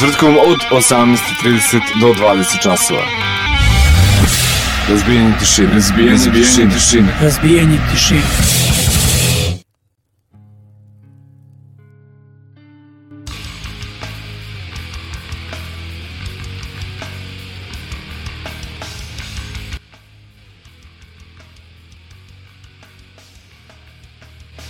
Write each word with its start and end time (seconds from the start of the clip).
Četvrtkom 0.00 0.36
od 0.36 0.58
18.30 0.70 1.80
do 2.00 2.06
20 2.06 2.62
časova. 2.62 3.02
Razbijanje 4.88 5.32
tišine. 5.40 5.68
Razbijanje, 5.74 6.12
Razbijanje 6.12 6.74
tišine. 6.74 7.14
Razbijanje 7.20 7.78
tišine. 7.92 8.20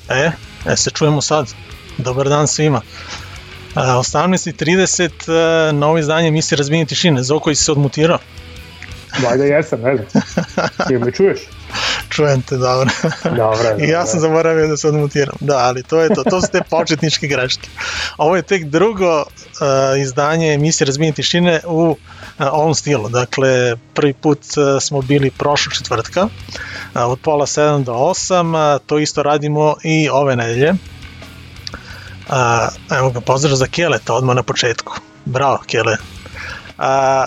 E, 0.09 0.31
e 0.67 0.77
se 0.77 0.91
čujemo 0.91 1.21
sad. 1.21 1.55
Dobar 1.99 2.29
dan 2.29 2.49
svima. 2.49 2.81
18.30, 3.75 5.73
novo 5.73 5.99
izdanje 5.99 6.29
emisije 6.29 6.57
Razbijenje 6.57 6.87
tišine. 6.87 7.23
Zoko, 7.23 7.55
si 7.55 7.65
se 7.65 7.73
odmutirao? 7.73 8.19
Valjda 9.23 9.45
jesam, 9.45 9.81
ne 9.81 9.97
znam. 9.97 10.23
Ti 10.89 10.99
me 10.99 11.13
čuješ? 11.13 11.39
Čujem 12.15 12.43
te, 12.43 12.57
dobro. 12.57 12.91
Dobro. 13.25 13.77
I 13.79 13.89
ja 13.95 14.07
sam 14.07 14.21
zaboravio 14.21 14.67
da 14.67 14.77
se 14.77 14.89
odmutiram. 14.89 15.37
Da, 15.41 15.59
ali 15.59 15.83
to 15.83 16.01
je 16.01 16.09
to. 16.15 16.25
To 16.25 16.41
su 16.41 16.49
te 16.53 16.61
početničke 16.71 17.27
greške. 17.27 17.69
Ovo 18.19 18.37
je 18.37 18.43
tek 18.43 18.65
drugo 18.65 19.21
uh, 19.21 20.01
izdanje 20.01 20.55
emisije 20.55 20.87
Razbijenje 20.87 21.13
tišine 21.13 21.61
u 21.67 21.91
uh, 21.91 21.97
ovom 22.53 22.75
stilu. 22.75 23.09
Dakle, 23.09 23.77
prvi 23.95 24.13
put 24.13 24.39
uh, 24.39 24.83
smo 24.83 25.03
bili 25.03 25.31
prošlog 25.31 25.75
četvrtka 25.75 26.23
uh, 26.23 26.31
od 26.95 27.19
pola 27.21 27.47
7 27.47 27.85
do 27.85 27.93
8. 27.93 28.75
Uh, 28.75 28.83
to 28.87 28.99
isto 28.99 29.23
radimo 29.23 29.77
i 29.83 30.09
ove 30.13 30.37
nedelje. 30.37 30.75
A, 32.29 32.69
evo 32.91 33.11
ga, 33.11 33.21
pozdrav 33.21 33.57
za 33.57 33.67
Keleta 33.67 34.15
odmah 34.15 34.37
na 34.37 34.43
početku. 34.43 34.93
Bravo, 35.25 35.59
Kele. 35.67 35.97
A, 36.79 37.27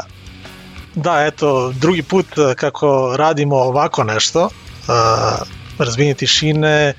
da, 0.95 1.26
eto, 1.26 1.73
drugi 1.76 2.04
put 2.04 2.26
kako 2.56 3.14
radimo 3.17 3.56
ovako 3.56 4.04
nešto, 4.04 4.50
a, 4.88 5.38
razbijenje 5.78 6.14
tišine 6.14 6.94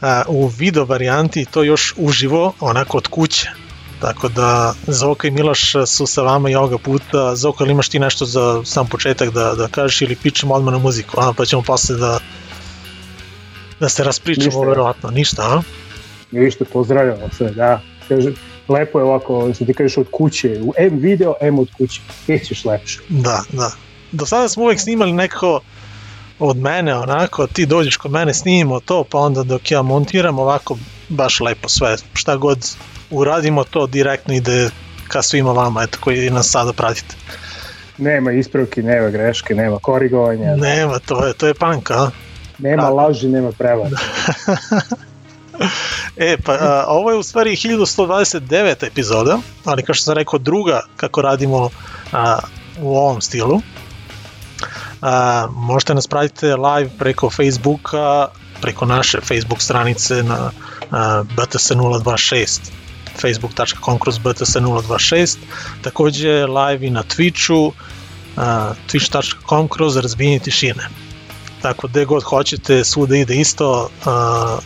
a, 0.00 0.22
u 0.28 0.46
video 0.46 0.84
varijanti, 0.84 1.44
to 1.44 1.62
još 1.62 1.94
uživo, 1.96 2.52
onako 2.60 2.96
od 2.96 3.08
kuće. 3.08 3.50
Tako 4.00 4.28
da 4.28 4.74
Zoka 4.86 5.28
i 5.28 5.30
Miloš 5.30 5.72
su 5.86 6.06
sa 6.06 6.22
vama 6.22 6.50
i 6.50 6.54
ovoga 6.54 6.78
puta. 6.78 7.36
Zoka, 7.36 7.64
ili 7.64 7.72
imaš 7.72 7.88
ti 7.88 7.98
nešto 7.98 8.24
za 8.24 8.64
sam 8.64 8.86
početak 8.86 9.30
da, 9.30 9.54
da 9.54 9.68
kažeš 9.68 10.02
ili 10.02 10.16
pičemo 10.16 10.54
odmah 10.54 10.72
na 10.72 10.78
muziku, 10.78 11.20
a, 11.20 11.32
pa 11.36 11.44
ćemo 11.44 11.62
posle 11.62 11.96
da 11.96 12.18
da 13.80 13.88
se 13.88 14.04
raspričamo, 14.04 14.46
Ništa, 14.46 14.60
verovatno. 14.60 15.10
Ništa, 15.10 15.42
a? 15.42 15.62
Ništa, 16.40 16.64
pozdravljamo 16.72 17.28
sve, 17.36 17.50
da. 17.50 17.80
Kaže, 18.08 18.32
lepo 18.68 18.98
je 18.98 19.04
ovako, 19.04 19.54
što 19.54 19.64
ti 19.64 19.74
kažeš 19.74 19.98
od 19.98 20.06
kuće, 20.10 20.60
u 20.62 20.72
M 20.78 20.98
video, 20.98 21.34
M 21.40 21.58
od 21.58 21.68
kuće, 21.78 22.00
gdje 22.24 22.38
ćeš 22.38 22.64
lepše. 22.64 23.00
Da, 23.08 23.42
da. 23.52 23.70
Do 24.12 24.26
sada 24.26 24.48
smo 24.48 24.62
uvek 24.62 24.80
snimali 24.80 25.12
nekako 25.12 25.60
od 26.38 26.56
mene, 26.56 26.94
onako, 26.94 27.46
ti 27.46 27.66
dođeš 27.66 27.96
kod 27.96 28.10
mene, 28.10 28.34
snimimo 28.34 28.80
to, 28.80 29.04
pa 29.10 29.18
onda 29.18 29.42
dok 29.42 29.70
ja 29.70 29.82
montiram, 29.82 30.38
ovako, 30.38 30.78
baš 31.08 31.40
lepo 31.40 31.68
sve, 31.68 31.96
šta 32.12 32.36
god 32.36 32.58
uradimo, 33.10 33.64
to 33.64 33.86
direktno 33.86 34.34
ide 34.34 34.70
ka 35.08 35.22
svima 35.22 35.52
vama, 35.52 35.82
eto, 35.82 35.98
koji 36.00 36.30
nas 36.30 36.50
sada 36.50 36.72
pratite. 36.72 37.14
Nema 37.98 38.32
ispravki, 38.32 38.82
nema 38.82 39.10
greške, 39.10 39.54
nema 39.54 39.78
korigovanja. 39.78 40.56
Nema, 40.56 40.98
to 40.98 41.26
je, 41.26 41.32
to 41.32 41.46
je 41.46 41.54
panka, 41.54 41.94
a? 41.94 42.10
Nema 42.58 42.88
laži, 42.88 43.28
nema 43.28 43.52
prevara. 43.52 43.96
E, 46.16 46.36
pa 46.44 46.52
a, 46.52 46.84
ovo 46.88 47.10
je 47.10 47.16
u 47.16 47.22
stvari 47.22 47.50
1129. 47.50 48.86
epizoda, 48.86 49.38
ali 49.64 49.82
kao 49.82 49.94
što 49.94 50.04
sam 50.04 50.14
rekao 50.14 50.38
druga 50.38 50.80
kako 50.96 51.22
radimo 51.22 51.70
a, 52.12 52.38
u 52.80 52.96
ovom 52.96 53.20
stilu. 53.20 53.60
A, 55.02 55.46
možete 55.50 55.94
nas 55.94 56.06
pratiti 56.06 56.46
live 56.46 56.90
preko 56.98 57.30
Facebooka, 57.30 58.28
preko 58.60 58.86
naše 58.86 59.20
Facebook 59.20 59.62
stranice 59.62 60.22
na 60.22 60.50
a, 60.90 61.22
BTS 61.22 61.70
026 61.70 62.60
facebook.com 63.20 63.98
kroz 63.98 64.18
BTS 64.18 64.56
026 64.56 65.36
takođe 65.82 66.46
live 66.46 66.86
i 66.86 66.90
na 66.90 67.02
Twitchu 67.02 67.72
a, 68.36 68.72
twitch.com 68.88 69.68
kroz 69.68 69.96
razbijenje 69.96 70.38
tišine 70.38 70.88
tako 71.62 71.88
gde 71.88 72.04
god 72.04 72.22
hoćete 72.22 72.84
svuda 72.84 73.16
ide 73.16 73.36
isto 73.36 73.88
a, 74.04 74.58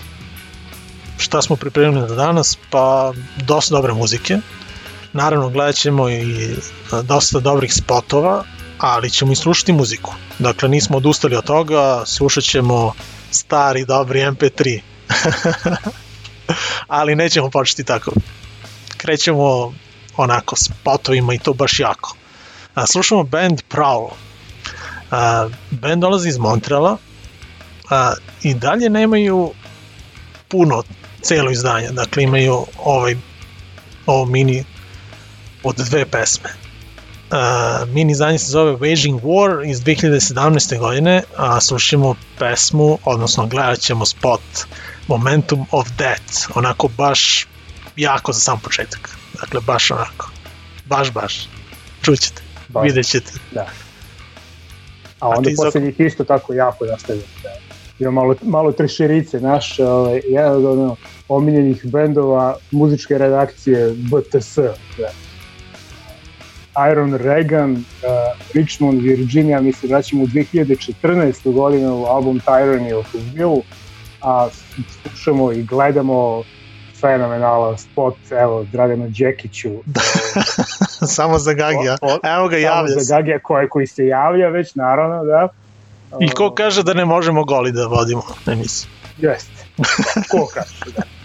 šta 1.19 1.43
smo 1.43 1.57
pripremili 1.57 2.09
za 2.09 2.15
danas? 2.15 2.59
Pa 2.71 3.13
dosta 3.37 3.75
dobre 3.75 3.93
muzike. 3.93 4.39
Naravno 5.13 5.49
gledat 5.49 5.75
ćemo 5.75 6.11
i 6.11 6.55
dosta 7.03 7.41
dobrih 7.41 7.75
spotova, 7.75 8.45
ali 8.79 9.11
ćemo 9.11 9.33
i 9.33 9.37
slušati 9.37 9.73
muziku. 9.73 10.15
Dakle, 10.39 10.69
nismo 10.69 10.97
odustali 10.97 11.37
od 11.37 11.45
toga, 11.45 12.03
slušat 12.07 12.45
ćemo 12.45 12.93
stari, 13.31 13.85
dobri 13.85 14.21
MP3. 14.21 14.81
ali 16.99 17.15
nećemo 17.15 17.51
početi 17.51 17.85
tako. 17.85 18.13
Krećemo 18.97 19.75
onako 20.17 20.57
spotovima 20.57 21.35
i 21.35 21.39
to 21.39 21.53
baš 21.53 21.81
jako. 21.81 22.17
A, 22.75 22.87
slušamo 22.87 23.23
band 23.23 23.63
Prowl. 23.71 24.09
Band 25.71 26.03
dolazi 26.03 26.29
iz 26.29 26.39
Montreala 26.39 26.97
a, 27.91 28.15
i 28.43 28.55
dalje 28.55 28.91
nemaju 28.91 29.53
puno 30.49 30.83
celo 31.29 31.51
izdanje. 31.51 31.89
Dakle, 31.91 32.23
imaju 32.23 32.67
ovaj, 32.85 33.17
ovo 34.07 34.25
mini 34.25 34.65
od 35.63 35.77
dve 35.77 36.07
pesme. 36.07 36.51
Uh, 37.31 37.89
mini 37.89 38.13
izdanje 38.13 38.39
se 38.39 38.51
zove 38.51 38.73
Waging 38.73 39.21
War 39.21 39.71
iz 39.71 39.81
2017. 39.81 40.79
godine, 40.79 41.23
a 41.37 41.61
slušamo 41.61 42.15
pesmu, 42.39 42.99
odnosno 43.05 43.47
gledat 43.47 43.79
ćemo 43.79 44.07
spot 44.07 44.41
Momentum 45.09 45.67
of 45.71 45.89
Death, 45.99 46.49
onako 46.55 46.89
baš 46.89 47.47
jako 47.97 48.33
za 48.33 48.41
sam 48.41 48.61
početak. 48.61 49.11
Dakle, 49.41 49.61
baš 49.61 49.91
onako. 49.91 50.31
Baš, 50.87 51.13
baš. 51.13 51.49
Čućete, 52.03 52.43
baš. 52.69 52.85
vidjet 52.85 53.07
ćete. 53.07 53.33
Da. 53.53 53.67
A 55.21 55.29
onda 55.29 55.51
a 55.51 55.53
poslednjih 55.57 56.01
isto 56.01 56.25
tako 56.25 56.55
jako 56.55 56.85
nastavljaju. 56.85 57.27
Da 57.43 57.69
ima 57.99 58.11
malo, 58.11 58.35
malo 58.43 58.73
trešerice 58.73 59.41
naše, 59.41 59.85
ovaj, 59.85 60.21
jedan 60.29 60.53
od 60.53 60.65
ono, 60.65 60.97
omiljenih 61.29 61.87
bendova 61.87 62.57
muzičke 62.71 63.19
redakcije 63.19 63.95
BTS. 63.95 64.57
Da. 64.99 65.11
Iron 66.93 67.15
Reagan, 67.15 67.73
uh, 67.73 67.79
Richmond, 68.55 69.03
Virginia, 69.03 69.61
mislim 69.61 69.91
da 69.91 70.03
ćemo 70.03 70.23
u 70.23 70.27
2014. 70.27 71.53
godinu 71.53 72.05
album 72.05 72.41
Tyranny 72.47 72.95
of 72.95 73.15
Will, 73.15 73.63
a 74.23 74.49
slušamo 75.03 75.53
i 75.53 75.63
gledamo 75.63 76.43
fenomenalan 77.01 77.79
spot, 77.79 78.17
evo, 78.31 78.65
Dragana 78.73 79.07
Đekiću. 79.09 79.71
Samo 81.17 81.39
za 81.39 81.53
Gagija, 81.53 81.97
evo 82.37 82.49
ga 82.49 82.57
javlja 82.57 82.89
Samo 82.89 83.01
za 83.01 83.17
Gagija 83.17 83.39
koji, 83.39 83.69
koji 83.69 83.87
se 83.87 84.07
javlja 84.07 84.49
već, 84.49 84.75
naravno, 84.75 85.25
da. 85.25 85.49
I 86.21 86.29
ko 86.29 86.55
kaže 86.55 86.83
da 86.83 86.95
ne 86.95 87.05
možemo 87.05 87.45
goli 87.45 87.73
da 87.73 87.87
vodimo 87.87 88.23
emisiju? 88.47 88.91
Jeste. 89.19 89.65
Ko 90.31 90.47
kaže, 90.55 90.93
da. 90.97 91.03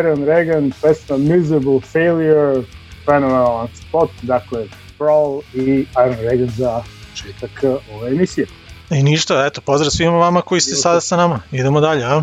Iron 0.00 0.24
Reagan, 0.24 0.72
pesma 0.82 1.16
Miserable 1.16 1.80
Failure, 1.80 2.62
fenomenalan 3.04 3.68
spot, 3.74 4.10
dakle, 4.22 4.66
Brawl 4.98 5.42
i 5.54 5.86
Iron 6.06 6.18
Reagan 6.20 6.48
za 6.48 6.82
početak 7.10 7.64
ove 7.94 8.10
emisije. 8.10 8.46
I 8.90 9.02
ništa, 9.02 9.46
eto, 9.46 9.60
pozdrav 9.60 9.90
svima 9.90 10.16
vama 10.16 10.42
koji 10.42 10.60
ste 10.60 10.74
sada 10.74 11.00
sa 11.00 11.16
nama. 11.16 11.40
Idemo 11.52 11.80
dalje, 11.80 12.04
a? 12.04 12.22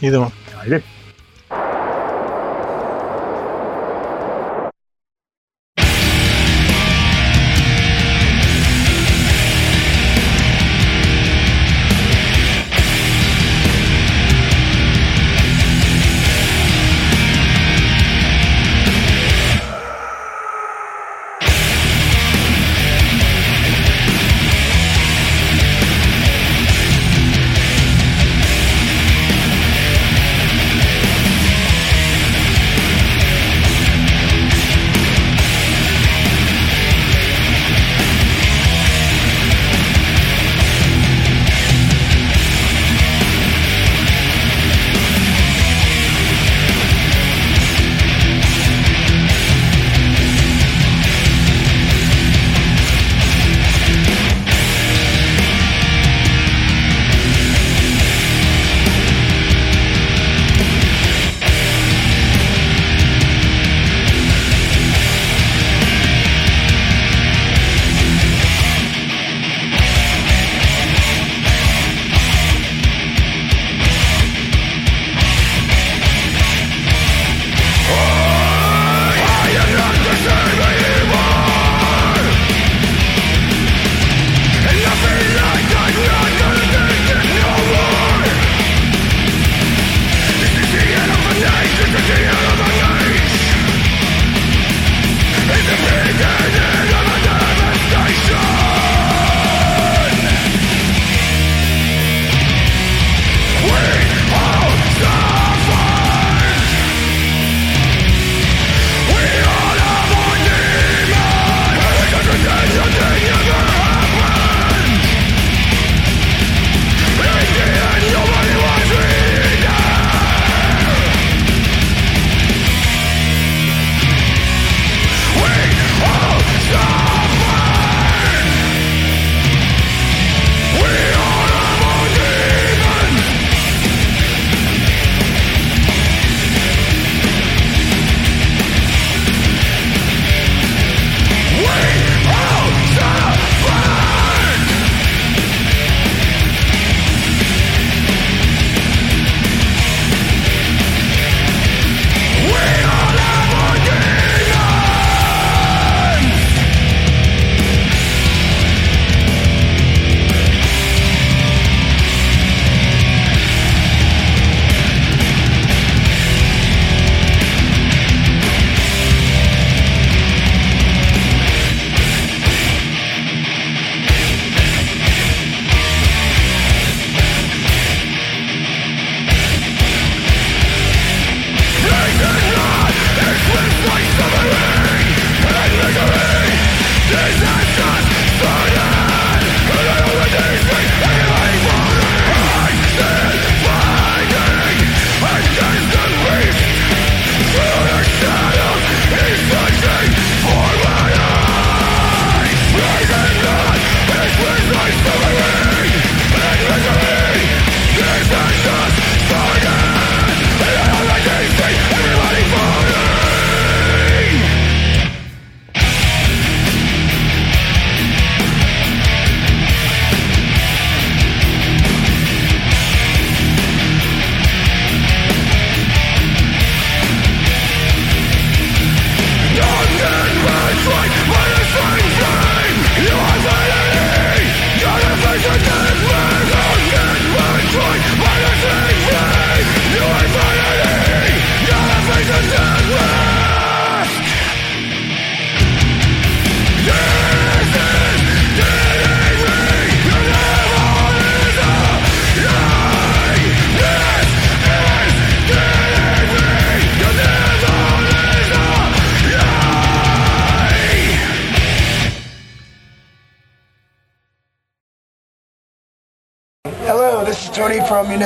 Idemo. 0.00 0.30
Ajde. 0.60 0.82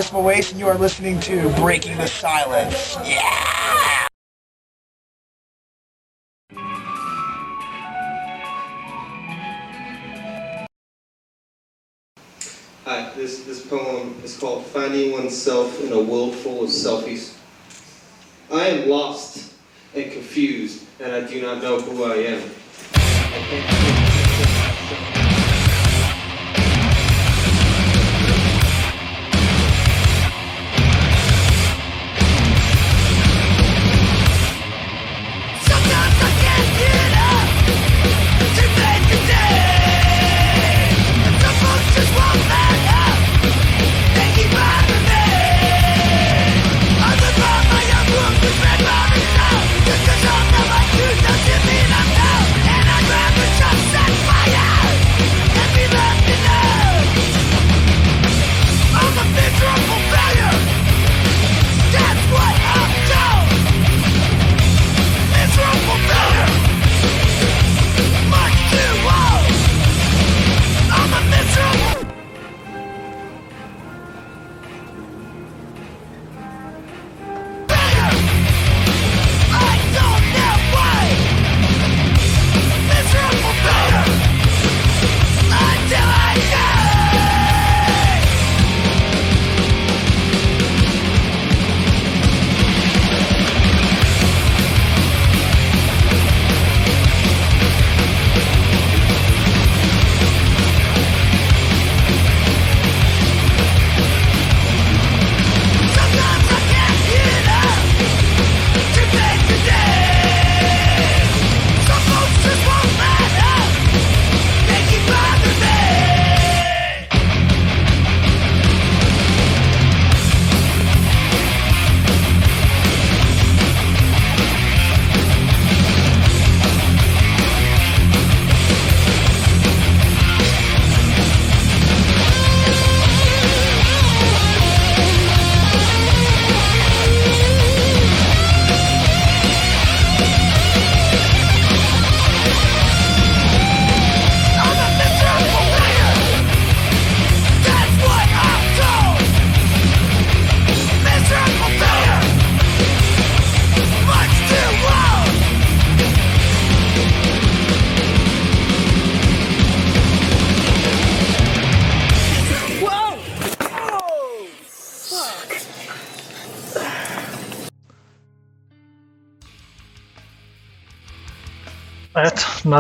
Tony 0.03 0.11
from 0.11 0.25
Waste, 0.25 0.53
and 0.53 0.61
you 0.61 0.67
are 0.67 0.79
listening 0.79 1.21
to 1.21 1.49
Breaking 1.57 1.97
the 1.97 2.07
Silence. 2.07 2.97
Yeah! 3.05 4.09
Hi, 12.85 13.13
this, 13.17 13.45
this 13.45 13.65
poem 13.67 14.17
is 14.25 14.37
called 14.37 14.67
Finding 14.67 15.13
Oneself 15.13 15.81
in 15.83 15.93
a 15.93 16.01
World 16.01 16.35
Full 16.35 16.65
of 16.65 16.71
Selfies. 16.71 17.37
I 18.53 18.69
am 18.69 18.89
lost 18.89 19.55
and 19.95 20.11
confused, 20.11 20.85
and 21.01 21.13
I 21.13 21.21
do 21.21 21.41
not 21.43 21.63
know 21.63 21.81
who 21.81 22.05
I 22.05 22.17
am. 22.17 22.51
I 22.95 23.93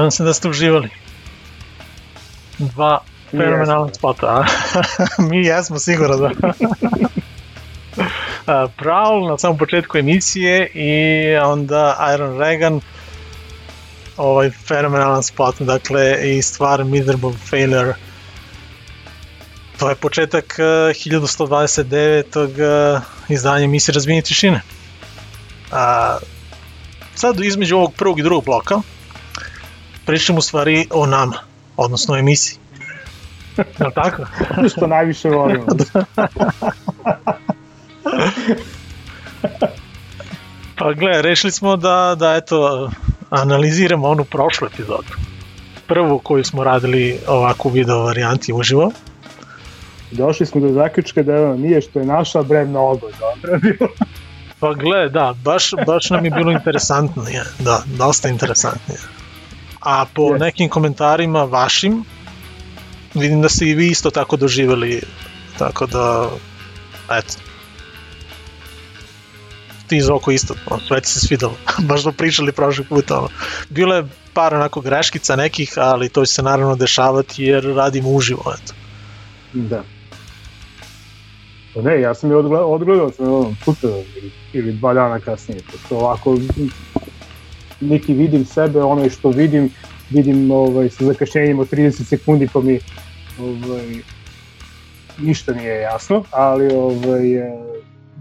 Nadam 0.02 0.10
se 0.10 0.24
da 0.24 0.34
ste 0.34 0.48
uživali. 0.48 0.88
Dva 2.58 3.00
fenomenalna 3.30 3.94
spota, 3.94 4.26
a? 4.26 4.44
Mi 5.30 5.46
jesmo 5.46 5.78
sigurno 5.78 6.16
da. 6.16 6.30
Prowl 8.78 9.30
na 9.30 9.38
samom 9.38 9.58
početku 9.58 9.98
emisije 9.98 10.70
i 10.74 11.36
onda 11.36 12.08
Iron 12.14 12.38
Reagan 12.38 12.80
ovaj 14.16 14.50
fenomenalan 14.50 15.22
spot, 15.22 15.60
dakle 15.60 16.36
i 16.36 16.42
stvar 16.42 16.84
Miserable 16.84 17.32
Failure 17.50 17.94
to 19.78 19.88
je 19.88 19.94
početak 19.94 20.54
1129. 20.58 23.00
izdanja 23.28 23.64
emisije 23.64 23.92
Razbijenje 23.92 24.22
tišine. 24.22 24.60
A, 25.72 26.18
sad 27.14 27.40
između 27.40 27.76
ovog 27.76 27.94
prvog 27.94 28.18
i 28.18 28.22
drugog 28.22 28.44
bloka 28.44 28.82
pričamo 30.06 30.38
u 30.38 30.42
stvari 30.42 30.86
o 30.90 31.06
nama, 31.06 31.36
odnosno 31.76 32.14
o 32.14 32.18
emisiji. 32.18 32.58
Je 33.56 33.64
li 33.86 33.92
tako? 33.94 34.22
Što 34.76 34.86
najviše 34.86 35.28
volimo. 35.28 35.66
pa 40.78 40.92
gle, 40.92 41.22
rešili 41.22 41.50
smo 41.50 41.76
da, 41.76 42.16
da 42.18 42.34
eto, 42.34 42.90
analiziramo 43.30 44.08
onu 44.08 44.24
prošlu 44.24 44.66
epizodu. 44.66 45.12
Prvu 45.86 46.18
koju 46.18 46.44
smo 46.44 46.64
radili 46.64 47.18
ovakvu 47.28 47.68
video 47.68 48.02
varijanti 48.02 48.52
uživo. 48.52 48.92
Došli 50.10 50.46
smo 50.46 50.60
do 50.60 50.72
zaključka 50.72 51.22
da 51.22 51.34
ono, 51.34 51.56
nije 51.56 51.80
što 51.80 51.98
je 51.98 52.06
naša 52.06 52.42
bre 52.42 52.64
mnogo 52.64 53.08
dobro 53.20 53.58
bilo. 53.62 53.90
Pa 54.60 54.74
gle, 54.74 55.08
da, 55.08 55.34
baš, 55.44 55.70
baš 55.86 56.10
nam 56.10 56.24
je 56.24 56.30
bilo 56.30 56.52
interesantnije, 56.52 57.42
da, 57.58 57.82
dosta 57.98 58.28
interesantnije 58.28 58.98
a 59.82 60.06
po 60.14 60.22
yes. 60.22 60.40
nekim 60.40 60.68
komentarima 60.68 61.44
vašim 61.44 62.04
vidim 63.14 63.42
da 63.42 63.48
ste 63.48 63.66
i 63.66 63.74
vi 63.74 63.88
isto 63.88 64.10
tako 64.10 64.36
doživeli 64.36 65.02
tako 65.58 65.86
da 65.86 66.28
eto 67.10 67.34
ti 69.92 69.96
iz 69.96 70.10
oko 70.10 70.30
isto, 70.30 70.54
sve 70.88 71.00
ti 71.00 71.08
se 71.08 71.20
svidalo, 71.20 71.54
baš 71.88 72.02
smo 72.02 72.12
pričali 72.12 72.52
prošli 72.52 72.84
put, 72.84 73.10
ono. 73.10 73.28
bilo 73.68 73.94
je 73.94 74.04
par 74.32 74.54
onako 74.54 74.80
greškica 74.80 75.36
nekih, 75.36 75.72
ali 75.76 76.08
to 76.08 76.24
će 76.24 76.32
se 76.32 76.42
naravno 76.42 76.76
dešavati 76.76 77.44
jer 77.44 77.64
radimo 77.64 78.10
uživo, 78.10 78.54
eto. 78.54 78.74
Da. 79.52 79.82
Pa 81.74 81.82
ne, 81.82 82.00
ja 82.00 82.14
sam 82.14 82.30
je 82.30 82.36
odgledao, 82.36 82.72
odgledao 82.72 83.10
sam 83.10 83.32
ono, 83.32 83.54
sutra 83.64 83.90
ili 84.52 84.72
dva 84.72 84.94
dana 84.94 85.20
kasnije, 85.20 85.60
to 85.88 85.96
ovako 85.96 86.36
niti 87.82 88.14
vidim 88.14 88.44
sebe, 88.44 88.82
ono 88.82 89.10
što 89.10 89.30
vidim, 89.30 89.70
vidim 90.10 90.50
ovaj, 90.50 90.88
sa 90.88 91.04
zakašnjenjem 91.04 91.58
od 91.58 91.70
30 91.70 92.04
sekundi 92.04 92.48
pa 92.52 92.60
mi 92.60 92.78
ovaj, 93.40 93.86
ništa 95.18 95.52
nije 95.52 95.80
jasno, 95.80 96.24
ali 96.30 96.74
ovaj, 96.74 97.34
e, 97.34 97.52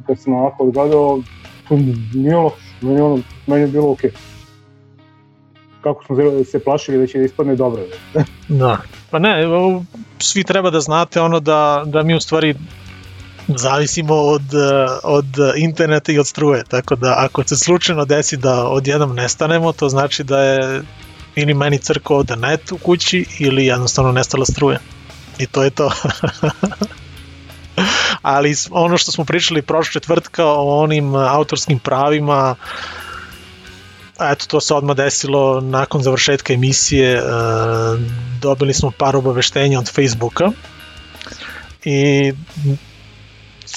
kad 0.08 0.20
sam 0.20 0.34
ovako 0.34 0.64
odgledao, 0.64 1.22
to 1.68 1.78
nije 2.14 2.36
loš, 2.36 2.54
meni, 2.82 3.02
ono, 3.02 3.20
meni 3.48 3.62
je 3.62 3.68
bilo 3.68 3.92
okej. 3.92 4.10
Okay. 4.10 4.16
Kako 5.82 6.04
smo 6.04 6.16
se 6.44 6.60
plašili 6.64 6.98
da 6.98 7.08
će 7.08 7.18
da 7.18 7.26
ispadne 7.26 7.56
dobro. 7.56 7.82
da, 8.48 8.78
pa 9.10 9.20
ne, 9.20 9.44
svi 10.20 10.44
treba 10.44 10.70
da 10.70 10.80
znate 10.80 11.22
ono 11.22 11.40
da, 11.40 11.84
da 11.86 12.04
mi 12.04 12.16
u 12.16 12.20
stvari 12.20 12.56
zavisimo 13.48 14.16
od, 14.16 14.44
od 15.04 15.26
interneta 15.56 16.12
i 16.12 16.20
od 16.20 16.28
struje, 16.28 16.64
tako 16.64 16.96
da 16.96 17.16
ako 17.18 17.44
se 17.44 17.58
slučajno 17.58 18.06
desi 18.06 18.38
da 18.38 18.68
odjednom 18.68 19.16
nestanemo, 19.16 19.72
to 19.72 19.90
znači 19.90 20.24
da 20.24 20.40
je 20.40 20.82
ili 21.36 21.54
meni 21.54 21.78
crkao 21.78 22.18
ovde 22.18 22.36
net 22.36 22.72
u 22.72 22.78
kući 22.78 23.26
ili 23.40 23.66
jednostavno 23.66 24.12
nestala 24.12 24.46
struja. 24.46 24.80
I 25.40 25.46
to 25.46 25.64
je 25.64 25.70
to. 25.70 25.92
Ali 28.22 28.56
ono 28.72 28.98
što 28.98 29.12
smo 29.12 29.26
pričali 29.26 29.62
prošle 29.62 29.94
četvrtka 29.94 30.46
o 30.46 30.84
onim 30.84 31.16
autorskim 31.16 31.80
pravima, 31.80 32.56
eto, 34.20 34.46
to 34.48 34.62
se 34.62 34.74
odmah 34.74 34.96
desilo 34.96 35.62
nakon 35.62 36.04
završetka 36.04 36.54
emisije, 36.54 37.18
e, 37.18 37.22
dobili 38.42 38.74
smo 38.74 38.92
par 38.92 39.16
obaveštenja 39.16 39.80
od 39.80 39.92
Facebooka 39.94 40.52
i 41.86 42.34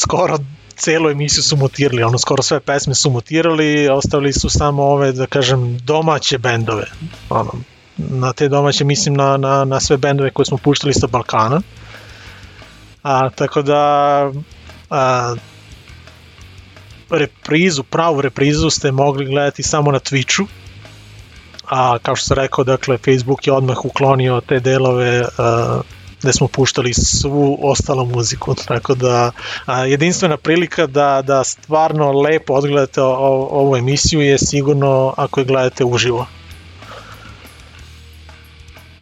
skoro 0.01 0.39
celu 0.77 1.11
emisiju 1.11 1.43
su 1.43 1.57
mutirali, 1.57 2.03
ono 2.03 2.19
skoro 2.19 2.43
sve 2.43 2.61
pesme 2.61 2.95
su 2.95 3.11
mutirali, 3.11 3.89
ostavili 3.89 4.33
su 4.33 4.49
samo 4.51 4.83
ove, 4.83 5.13
da 5.13 5.27
kažem, 5.27 5.79
domaće 5.79 6.39
bendove. 6.39 6.87
Ono, 7.31 7.53
na 7.97 8.33
te 8.33 8.49
domaće 8.49 8.85
mislim 8.85 9.15
na, 9.15 9.37
na, 9.37 9.65
na 9.65 9.81
sve 9.81 9.97
bendove 9.97 10.31
koje 10.31 10.47
smo 10.47 10.57
puštali 10.57 10.95
sa 10.95 11.07
Balkana. 11.07 11.61
A, 13.03 13.31
tako 13.31 13.63
da 13.63 14.31
a, 14.91 15.35
reprizu, 17.11 17.83
pravu 17.83 18.21
reprizu 18.21 18.71
ste 18.71 18.93
mogli 18.93 19.27
gledati 19.27 19.63
samo 19.63 19.93
na 19.93 19.99
Twitchu, 19.99 20.47
a 21.69 21.99
kao 21.99 22.17
što 22.17 22.27
sam 22.27 22.35
rekao, 22.35 22.65
dakle, 22.65 22.99
Facebook 22.99 23.47
je 23.47 23.53
odmah 23.53 23.85
uklonio 23.85 24.41
te 24.41 24.61
delove 24.61 25.21
uh, 25.21 25.81
gde 26.25 26.33
smo 26.33 26.49
puštali 26.49 26.95
svu 26.95 27.59
ostalu 27.63 28.07
muziku, 28.07 28.55
tako 28.69 28.95
da 28.95 29.31
a, 29.67 29.85
jedinstvena 29.85 30.37
prilika 30.37 30.87
da, 30.87 31.23
da 31.23 31.45
stvarno 31.45 32.13
lepo 32.13 32.55
odgledate 32.55 33.03
o, 33.03 33.09
o, 33.09 33.49
ovu 33.51 33.77
emisiju 33.77 34.21
je 34.21 34.39
sigurno 34.39 35.15
ako 35.17 35.41
je 35.41 35.45
gledate 35.45 35.85
uživo. 35.85 36.27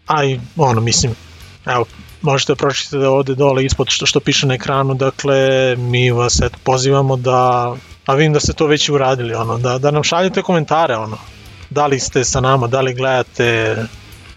A 0.07 0.25
i 0.25 0.41
ono, 0.57 0.81
mislim, 0.81 1.15
evo, 1.67 1.85
možete 2.23 2.55
pročitati 2.55 2.99
da 2.99 3.11
ovde 3.11 3.35
dole 3.35 3.65
ispod 3.65 3.87
što, 3.91 4.07
što 4.07 4.21
piše 4.21 4.47
na 4.47 4.55
ekranu, 4.55 4.95
dakle, 4.95 5.77
mi 5.77 6.11
vas 6.11 6.41
eto, 6.41 6.59
pozivamo 6.63 7.17
da, 7.17 7.75
a 8.07 8.15
vidim 8.15 8.33
da 8.33 8.41
ste 8.41 8.53
to 8.53 8.67
već 8.67 8.89
uradili, 8.89 9.35
ono, 9.35 9.59
da, 9.59 9.79
da 9.79 9.91
nam 9.91 10.03
šaljete 10.03 10.43
komentare, 10.43 10.97
ono, 10.97 11.19
da 11.71 11.87
li 11.87 12.01
ste 12.01 12.25
sa 12.25 12.41
nama, 12.41 12.67
da 12.67 12.81
li 12.81 12.95
gledate, 12.95 13.77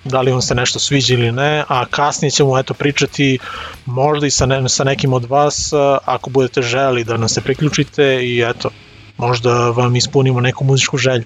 da 0.05 0.21
li 0.21 0.31
vam 0.31 0.41
se 0.41 0.55
nešto 0.55 0.79
sviđa 0.79 1.13
ili 1.13 1.31
ne, 1.31 1.63
a 1.67 1.85
kasnije 1.85 2.31
ćemo 2.31 2.59
eto 2.59 2.73
pričati 2.73 3.39
možda 3.85 4.27
i 4.27 4.31
sa, 4.31 4.45
ne, 4.45 4.69
sa 4.69 4.83
nekim 4.83 5.13
od 5.13 5.25
vas 5.25 5.73
ako 6.05 6.29
budete 6.29 6.61
želi 6.61 7.03
da 7.03 7.17
nam 7.17 7.29
se 7.29 7.41
priključite 7.41 8.19
i 8.25 8.41
eto, 8.41 8.69
možda 9.17 9.69
vam 9.69 9.95
ispunimo 9.95 10.41
neku 10.41 10.63
muzičku 10.63 10.97
želju. 10.97 11.23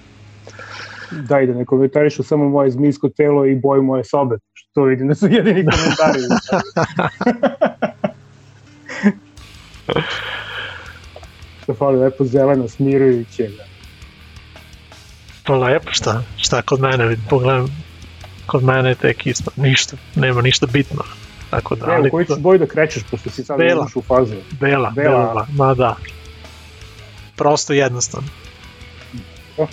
Da, 1.10 1.40
i 1.40 1.46
da 1.46 1.54
ne 1.54 1.64
komentarišu 1.64 2.22
samo 2.22 2.48
moje 2.48 2.70
zmijsko 2.70 3.08
telo 3.08 3.46
i 3.46 3.54
boju 3.54 3.82
moje 3.82 4.04
sobe, 4.04 4.38
što 4.54 4.82
vidim 4.82 5.08
da 5.08 5.14
su 5.14 5.26
jedini 5.26 5.66
komentari. 5.70 6.20
Što 11.62 11.74
fali 11.74 11.98
lepo 11.98 12.24
zeleno, 12.24 12.68
smirujuće. 12.68 13.50
Pa 15.46 15.56
lepo, 15.56 15.92
šta? 15.92 16.22
Šta 16.36 16.62
kod 16.62 16.80
mene, 16.80 17.16
pogledam, 17.28 17.66
kod 18.50 18.64
mene 18.64 18.88
je 18.88 18.94
tek 18.94 19.26
isto, 19.26 19.50
ništa, 19.56 19.96
nema 20.14 20.42
ništa 20.42 20.66
bitno. 20.66 21.02
Tako 21.50 21.74
da, 21.74 21.86
ali, 21.90 22.10
koji 22.10 22.26
ćeš 22.26 22.38
boju 22.38 22.58
da 22.58 22.66
krećeš, 22.66 23.02
pošto 23.10 23.30
si 23.30 23.44
sad 23.44 23.58
bela, 23.58 23.86
u 23.94 24.02
fazu? 24.02 24.34
Bela, 24.60 24.90
bela, 24.90 25.26
bela, 25.26 25.46
ma 25.52 25.74
da. 25.74 25.96
Prosto 27.36 27.72
jednostavno. 27.72 28.28
Oh. 29.56 29.68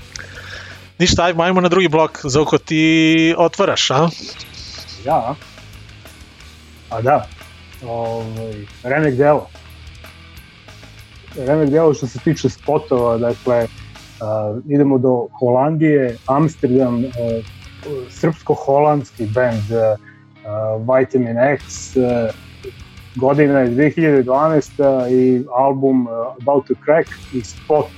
Ništa, 1.00 1.24
ajmo, 1.24 1.43
ajmo 1.43 1.62
na 1.62 1.69
drugi 1.69 1.88
blok, 1.88 2.19
Zoko, 2.24 2.57
ti 2.57 3.36
otvaraš, 3.38 3.91
a? 3.91 4.10
Ja? 5.05 5.36
A 6.89 7.01
da, 7.01 7.27
ovaj, 7.86 8.65
remek 8.84 9.15
delo. 9.15 9.50
Remek 11.38 11.69
delo 11.69 11.93
što 11.93 12.07
se 12.07 12.19
tiče 12.19 12.50
spotova, 12.50 13.17
dakle, 13.17 13.63
uh, 13.63 14.63
idemo 14.69 14.98
do 14.98 15.27
Holandije, 15.39 16.17
Amsterdam, 16.25 17.05
uh, 17.05 17.12
srpsko-holandski 18.10 19.34
band 19.34 19.63
uh, 19.72 20.98
Vitamin 20.98 21.38
X, 21.38 21.96
uh, 21.96 22.03
godina 23.15 23.60
je 23.60 23.69
2012 23.69 25.10
i 25.12 25.43
album 25.57 26.07
uh, 26.07 26.12
About 26.41 26.67
to 26.67 26.74
Crack 26.86 27.10
i 27.34 27.41
spot 27.41 27.91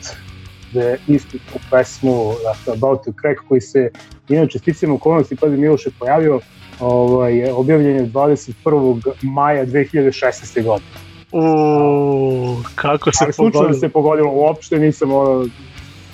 gde 0.71 0.98
istu 1.07 1.38
tu 1.38 1.59
pesmu 1.71 2.33
dakle, 2.43 2.74
About 2.74 3.05
to 3.05 3.12
Crack 3.21 3.39
koji 3.48 3.62
se 3.62 3.91
inače 4.29 4.59
sticam 4.59 4.91
okolnosti 4.91 5.36
pa 5.36 5.48
Miloš 5.48 5.86
je 5.86 5.91
pojavio 6.00 6.39
ovaj, 6.79 7.51
objavljen 7.51 7.95
je 7.95 8.05
21. 8.05 9.01
maja 9.21 9.65
2016. 9.65 10.63
godine. 10.63 10.91
U, 11.31 12.63
kako 12.75 13.12
se 13.12 13.24
Ali 13.24 13.33
pogodilo? 13.38 13.74
se 13.74 13.89
pogodilo, 13.89 14.31
uopšte 14.31 14.79
nisam 14.79 15.13
ono, 15.13 15.48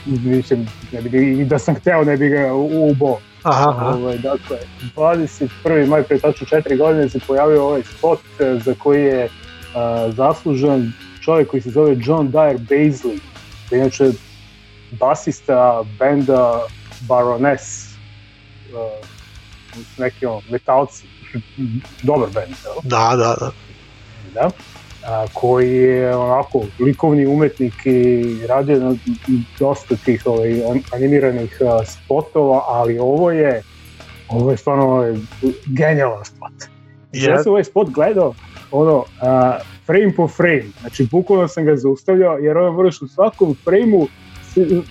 mislim, 0.06 0.68
ne 0.92 1.02
bi, 1.02 1.32
i 1.32 1.46
da 1.46 1.60
sam 1.60 1.76
hteo 1.76 2.04
ne 2.04 2.18
bi 2.18 2.30
ga 2.30 2.54
ubo. 2.54 3.18
Aha, 3.46 3.70
aha. 3.70 3.90
Ovaj, 3.96 4.18
dakle, 4.18 4.58
21. 4.96 5.88
maj 5.88 6.04
pre 6.04 6.20
tačno 6.20 6.48
4 6.48 6.78
godine 6.78 7.10
se 7.10 7.20
pojavio 7.28 7.64
ovaj 7.66 7.84
spot 7.84 8.20
eh, 8.40 8.60
za 8.66 8.74
koji 8.80 9.04
je 9.04 9.26
uh, 9.26 10.16
zaslužan 10.16 10.92
čovjek 11.22 11.50
koji 11.50 11.62
se 11.62 11.70
zove 11.70 11.98
John 12.00 12.32
Dyer 12.32 12.58
Baisley, 12.70 13.20
da 13.70 13.78
inače 13.78 14.12
basista 14.92 15.84
benda 16.00 16.62
Baroness, 17.08 17.96
uh, 18.74 19.08
neki 19.98 20.26
on, 20.26 20.42
metalci, 20.50 21.08
dobar 22.08 22.30
bend, 22.34 22.56
da? 22.64 22.70
Da, 22.84 23.16
da, 23.16 23.36
da. 23.40 23.52
Da 24.34 24.50
a, 25.08 25.26
koji 25.34 25.76
je 25.76 26.16
onako 26.16 26.62
likovni 26.80 27.26
umetnik 27.26 27.74
i 27.86 28.24
radio 28.48 28.80
na 28.80 28.96
dosta 29.60 29.96
tih 30.06 30.24
ovaj, 30.26 30.62
animiranih 30.94 31.62
a, 31.62 31.86
spotova, 31.86 32.64
ali 32.68 33.00
ovo 33.00 33.32
je 33.32 33.62
ovo 34.30 34.52
je 34.52 34.58
stvarno 34.58 34.84
ovaj, 34.84 35.14
genijalan 35.66 36.26
spot. 36.26 36.52
Yeah. 37.14 37.30
Ja 37.30 37.44
sam 37.44 37.52
ovaj 37.52 37.64
spot 37.64 37.90
gledao 37.90 38.34
ono, 38.72 39.04
a, 39.22 39.58
frame 39.86 40.14
po 40.16 40.28
frame, 40.28 40.64
znači 40.82 41.08
bukvalno 41.12 41.48
sam 41.48 41.66
ga 41.66 41.76
zaustavljao 41.76 42.38
jer 42.38 42.58
ono 42.58 42.72
moraš 42.72 43.02
u 43.02 43.08
svakom 43.08 43.56
frame-u 43.64 44.08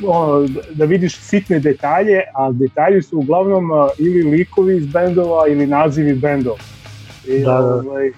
ono, 0.06 0.48
da 0.74 0.84
vidiš 0.84 1.18
sitne 1.20 1.58
detalje, 1.60 2.22
a 2.34 2.52
detalji 2.52 3.02
su 3.02 3.18
uglavnom 3.18 3.70
ili 3.98 4.22
likovi 4.22 4.76
iz 4.76 4.86
bendova 4.86 5.48
ili 5.48 5.66
nazivi 5.66 6.14
bendova. 6.14 6.58
I, 7.28 7.38
da, 7.38 7.52
da. 7.52 7.74
Ovaj, 7.74 8.12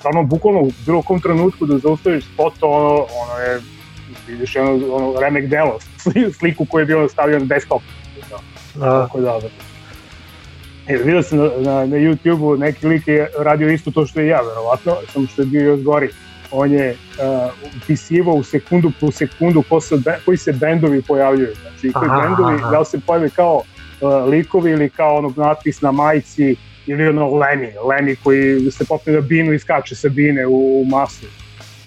stvarno 0.00 0.22
bukvalno 0.22 0.60
u 0.60 0.72
bilo 0.86 1.02
kom 1.02 1.20
trenutku 1.20 1.66
da 1.66 1.78
zaustaviš 1.78 2.24
spot, 2.24 2.54
ono, 2.60 3.06
ono 3.22 3.38
je, 3.46 3.60
vidiš 4.28 4.56
ono, 4.56 4.94
ono 4.94 5.20
remek 5.20 5.46
delo, 5.46 5.78
sliku 6.38 6.64
koju 6.64 6.82
je 6.82 6.86
bilo 6.86 7.08
stavio 7.08 7.38
na 7.38 7.44
desktop. 7.44 7.82
Da. 8.30 8.36
da. 8.80 9.02
Tako 9.02 9.20
da, 9.20 9.38
da. 9.42 9.48
E, 10.86 10.96
vidio 10.96 11.22
sam 11.22 11.38
na, 11.38 11.44
na, 11.44 11.86
na 11.86 11.96
YouTube-u 11.96 12.56
neki 12.56 12.86
lik 12.86 13.08
je 13.08 13.28
radio 13.38 13.70
isto 13.70 13.90
to 13.90 14.06
što 14.06 14.20
je 14.20 14.26
ja, 14.26 14.40
verovatno, 14.40 14.96
samo 15.12 15.26
što 15.26 15.42
je 15.42 15.46
bio 15.46 15.62
još 15.62 15.82
gori. 15.82 16.08
On 16.50 16.72
je 16.72 16.90
uh, 16.90 17.52
upisivao 17.82 18.34
u 18.34 18.42
sekundu 18.42 18.92
po 19.00 19.10
sekundu 19.10 19.62
ko 19.68 19.80
se, 19.80 19.96
koji 20.24 20.36
se 20.36 20.52
bendovi 20.52 21.02
pojavljuju. 21.02 21.54
Znači, 21.60 21.92
koji 21.92 22.10
aha, 22.10 22.20
bendovi, 22.20 22.54
aha. 22.54 22.70
da 22.70 22.78
li 22.78 22.84
se 22.84 23.00
pojave 23.06 23.30
kao 23.30 23.56
uh, 23.56 24.28
likovi 24.28 24.70
ili 24.70 24.90
kao 24.90 25.16
onog 25.16 25.38
natpis 25.38 25.80
na 25.80 25.92
majici 25.92 26.56
ili 26.90 27.08
ono 27.08 27.34
Lemi, 27.34 27.72
Lemi 27.88 28.16
koji 28.16 28.70
se 28.70 28.84
popne 28.84 29.12
na 29.12 29.20
binu 29.20 29.52
i 29.52 29.58
skače 29.58 29.94
sa 29.94 30.08
bine 30.08 30.46
u, 30.46 30.80
u 30.80 30.84
masu. 30.84 31.26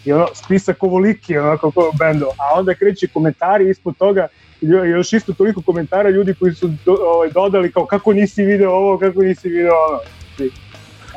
I 0.06 0.14
ono, 0.14 0.28
spisak 0.34 0.84
ovoliki, 0.84 1.38
onako 1.38 1.72
kao 1.72 1.92
bendo, 2.00 2.26
a 2.26 2.60
onda 2.60 2.74
kreće 2.74 3.08
komentari 3.08 3.70
ispod 3.70 3.98
toga, 3.98 4.28
još 4.62 5.14
isto 5.14 5.34
toliko 5.34 5.62
komentara 5.62 6.10
ljudi 6.10 6.34
koji 6.40 6.54
su 6.54 6.68
do, 6.86 6.98
ovaj, 7.02 7.30
dodali 7.30 7.72
kao 7.72 7.86
kako 7.86 8.14
nisi 8.14 8.44
video 8.44 8.72
ovo, 8.72 8.98
kako 8.98 9.22
nisi 9.22 9.50
video 9.50 9.74
ono. 9.90 10.00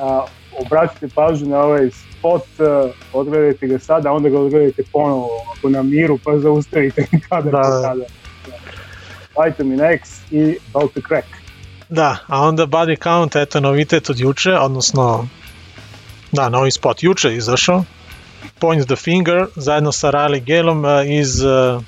A, 0.00 0.26
obratite 0.58 1.08
pažnju 1.14 1.48
na 1.48 1.60
ovaj 1.60 1.90
spot, 1.90 2.42
uh, 2.58 2.90
odgledajte 3.12 3.66
ga 3.66 3.78
sada, 3.78 4.12
onda 4.12 4.28
ga 4.28 4.40
odgledajte 4.40 4.82
ponovo 4.92 5.28
ako 5.56 5.68
na 5.68 5.82
miru, 5.82 6.18
pa 6.24 6.38
zaustavite 6.38 7.06
kada 7.28 7.50
da. 7.50 7.62
kada. 7.62 8.04
Da. 8.46 9.44
Vitamin 9.44 9.80
X 9.80 10.20
i 10.30 10.58
to 10.72 10.88
Crack. 11.08 11.26
Da, 11.88 12.18
a 12.26 12.40
onda 12.40 12.66
body 12.66 13.02
count, 13.02 13.36
eto 13.36 13.60
novitet 13.60 14.10
od 14.10 14.20
juče, 14.20 14.54
odnosno 14.54 15.28
da, 16.32 16.48
novi 16.48 16.70
spot 16.70 17.02
juče 17.02 17.36
izašao. 17.36 17.84
Points 18.58 18.86
the 18.86 18.96
Finger 18.96 19.46
zajedno 19.56 19.92
sa 19.92 20.10
Riley 20.10 20.44
Galom 20.44 20.84
e, 20.84 21.18
iz 21.18 21.42
uh, 21.42 21.82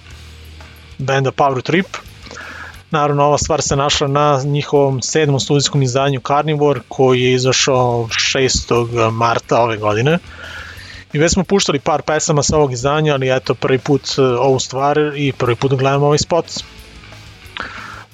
benda 0.98 1.30
Power 1.30 1.62
Trip. 1.62 1.86
Naravno, 2.90 3.24
ova 3.24 3.38
stvar 3.38 3.62
se 3.62 3.76
našla 3.76 4.08
na 4.08 4.42
njihovom 4.44 5.02
sedmom 5.02 5.40
studijskom 5.40 5.82
izdanju 5.82 6.20
Carnivore, 6.26 6.80
koji 6.88 7.22
je 7.22 7.32
izašao 7.32 8.08
6. 8.10 9.10
marta 9.10 9.60
ove 9.62 9.76
godine. 9.76 10.18
I 11.12 11.18
već 11.18 11.32
smo 11.32 11.44
puštali 11.44 11.78
par 11.78 12.02
pesama 12.02 12.42
sa 12.42 12.56
ovog 12.56 12.72
izdanja, 12.72 13.14
ali 13.14 13.36
eto, 13.36 13.54
prvi 13.54 13.78
put 13.78 14.02
e, 14.18 14.22
ovu 14.22 14.60
stvar 14.60 14.98
i 15.16 15.32
prvi 15.32 15.54
put 15.56 15.72
gledamo 15.74 16.06
ovaj 16.06 16.18
spot. 16.18 16.46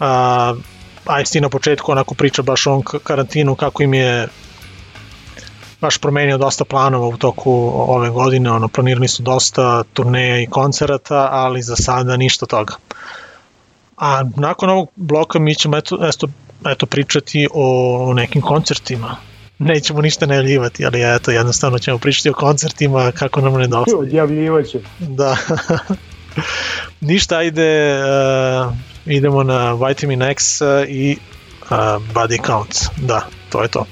Uh, 0.00 0.58
Einstein 1.06 1.42
na 1.42 1.48
početku 1.48 1.92
onako 1.92 2.14
priča 2.14 2.42
baš 2.42 2.66
o 2.66 2.70
ovom 2.70 2.82
karantinu 2.82 3.54
kako 3.54 3.82
im 3.82 3.94
je 3.94 4.28
baš 5.80 5.98
promenio 5.98 6.38
dosta 6.38 6.64
planova 6.64 7.06
u 7.06 7.16
toku 7.16 7.72
ove 7.74 8.10
godine, 8.10 8.50
ono, 8.50 8.68
planirani 8.68 9.08
su 9.08 9.22
dosta 9.22 9.82
turneja 9.92 10.40
i 10.40 10.46
koncerata, 10.46 11.28
ali 11.32 11.62
za 11.62 11.76
sada 11.76 12.16
ništa 12.16 12.46
toga. 12.46 12.74
A 13.96 14.24
nakon 14.36 14.70
ovog 14.70 14.88
bloka 14.96 15.38
mi 15.38 15.54
ćemo 15.54 15.76
eto, 15.76 15.98
eto, 16.08 16.28
eto 16.66 16.86
pričati 16.86 17.48
o 17.54 18.12
nekim 18.14 18.42
koncertima. 18.42 19.16
Nećemo 19.58 20.00
ništa 20.00 20.26
najavljivati, 20.26 20.86
ali 20.86 21.14
eto, 21.16 21.30
jednostavno 21.30 21.78
ćemo 21.78 21.98
pričati 21.98 22.30
o 22.30 22.34
koncertima 22.34 23.12
kako 23.12 23.40
nam 23.40 23.52
nedostaje. 23.52 23.96
Odjavljivaće. 23.96 24.80
Da. 24.98 25.36
ništa, 27.10 27.36
ajde, 27.36 28.00
uh, 28.00 28.93
idemo 29.06 29.42
na 29.42 29.74
Vitamin 29.74 30.22
X 30.22 30.62
i 30.88 31.16
uh, 31.70 31.98
Body 32.12 32.38
Counts. 32.38 32.90
Da, 32.96 33.28
to 33.50 33.62
je 33.62 33.68
to. 33.68 33.86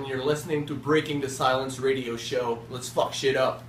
And 0.00 0.08
you're 0.08 0.24
listening 0.24 0.64
to 0.64 0.74
Breaking 0.74 1.20
the 1.20 1.28
Silence 1.28 1.78
radio 1.78 2.16
show. 2.16 2.62
Let's 2.70 2.88
fuck 2.88 3.12
shit 3.12 3.36
up. 3.36 3.62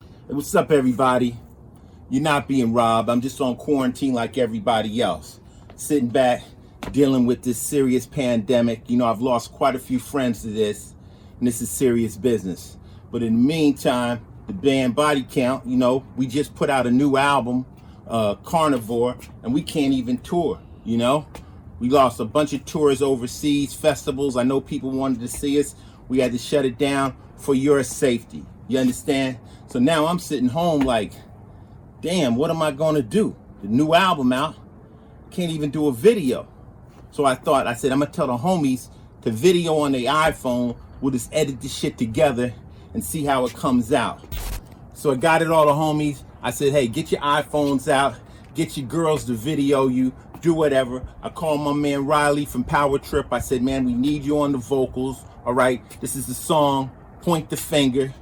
Hey, 0.00 0.06
what's 0.28 0.54
up, 0.54 0.70
everybody? 0.70 1.36
You're 2.08 2.22
not 2.22 2.46
being 2.46 2.72
robbed. 2.72 3.08
I'm 3.08 3.20
just 3.20 3.40
on 3.40 3.56
quarantine 3.56 4.14
like 4.14 4.38
everybody 4.38 5.02
else. 5.02 5.40
Sitting 5.74 6.06
back, 6.06 6.44
dealing 6.92 7.26
with 7.26 7.42
this 7.42 7.58
serious 7.58 8.06
pandemic. 8.06 8.88
You 8.88 8.96
know, 8.96 9.06
I've 9.06 9.20
lost 9.20 9.50
quite 9.50 9.74
a 9.74 9.80
few 9.80 9.98
friends 9.98 10.42
to 10.42 10.48
this, 10.48 10.94
and 11.40 11.48
this 11.48 11.60
is 11.60 11.68
serious 11.68 12.16
business. 12.16 12.76
But 13.10 13.24
in 13.24 13.32
the 13.32 13.48
meantime, 13.48 14.24
the 14.46 14.52
band 14.52 14.94
Body 14.94 15.26
Count, 15.28 15.66
you 15.66 15.76
know, 15.76 16.06
we 16.16 16.28
just 16.28 16.54
put 16.54 16.70
out 16.70 16.86
a 16.86 16.92
new 16.92 17.16
album, 17.16 17.66
uh, 18.06 18.36
Carnivore, 18.36 19.16
and 19.42 19.52
we 19.52 19.62
can't 19.62 19.94
even 19.94 20.18
tour, 20.18 20.60
you 20.84 20.96
know? 20.96 21.26
We 21.82 21.88
lost 21.88 22.20
a 22.20 22.24
bunch 22.24 22.52
of 22.52 22.64
tours 22.64 23.02
overseas, 23.02 23.74
festivals. 23.74 24.36
I 24.36 24.44
know 24.44 24.60
people 24.60 24.92
wanted 24.92 25.18
to 25.18 25.26
see 25.26 25.58
us. 25.58 25.74
We 26.06 26.20
had 26.20 26.30
to 26.30 26.38
shut 26.38 26.64
it 26.64 26.78
down 26.78 27.16
for 27.36 27.56
your 27.56 27.82
safety. 27.82 28.46
You 28.68 28.78
understand? 28.78 29.40
So 29.66 29.80
now 29.80 30.06
I'm 30.06 30.20
sitting 30.20 30.48
home 30.48 30.82
like, 30.82 31.12
damn, 32.00 32.36
what 32.36 32.52
am 32.52 32.62
I 32.62 32.70
going 32.70 32.94
to 32.94 33.02
do? 33.02 33.34
The 33.62 33.66
new 33.68 33.94
album 33.94 34.32
out. 34.32 34.54
Can't 35.32 35.50
even 35.50 35.72
do 35.72 35.88
a 35.88 35.92
video. 35.92 36.46
So 37.10 37.24
I 37.24 37.34
thought, 37.34 37.66
I 37.66 37.74
said, 37.74 37.90
I'm 37.90 37.98
going 37.98 38.12
to 38.12 38.16
tell 38.16 38.28
the 38.28 38.36
homies 38.36 38.88
to 39.22 39.32
video 39.32 39.78
on 39.78 39.90
the 39.90 40.04
iPhone. 40.04 40.76
We'll 41.00 41.10
just 41.10 41.34
edit 41.34 41.60
this 41.60 41.76
shit 41.76 41.98
together 41.98 42.54
and 42.94 43.04
see 43.04 43.24
how 43.24 43.44
it 43.44 43.54
comes 43.54 43.92
out. 43.92 44.22
So 44.94 45.10
I 45.10 45.16
got 45.16 45.42
it 45.42 45.50
all 45.50 45.66
the 45.66 45.72
homies. 45.72 46.22
I 46.44 46.52
said, 46.52 46.70
hey, 46.70 46.86
get 46.86 47.10
your 47.10 47.22
iPhones 47.22 47.88
out. 47.88 48.14
Get 48.54 48.76
your 48.76 48.86
girls 48.86 49.24
to 49.24 49.32
video 49.32 49.88
you 49.88 50.12
do 50.42 50.52
whatever. 50.52 51.02
I 51.22 51.30
called 51.30 51.60
my 51.62 51.72
man 51.72 52.04
Riley 52.04 52.44
from 52.44 52.64
Power 52.64 52.98
Trip. 52.98 53.26
I 53.32 53.38
said, 53.38 53.62
man, 53.62 53.84
we 53.84 53.94
need 53.94 54.24
you 54.24 54.40
on 54.40 54.52
the 54.52 54.58
vocals. 54.58 55.24
All 55.46 55.54
right, 55.54 55.82
this 56.00 56.14
is 56.14 56.26
the 56.26 56.34
song, 56.34 56.90
Point 57.22 57.48
the 57.48 57.56
Finger, 57.56 58.12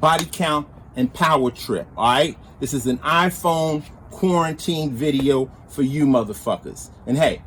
Body 0.00 0.26
Count, 0.30 0.66
and 0.96 1.12
Power 1.12 1.50
Trip. 1.50 1.86
All 1.96 2.10
right, 2.10 2.36
this 2.58 2.74
is 2.74 2.86
an 2.86 2.98
iPhone 2.98 3.84
quarantine 4.10 4.90
video 4.92 5.50
for 5.68 5.82
you 5.82 6.06
motherfuckers. 6.06 6.90
And 7.06 7.16
hey, 7.16 7.42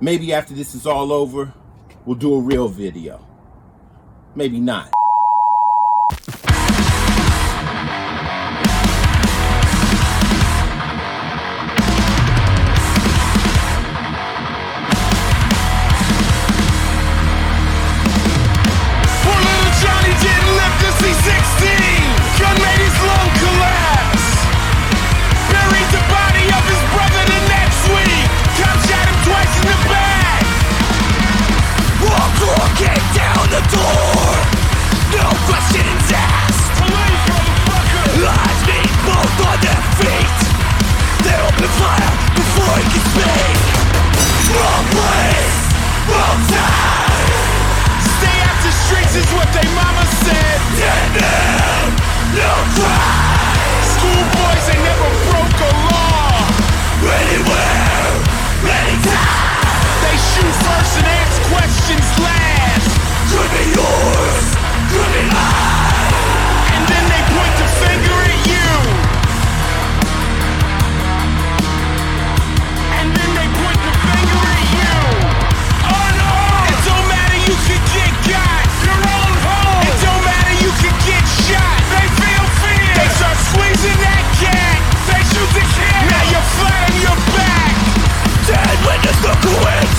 maybe 0.00 0.32
after 0.32 0.54
this 0.54 0.74
is 0.74 0.86
all 0.86 1.12
over, 1.12 1.52
we'll 2.04 2.16
do 2.16 2.34
a 2.34 2.40
real 2.40 2.68
video. 2.68 3.26
Maybe 4.34 4.60
not. 4.60 4.92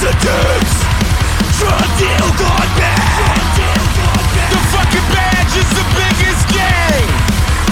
Bandits 0.06 0.86
Drug 1.58 1.90
deal 1.98 2.30
gone 2.38 2.72
bad 2.78 3.42
The 4.52 4.62
fucking 4.70 5.08
badge 5.10 5.58
is 5.58 5.70
the 5.74 5.86
biggest 5.98 6.46
gang 6.54 7.10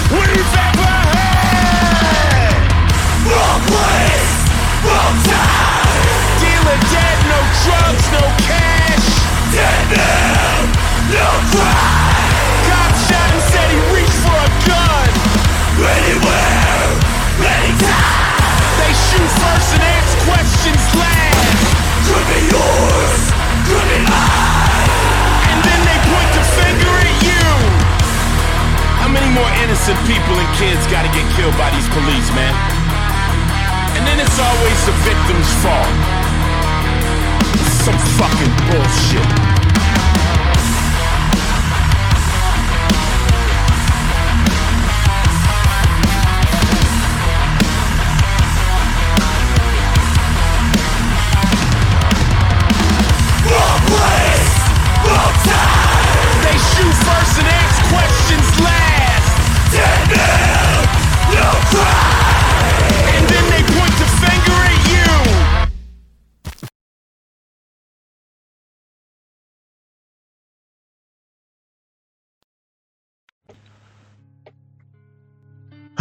We've 0.10 0.54
ever 0.58 0.94
had. 1.14 2.58
Wrong 3.30 3.62
place, 3.70 4.34
wrong 4.82 5.18
time. 5.30 6.02
Dealer 6.42 6.80
dead, 6.90 7.18
no 7.30 7.40
drugs, 7.66 8.06
no 8.18 8.33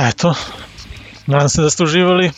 Eto, 0.08 0.34
nadam 1.26 1.48
se 1.48 1.62
da 1.62 1.70
ste 1.70 1.84
uživali. 1.84 2.26
E, 2.26 2.32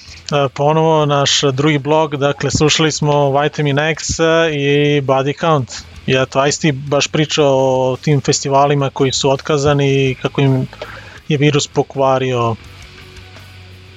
Ponovo 0.54 1.06
naš 1.06 1.40
drugi 1.52 1.78
blog, 1.78 2.16
dakle 2.16 2.50
slušali 2.50 2.92
smo 2.92 3.40
Vitamin 3.40 3.78
X 3.78 4.18
i 4.52 5.00
Body 5.00 5.40
Count. 5.40 5.72
I 6.06 6.14
eto, 6.14 6.46
Ice-T 6.46 6.72
baš 6.72 7.08
pričao 7.08 7.56
o 7.92 7.96
tim 7.96 8.20
festivalima 8.20 8.90
koji 8.90 9.12
su 9.12 9.30
otkazani 9.30 10.10
i 10.10 10.14
kako 10.14 10.40
im 10.40 10.66
je 11.28 11.38
virus 11.38 11.66
pokvario 11.66 12.56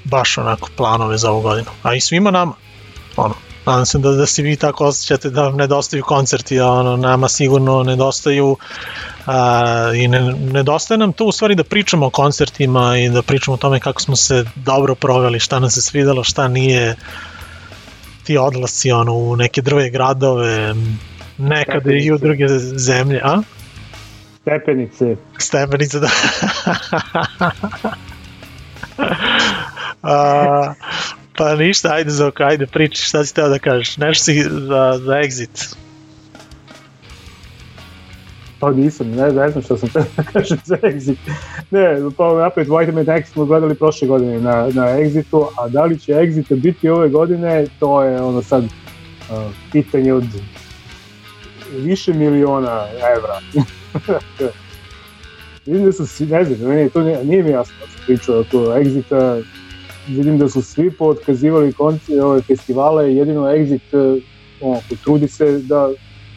baš 0.03 0.37
onako 0.37 0.69
planove 0.77 1.17
za 1.17 1.31
ovu 1.31 1.41
godinu. 1.41 1.67
A 1.83 1.95
i 1.95 2.01
svima 2.01 2.31
nama. 2.31 2.53
Ono, 3.15 3.35
nadam 3.67 3.85
se 3.85 3.97
da, 3.97 4.11
da 4.11 4.25
se 4.25 4.41
vi 4.41 4.55
tako 4.55 4.85
osjećate 4.85 5.29
da 5.29 5.43
vam 5.43 5.55
nedostaju 5.55 6.03
koncerti, 6.03 6.59
a 6.59 6.67
ono, 6.67 6.97
nama 6.97 7.27
sigurno 7.27 7.83
nedostaju 7.83 8.57
a, 9.25 9.91
i 9.95 10.07
ne, 10.07 10.33
nedostaje 10.33 10.97
nam 10.97 11.13
to 11.13 11.25
u 11.25 11.31
stvari 11.31 11.55
da 11.55 11.63
pričamo 11.63 12.05
o 12.05 12.09
koncertima 12.09 12.97
i 12.97 13.09
da 13.09 13.21
pričamo 13.21 13.55
o 13.55 13.57
tome 13.57 13.79
kako 13.79 14.01
smo 14.01 14.15
se 14.15 14.45
dobro 14.55 14.95
proveli, 14.95 15.39
šta 15.39 15.59
nam 15.59 15.69
se 15.69 15.81
svidelo, 15.81 16.23
šta 16.23 16.47
nije 16.47 16.95
ti 18.23 18.37
odlasci 18.37 18.91
ono, 18.91 19.13
u 19.13 19.35
neke 19.35 19.61
druge 19.61 19.89
gradove, 19.89 20.73
nekada 21.37 21.91
i 21.93 22.11
u 22.11 22.17
druge 22.17 22.47
zemlje, 22.59 23.21
a? 23.23 23.41
Stepenice. 24.41 25.15
Stepenice, 25.37 25.99
da. 25.99 26.09
a, 30.03 30.73
pa 31.37 31.55
ništa, 31.55 31.89
ajde 31.93 32.11
Zoka, 32.11 32.43
ajde 32.43 32.65
priči, 32.65 33.03
šta 33.03 33.25
si 33.25 33.33
teo 33.33 33.49
da 33.49 33.59
kažeš? 33.59 33.97
Nešto 33.97 34.23
si 34.23 34.43
za, 34.43 34.99
za 35.05 35.13
exit. 35.13 35.75
Pa 38.59 38.71
nisam, 38.71 39.11
ne, 39.11 39.31
ne 39.31 39.49
znam 39.49 39.63
što 39.63 39.77
sam 39.77 39.89
teo 39.89 40.03
da 40.17 40.23
kažem 40.23 40.57
za 40.65 40.77
Exit. 40.77 41.17
Ne, 41.71 41.97
pa 42.17 42.33
napred 42.33 42.67
Vitamin 42.79 43.09
X 43.09 43.31
smo 43.31 43.45
gledali 43.45 43.75
prošle 43.75 44.07
godine 44.07 44.39
na, 44.39 44.69
na 44.73 44.85
Exitu, 44.85 45.45
a 45.57 45.67
da 45.67 45.83
li 45.83 45.99
će 45.99 46.13
Exit 46.13 46.61
biti 46.61 46.89
ove 46.89 47.09
godine, 47.09 47.65
to 47.79 48.03
je 48.03 48.21
ono 48.21 48.41
sad 48.41 48.63
uh, 48.63 48.69
pitanje 49.71 50.13
od 50.13 50.25
više 51.71 52.13
miliona 52.13 52.85
evra. 53.17 53.39
vidim 55.65 55.85
da 55.85 55.91
svi, 55.91 56.25
ne 56.25 56.43
znam, 56.43 56.69
meni 56.69 56.89
to 56.89 57.01
nije, 57.01 57.25
nije 57.25 57.43
mi 57.43 57.49
jasno 57.49 57.75
da 57.81 57.91
se 57.91 57.97
priča 58.05 58.39
oko 58.39 58.57
Exita, 58.57 59.43
vidim 60.07 60.37
da 60.37 60.49
su 60.49 60.61
svi 60.61 60.91
pootkazivali 60.91 61.73
konci, 61.73 62.19
ove 62.19 62.41
festivale, 62.41 63.15
jedino 63.15 63.41
Exit 63.41 64.21
on, 64.61 64.79
trudi 65.03 65.27
se 65.27 65.59
da, 65.59 65.89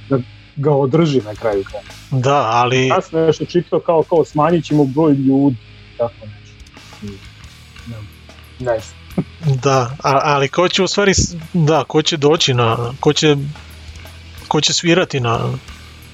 da 0.08 0.18
ga 0.56 0.70
održi 0.70 1.20
na 1.20 1.34
kraju 1.34 1.64
kraja. 1.64 1.84
Da, 2.10 2.36
ali... 2.36 2.86
Ja 2.86 3.00
sam 3.00 3.20
nešto 3.20 3.44
čitao 3.44 3.80
kao, 3.80 4.02
kao 4.02 4.24
smanjit 4.24 4.64
ćemo 4.64 4.84
broj 4.84 5.12
ljudi, 5.12 5.56
tako 5.98 6.14
nešto. 6.40 6.56
Ne, 7.86 7.96
ne. 8.72 8.78
Da, 9.62 9.96
a, 10.02 10.20
ali 10.22 10.48
ko 10.48 10.68
će 10.68 10.82
u 10.82 10.88
stvari, 10.88 11.12
da, 11.52 11.84
ko 11.84 12.02
će 12.02 12.16
doći 12.16 12.54
na, 12.54 12.92
ko 13.00 13.12
će, 13.12 13.36
ko 14.48 14.60
će 14.60 14.72
svirati 14.72 15.20
na, 15.20 15.38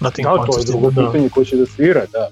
na 0.00 0.10
tim 0.10 0.22
da, 0.22 0.30
koncertima. 0.30 0.80
to 0.80 0.88
je 0.88 0.92
drugo 0.92 1.06
pitanje 1.06 1.28
ko 1.28 1.44
će 1.44 1.56
da 1.56 1.66
svira, 1.66 2.06
da. 2.12 2.28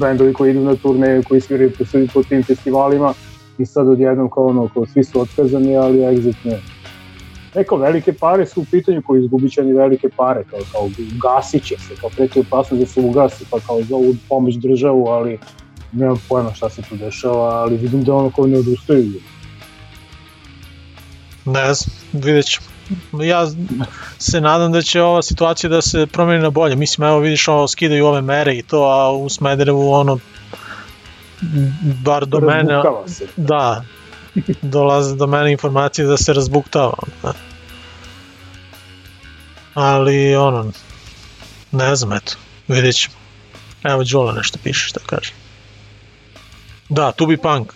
Bendovi 0.00 0.32
koji 0.32 0.50
idu 0.50 0.60
na 0.60 0.76
turne, 0.76 1.22
koji 1.22 1.40
sviraju 1.40 1.72
po, 1.78 1.84
po 2.14 2.22
tim 2.22 2.42
festivalima 2.42 3.14
i 3.58 3.66
sad 3.66 3.88
odjednom 3.88 4.30
kao 4.30 4.46
ono, 4.46 4.68
kao 4.74 4.86
svi 4.86 5.04
su 5.04 5.20
otkazani, 5.20 5.76
ali 5.76 5.98
Exit 5.98 6.36
ne. 6.44 6.60
Neko 7.54 7.76
velike 7.76 8.12
pare 8.12 8.46
su 8.46 8.60
u 8.60 8.64
pitanju 8.70 9.02
koji 9.02 9.20
izgubit 9.20 9.52
će 9.52 9.62
ni 9.62 9.72
velike 9.72 10.08
pare, 10.16 10.44
kao, 10.50 10.60
kao 10.72 10.90
gasit 11.22 11.64
će 11.64 11.76
se, 11.78 11.94
kao 12.00 12.10
preti 12.10 12.40
opasnost 12.40 12.80
da 12.80 12.86
se 12.86 13.00
ugasi, 13.00 13.44
pa 13.50 13.60
kao 13.60 13.82
zovu 13.82 14.14
pomoć 14.28 14.54
državu, 14.54 15.06
ali 15.08 15.38
nemam 15.92 16.22
pojma 16.28 16.54
šta 16.54 16.70
se 16.70 16.82
tu 16.82 16.96
dešava, 16.96 17.48
ali 17.48 17.76
vidim 17.76 18.04
da 18.04 18.14
ono 18.14 18.30
kao 18.30 18.46
ne 18.46 18.58
odustaju. 18.58 19.12
Ne 21.44 21.74
znam, 21.74 21.96
vidjet 22.12 22.46
ćemo. 22.46 22.73
Ja 23.22 23.46
se 24.18 24.40
nadam 24.40 24.72
da 24.72 24.82
će 24.82 25.02
ova 25.02 25.22
situacija 25.22 25.70
da 25.70 25.82
se 25.82 26.06
promeni 26.06 26.42
na 26.42 26.50
bolje. 26.50 26.76
Mislim, 26.76 27.08
evo 27.08 27.18
vidiš 27.18 27.48
ovo, 27.48 27.68
skidaju 27.68 28.06
ove 28.06 28.22
mere 28.22 28.54
i 28.54 28.62
to, 28.62 28.82
a 28.82 29.10
u 29.10 29.28
Smederevu 29.28 29.92
ono, 29.92 30.18
bar 32.04 32.26
do 32.26 32.40
mene, 32.40 32.82
se. 33.06 33.26
da, 33.36 33.84
dolaze 34.62 35.16
do 35.16 35.26
mene 35.26 35.52
informacije 35.52 36.06
da 36.06 36.16
se 36.16 36.32
razbuktava. 36.32 36.96
Da. 37.22 37.32
Ali, 39.74 40.36
ono, 40.36 40.72
ne 41.72 41.96
znam, 41.96 42.12
eto, 42.12 42.32
vidjet 42.68 42.96
ćemo. 42.96 43.14
Evo, 43.84 44.04
Đola 44.04 44.32
nešto 44.32 44.58
piše, 44.62 44.88
šta 44.88 45.00
kaže. 45.06 45.32
Da, 46.88 47.12
tu 47.12 47.26
bi 47.26 47.36
punk. 47.36 47.72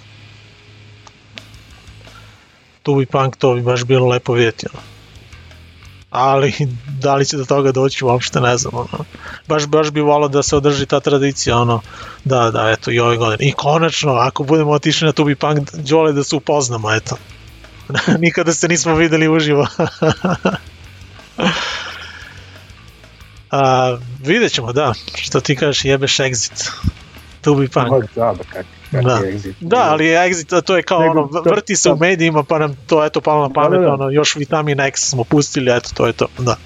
Tu 2.82 2.94
bi 2.94 3.06
punk, 3.06 3.36
to 3.36 3.54
bi 3.54 3.62
baš 3.62 3.84
bilo 3.84 4.08
lepo 4.08 4.32
vidjeti, 4.32 4.66
ono. 4.72 4.97
Ali, 6.10 6.52
da 7.02 7.14
li 7.14 7.26
će 7.26 7.36
do 7.36 7.44
toga 7.44 7.72
doći, 7.72 8.04
uopšte 8.04 8.40
ne 8.40 8.56
znam, 8.56 8.74
ono. 8.74 9.04
Baš, 9.48 9.66
baš 9.66 9.90
bi 9.90 10.00
volao 10.00 10.28
da 10.28 10.42
se 10.42 10.56
održi 10.56 10.86
ta 10.86 11.00
tradicija, 11.00 11.58
ono, 11.58 11.80
da, 12.24 12.50
da, 12.50 12.70
eto, 12.70 12.90
i 12.90 13.00
ove 13.00 13.16
godine. 13.16 13.50
I 13.50 13.52
konačno, 13.52 14.12
ako 14.12 14.44
budemo 14.44 14.70
otišli 14.70 15.06
na 15.06 15.12
Tubi 15.12 15.34
Punk, 15.34 15.70
Đole 15.74 16.12
da 16.12 16.24
se 16.24 16.36
upoznamo, 16.36 16.94
eto. 16.94 17.16
Nikada 18.18 18.52
se 18.52 18.68
nismo 18.68 18.94
videli 18.94 19.28
uživo. 19.28 19.66
A, 23.50 23.96
vidjet 24.20 24.52
ćemo, 24.52 24.72
da, 24.72 24.94
što 25.14 25.40
ti 25.40 25.56
kažeš, 25.56 25.84
jebeš 25.84 26.16
exit. 26.16 26.70
Tubi 27.40 27.68
Punk. 27.68 27.88
Da, 28.14 28.34
da, 28.54 28.77
Da. 28.92 29.20
Exit. 29.22 29.55
Da, 29.61 29.77
ali 29.81 30.05
exit, 30.07 30.62
to 30.62 30.77
je 30.77 30.83
kao 30.83 31.01
Nego, 31.01 31.12
ono, 31.12 31.42
vrti 31.42 31.77
se 31.77 31.88
u 31.88 31.92
to- 31.92 31.98
medijima, 31.98 32.42
pa 32.42 32.59
nam 32.59 32.77
to 32.87 33.05
eto 33.05 33.20
palo 33.20 33.42
na 33.42 33.51
pamet, 33.51 33.70
Da, 33.70 33.79
da, 33.79 33.87
da. 33.87 33.92
ono, 33.94 34.11
još 34.11 34.37
vitamin 34.37 34.81
X 34.81 35.01
smo 35.01 35.24
pustili, 35.24 35.70
eto, 35.70 35.90
to 35.94 36.07
je 36.07 36.12
to, 36.12 36.27
da. 36.38 36.57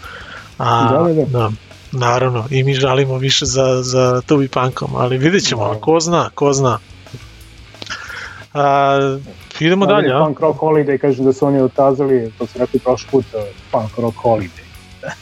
A, 0.59 0.89
Da, 1.05 1.13
da, 1.13 1.25
da. 1.29 1.51
Naravno, 1.93 2.45
i 2.51 2.63
mi 2.63 2.75
žalimo 2.75 3.17
više 3.17 3.45
za, 3.47 3.83
za 3.83 4.21
Tubi 4.21 4.49
Punkom, 4.49 4.97
ali 4.97 5.19
vidjet 5.19 5.45
ćemo, 5.45 5.61
Naravno. 5.61 5.81
ko 5.81 6.01
zna, 6.01 6.31
ko 6.31 6.53
zna. 6.53 6.79
A, 8.55 9.17
idemo 9.61 9.85
Ali 9.85 9.95
dalje, 9.95 10.15
a? 10.15 10.25
Punk 10.25 10.41
Rock 10.41 10.59
Holiday, 10.59 10.99
kažu 10.99 11.23
da 11.23 11.33
su 11.33 11.47
oni 11.47 11.61
otkazali, 11.61 12.33
to 12.39 12.47
su 12.47 12.59
rekli 12.59 12.81
prošli 12.81 13.09
put, 13.11 13.25
uh, 13.27 13.41
Punk 13.73 13.99
Rock 13.99 14.17
Holiday. 14.17 14.63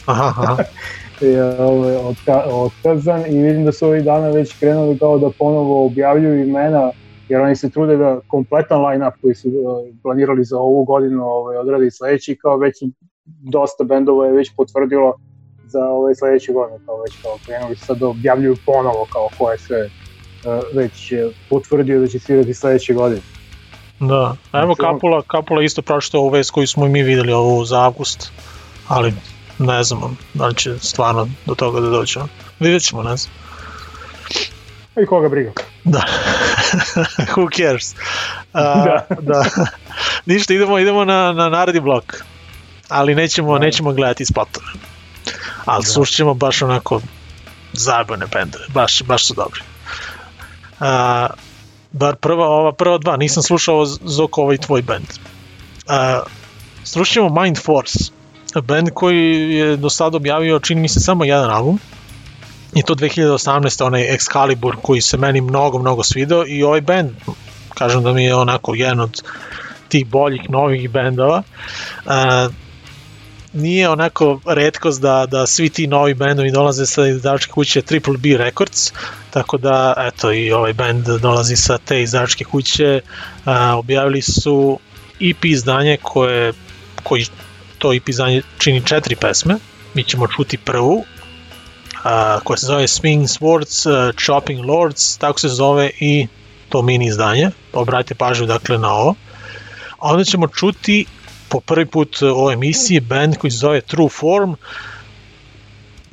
Aha, 0.07 0.35
aha. 0.39 0.57
je 1.26 1.61
ovaj, 1.61 1.96
otka, 1.96 2.42
otkazan 2.50 3.22
i 3.26 3.42
vidim 3.42 3.64
da 3.64 3.72
su 3.72 3.87
ovih 3.87 4.04
dana 4.04 4.28
već 4.28 4.59
krenuli 4.59 4.98
kao 4.98 5.18
da 5.18 5.30
ponovo 5.38 5.87
objavljuju 5.87 6.48
imena 6.48 6.90
jer 7.28 7.40
oni 7.40 7.56
se 7.56 7.70
trude 7.70 7.96
da 7.96 8.20
kompletan 8.26 8.87
line-up 8.87 9.14
koji 9.22 9.35
su 9.35 9.48
uh, 9.48 9.54
planirali 10.02 10.44
za 10.44 10.59
ovu 10.59 10.85
godinu 10.85 11.24
ovaj, 11.24 11.56
odradi 11.56 11.90
sledeći 11.90 12.37
kao 12.37 12.56
već 12.56 12.74
dosta 13.24 13.85
bendova 13.85 14.26
je 14.26 14.33
već 14.33 14.52
potvrdilo 14.56 15.14
za 15.66 15.85
ove 15.88 16.14
sledeće 16.14 16.52
godine, 16.52 16.78
kao 16.87 17.02
već 17.02 17.22
kao 17.22 17.38
krenuli 17.46 17.76
sad 17.76 17.98
da 17.98 18.09
objavljuju 18.09 18.56
ponovo 18.66 19.06
kao 19.12 19.28
ko 19.38 19.50
je 19.50 19.59
sve 19.59 19.85
uh, 19.85 20.62
već 20.74 21.12
potvrdio 21.50 22.00
da 22.00 22.06
će 22.06 22.18
svirati 22.18 22.54
sledeće 22.54 22.94
godine. 22.94 23.22
Da, 24.00 24.37
evo 24.52 24.74
Znači, 24.74 24.80
Kapula, 24.80 25.22
Kapula 25.26 25.62
isto 25.62 25.83
pročitao 25.83 26.20
ovu 26.20 26.30
vest 26.30 26.50
koju 26.50 26.66
smo 26.66 26.87
i 26.87 26.88
mi 26.88 27.02
videli 27.02 27.33
ovo 27.33 27.64
za 27.64 27.80
avgust, 27.80 28.33
ali 28.88 29.12
ne 29.61 29.83
znam 29.83 30.18
da 30.35 30.46
li 30.46 30.55
će 30.55 30.79
stvarno 30.79 31.29
do 31.46 31.55
toga 31.55 31.81
da 31.81 31.88
dođe. 31.88 32.20
Vidjet 32.61 32.83
ćemo, 32.83 33.03
ne 33.03 33.16
znam. 33.16 33.35
I 35.03 35.07
koga 35.07 35.29
briga. 35.29 35.53
Da. 35.85 36.03
Who 37.35 37.57
cares? 37.57 37.94
A, 38.53 38.85
Da. 38.85 39.07
da. 39.33 39.44
Ništa, 40.27 40.55
idemo, 40.55 40.79
idemo 40.79 41.05
na, 41.05 41.33
na 41.33 41.49
naredni 41.49 41.81
blok. 41.81 42.25
Ali 42.88 43.14
nećemo, 43.14 43.59
nećemo 43.59 43.92
gledati 43.92 44.25
spotove. 44.25 44.66
Ali 45.64 45.83
da. 45.85 45.90
slušat 45.90 46.14
ćemo 46.14 46.35
baš 46.35 46.62
onako 46.62 47.01
zajebane 47.73 48.27
bendove. 48.27 48.64
Baš, 48.68 49.03
baš 49.03 49.27
su 49.27 49.35
dobri. 49.35 49.61
A, 50.81 51.27
bar 51.92 52.16
prva, 52.16 52.46
ova 52.46 52.73
prva 52.73 52.99
dva, 52.99 53.16
nisam 53.16 53.42
slušao 53.42 53.87
Zoko 53.87 54.42
ovaj 54.42 54.59
tvoj 54.59 54.83
band. 54.83 55.07
A, 55.88 56.23
slušat 56.85 57.14
ćemo 57.14 57.42
Mind 57.42 57.59
Force, 57.59 57.99
band 58.55 58.91
koji 58.95 59.55
je 59.55 59.77
do 59.77 59.91
sada 59.91 60.17
objavio, 60.17 60.59
čini 60.59 60.81
mi 60.81 60.89
se, 60.89 61.01
samo 61.01 61.25
jedan 61.25 61.51
album, 61.51 61.79
i 62.75 62.83
to 62.83 62.95
2018. 62.95 63.85
onaj 63.85 64.17
Excalibur 64.17 64.77
koji 64.83 65.01
se 65.01 65.17
meni 65.17 65.41
mnogo, 65.41 65.79
mnogo 65.79 66.03
svidao 66.03 66.45
i 66.47 66.63
ovaj 66.63 66.81
band, 66.81 67.11
kažem 67.75 68.03
da 68.03 68.13
mi 68.13 68.25
je 68.25 68.35
onako 68.35 68.75
jedan 68.75 69.01
od 69.01 69.23
tih 69.89 70.07
boljih 70.07 70.51
novih 70.51 70.91
bendova. 70.91 71.43
Uh, 72.05 72.13
nije 73.53 73.89
onako 73.89 74.41
redkost 74.47 75.01
da, 75.03 75.27
da 75.27 75.47
svi 75.47 75.69
ti 75.69 75.87
novi 75.87 76.15
bendovi 76.15 76.51
dolaze 76.51 76.87
sa 76.87 77.07
izdavačke 77.07 77.53
kuće 77.53 77.83
Triple 77.83 78.17
B 78.19 78.37
Records, 78.37 78.93
tako 79.31 79.59
da 79.59 79.95
eto 79.99 80.33
i 80.33 80.53
ovaj 80.53 80.73
band 80.73 81.07
dolazi 81.07 81.57
sa 81.57 81.79
te 81.79 82.03
izdavačke 82.03 82.45
kuće, 82.45 83.01
uh, 83.47 83.53
objavili 83.75 84.23
su 84.23 84.79
EP 85.21 85.45
izdanje 85.45 85.97
koje, 86.03 86.53
koji 87.03 87.27
to 87.81 87.93
EP 87.93 88.09
izdanje 88.09 88.43
čini 88.59 88.83
četiri 88.87 89.16
pesme, 89.16 89.57
mi 89.95 90.05
ćemo 90.05 90.27
čuti 90.27 90.59
prvu, 90.59 90.95
uh, 90.95 92.43
koja 92.45 92.57
se 92.57 92.66
zove 92.66 92.83
Swing 92.83 93.27
Swords, 93.27 93.87
uh, 93.87 94.14
Chopping 94.25 94.64
Lords, 94.64 95.16
tako 95.16 95.40
se 95.40 95.49
zove 95.49 95.90
i 96.01 96.27
to 96.69 96.83
mini 96.83 97.07
izdanje, 97.07 97.51
obratite 97.73 98.14
pažnju 98.14 98.47
dakle 98.47 98.79
na 98.79 98.93
ovo. 98.93 99.14
A 99.99 100.12
onda 100.12 100.25
ćemo 100.25 100.49
čuti 100.49 101.05
po 101.49 101.61
prvi 101.61 101.87
put 101.87 102.23
u 102.23 102.27
ovoj 102.27 102.55
emisiji 102.55 103.01
band 103.01 103.37
koji 103.37 103.51
se 103.51 103.59
zove 103.59 103.81
True 103.81 104.09
Form, 104.09 104.55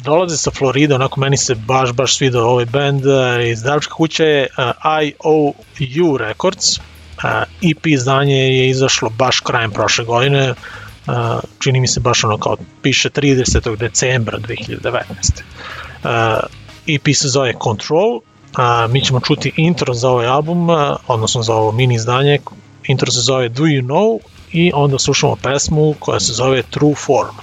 dolaze 0.03 0.38
sa 0.38 0.51
Florida, 0.51 0.95
onako 0.95 1.19
meni 1.19 1.38
se 1.38 1.56
baš, 1.56 1.91
baš 1.91 2.17
svidao 2.17 2.49
ovaj 2.49 2.65
band, 2.65 3.03
izdavačka 3.51 3.93
kuća 3.93 4.23
je 4.23 4.47
IOU 5.03 6.17
Records, 6.17 6.80
EP 7.62 7.86
izdanje 7.86 8.36
je 8.36 8.69
izašlo 8.69 9.10
baš 9.10 9.39
krajem 9.39 9.71
prošle 9.71 10.06
godine, 10.06 10.53
čini 11.59 11.79
mi 11.79 11.87
se 11.87 11.99
baš 11.99 12.23
ono 12.23 12.37
kao 12.37 12.57
piše 12.81 13.09
30. 13.09 13.77
decembra 13.77 14.37
2019. 14.37 15.01
Uh, 16.03 16.09
EP 16.87 17.15
se 17.15 17.27
zove 17.27 17.53
Control, 17.63 18.21
a, 18.55 18.87
mi 18.87 19.01
ćemo 19.01 19.19
čuti 19.19 19.51
intro 19.57 19.93
za 19.93 20.09
ovaj 20.09 20.27
album, 20.27 20.67
odnosno 21.07 21.43
za 21.43 21.55
ovo 21.55 21.71
mini 21.71 21.95
izdanje, 21.95 22.39
intro 22.87 23.11
se 23.11 23.21
zove 23.21 23.49
Do 23.49 23.63
You 23.63 23.85
Know 23.85 24.19
i 24.51 24.71
onda 24.75 24.99
slušamo 24.99 25.35
pesmu 25.35 25.95
koja 25.99 26.19
se 26.19 26.33
zove 26.33 26.63
True 26.63 26.95
Form. 26.95 27.35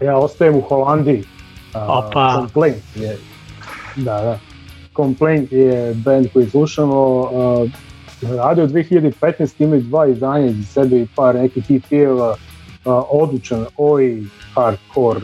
Ja 0.00 0.16
ostajem 0.16 0.54
u 0.54 0.60
Holandiji. 0.60 1.24
Opa. 1.74 2.34
Complaint 2.34 2.82
je, 2.94 3.18
da, 3.96 4.20
da. 4.20 4.38
Complaint 4.96 5.52
je 5.52 5.94
band 5.94 6.26
koji 6.32 6.50
slušamo. 6.50 7.30
Uh, 8.22 8.36
radio 8.36 8.66
2015, 8.66 9.62
imaju 9.62 9.82
dva 9.82 10.06
izdanja 10.06 10.46
iz 10.46 10.68
sebe 10.68 11.00
i 11.00 11.06
par 11.16 11.34
nekih 11.34 11.70
EP-eva. 11.70 12.36
Odličan, 13.10 13.66
oj, 13.76 14.22
hardcore 14.54 15.20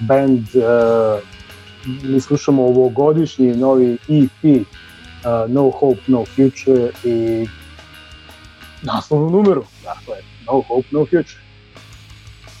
band. 0.00 0.38
Uh, 0.38 1.22
mi 2.02 2.20
slušamo 2.20 2.64
ovogodišnji 2.64 3.56
novi 3.56 3.92
EP 3.92 4.44
uh, 4.44 5.50
No 5.50 5.70
Hope, 5.70 6.00
No 6.06 6.24
Future 6.24 6.90
i 7.04 7.46
naslovnu 8.82 9.30
numeru, 9.30 9.64
dakle, 9.84 10.16
No 10.46 10.62
Hope, 10.68 10.88
No 10.90 11.04
Future. 11.04 11.40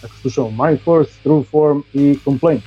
Dakle, 0.02 0.18
slušamo 0.20 0.50
Mind 0.64 0.78
Force, 0.84 1.12
True 1.22 1.44
Form 1.50 1.82
i 1.92 2.18
Complaint. 2.24 2.64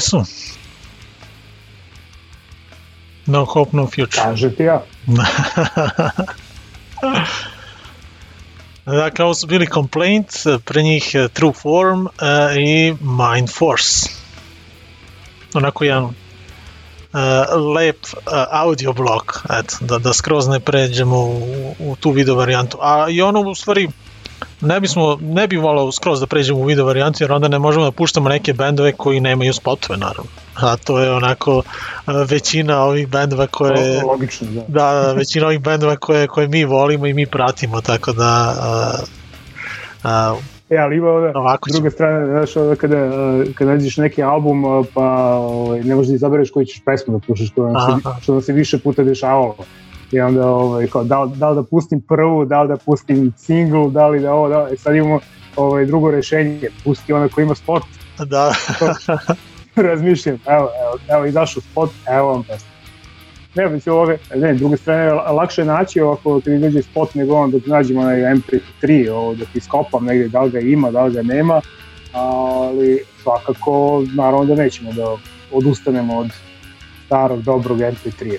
Dobri 0.00 0.24
su. 0.24 0.24
No 3.26 3.44
hope, 3.44 3.76
no 3.76 3.86
future. 3.86 4.22
Kaže 4.22 4.56
ti 4.56 4.62
ja. 4.62 4.82
Dakle, 8.86 9.24
ovo 9.24 9.34
su 9.34 9.46
bili 9.46 9.66
Complaint, 9.66 10.32
pre 10.64 10.82
njih 10.82 11.10
eh, 11.14 11.28
True 11.28 11.52
Form 11.52 12.06
uh, 12.06 12.10
i 12.58 12.94
Mind 13.00 13.50
Force. 13.50 14.08
Onako 15.54 15.84
jedan 15.84 16.04
uh, 16.04 16.12
lep 17.76 17.96
uh, 17.96 18.20
audio 18.50 18.92
blok, 18.92 19.44
eto, 19.50 19.76
da, 19.80 19.98
da 19.98 20.12
skroz 20.12 20.48
ne 20.48 20.60
pređemo 20.60 21.16
u, 21.16 21.74
u 21.78 21.96
tu 21.96 22.10
video 22.10 22.34
varijantu. 22.34 22.78
A 22.80 23.06
i 23.10 23.22
ono 23.22 23.40
u 23.40 23.54
stvari 23.54 23.88
ne 24.60 24.80
bismo, 24.80 25.18
ne 25.20 25.46
bi 25.46 25.56
volao 25.56 25.92
skroz 25.92 26.20
da 26.20 26.26
pređemo 26.26 26.58
u 26.58 26.64
video 26.64 26.86
varijantu 26.86 27.24
jer 27.24 27.32
onda 27.32 27.48
ne 27.48 27.58
možemo 27.58 27.84
da 27.84 27.90
puštamo 27.90 28.28
neke 28.28 28.52
bendove 28.52 28.92
koji 28.92 29.20
nemaju 29.20 29.52
spotove 29.52 29.96
naravno. 29.96 30.30
A 30.54 30.76
to 30.76 31.00
je 31.00 31.12
onako 31.12 31.56
uh, 31.56 31.64
većina 32.30 32.82
ovih 32.82 33.08
bendova 33.08 33.46
koje... 33.46 34.02
Logično, 34.02 34.46
da. 34.50 34.64
Da, 34.68 35.12
većina 35.12 35.46
ovih 35.46 35.60
bendova 35.60 35.96
koje, 35.96 36.26
koje 36.26 36.48
mi 36.48 36.64
volimo 36.64 37.06
i 37.06 37.14
mi 37.14 37.26
pratimo, 37.26 37.80
tako 37.80 38.12
da... 38.12 38.54
Uh, 40.04 40.32
uh, 40.34 40.38
E, 40.70 40.76
ali 40.78 40.96
ima 40.96 41.08
ovde, 41.08 41.32
Ovako 41.34 41.70
s 41.70 41.72
druge 41.72 41.90
strane, 41.90 42.26
znaš, 42.26 42.56
ovde 42.56 42.76
kada, 42.76 42.96
kada 43.54 43.70
nađeš 43.70 43.96
neki 43.96 44.22
album, 44.22 44.86
pa 44.94 45.34
ovaj, 45.34 45.80
ne 45.80 45.94
možeš 45.94 46.08
da 46.08 46.14
izabereš 46.14 46.50
koji 46.50 46.66
ćeš 46.66 46.82
pesmu 46.84 47.18
da 47.18 47.26
pušaš, 47.26 47.48
što 47.48 47.66
nam, 47.66 48.00
se, 48.00 48.08
što 48.22 48.32
nam 48.32 48.42
se 48.42 48.52
više 48.52 48.78
puta 48.78 49.02
dešavalo. 49.02 49.56
I 50.12 50.20
onda, 50.20 50.48
ovaj, 50.48 50.86
kao, 50.86 51.04
da, 51.04 51.22
li- 51.22 51.36
da 51.36 51.50
li 51.50 51.56
da 51.56 51.62
pustim 51.62 52.00
prvu, 52.00 52.44
da 52.44 52.62
li 52.62 52.68
da 52.68 52.76
pustim 52.76 53.32
single, 53.36 53.90
da 53.90 54.08
li 54.08 54.20
da 54.20 54.32
ovo, 54.32 54.48
da, 54.48 54.68
e, 54.72 54.76
sad 54.76 54.96
imamo 54.96 55.20
ovaj, 55.56 55.86
drugo 55.86 56.10
rešenje, 56.10 56.60
pusti 56.84 57.12
ona 57.12 57.28
koji 57.28 57.44
ima 57.44 57.54
spot, 57.54 57.82
da, 58.20 58.52
razmišljam, 59.76 60.38
evo, 60.46 60.68
evo, 60.82 60.98
evo 61.08 61.24
izašao 61.26 61.62
spot, 61.62 61.90
evo 62.08 62.28
vam 62.28 62.42
pesma. 62.42 62.68
Ne, 63.54 63.68
mislim, 63.68 63.94
ove, 63.94 64.18
ne, 64.34 64.54
druge 64.54 64.76
strane, 64.76 65.12
la- 65.12 65.32
lakše 65.32 65.64
naći 65.64 66.00
ovako 66.00 66.40
kad 66.40 66.52
izađe 66.52 66.82
spot 66.82 67.14
nego 67.14 67.34
on 67.34 67.50
dok 67.50 67.66
nađem 67.66 67.96
onaj 67.98 68.20
MP3, 68.20 69.10
ovo, 69.10 69.34
dok 69.34 69.48
iskopam 69.54 70.04
negde 70.04 70.28
da 70.28 70.42
li 70.42 70.50
ga 70.50 70.58
ima, 70.60 70.90
da 70.90 71.04
li 71.04 71.12
ga 71.12 71.22
nema, 71.22 71.60
ali 72.12 72.98
svakako, 73.22 74.04
naravno 74.14 74.44
da 74.46 74.54
nećemo 74.54 74.92
da 74.92 75.16
odustanemo 75.52 76.18
od 76.18 76.28
starog, 77.06 77.42
dobrog 77.42 77.78
MP3. 77.78 78.38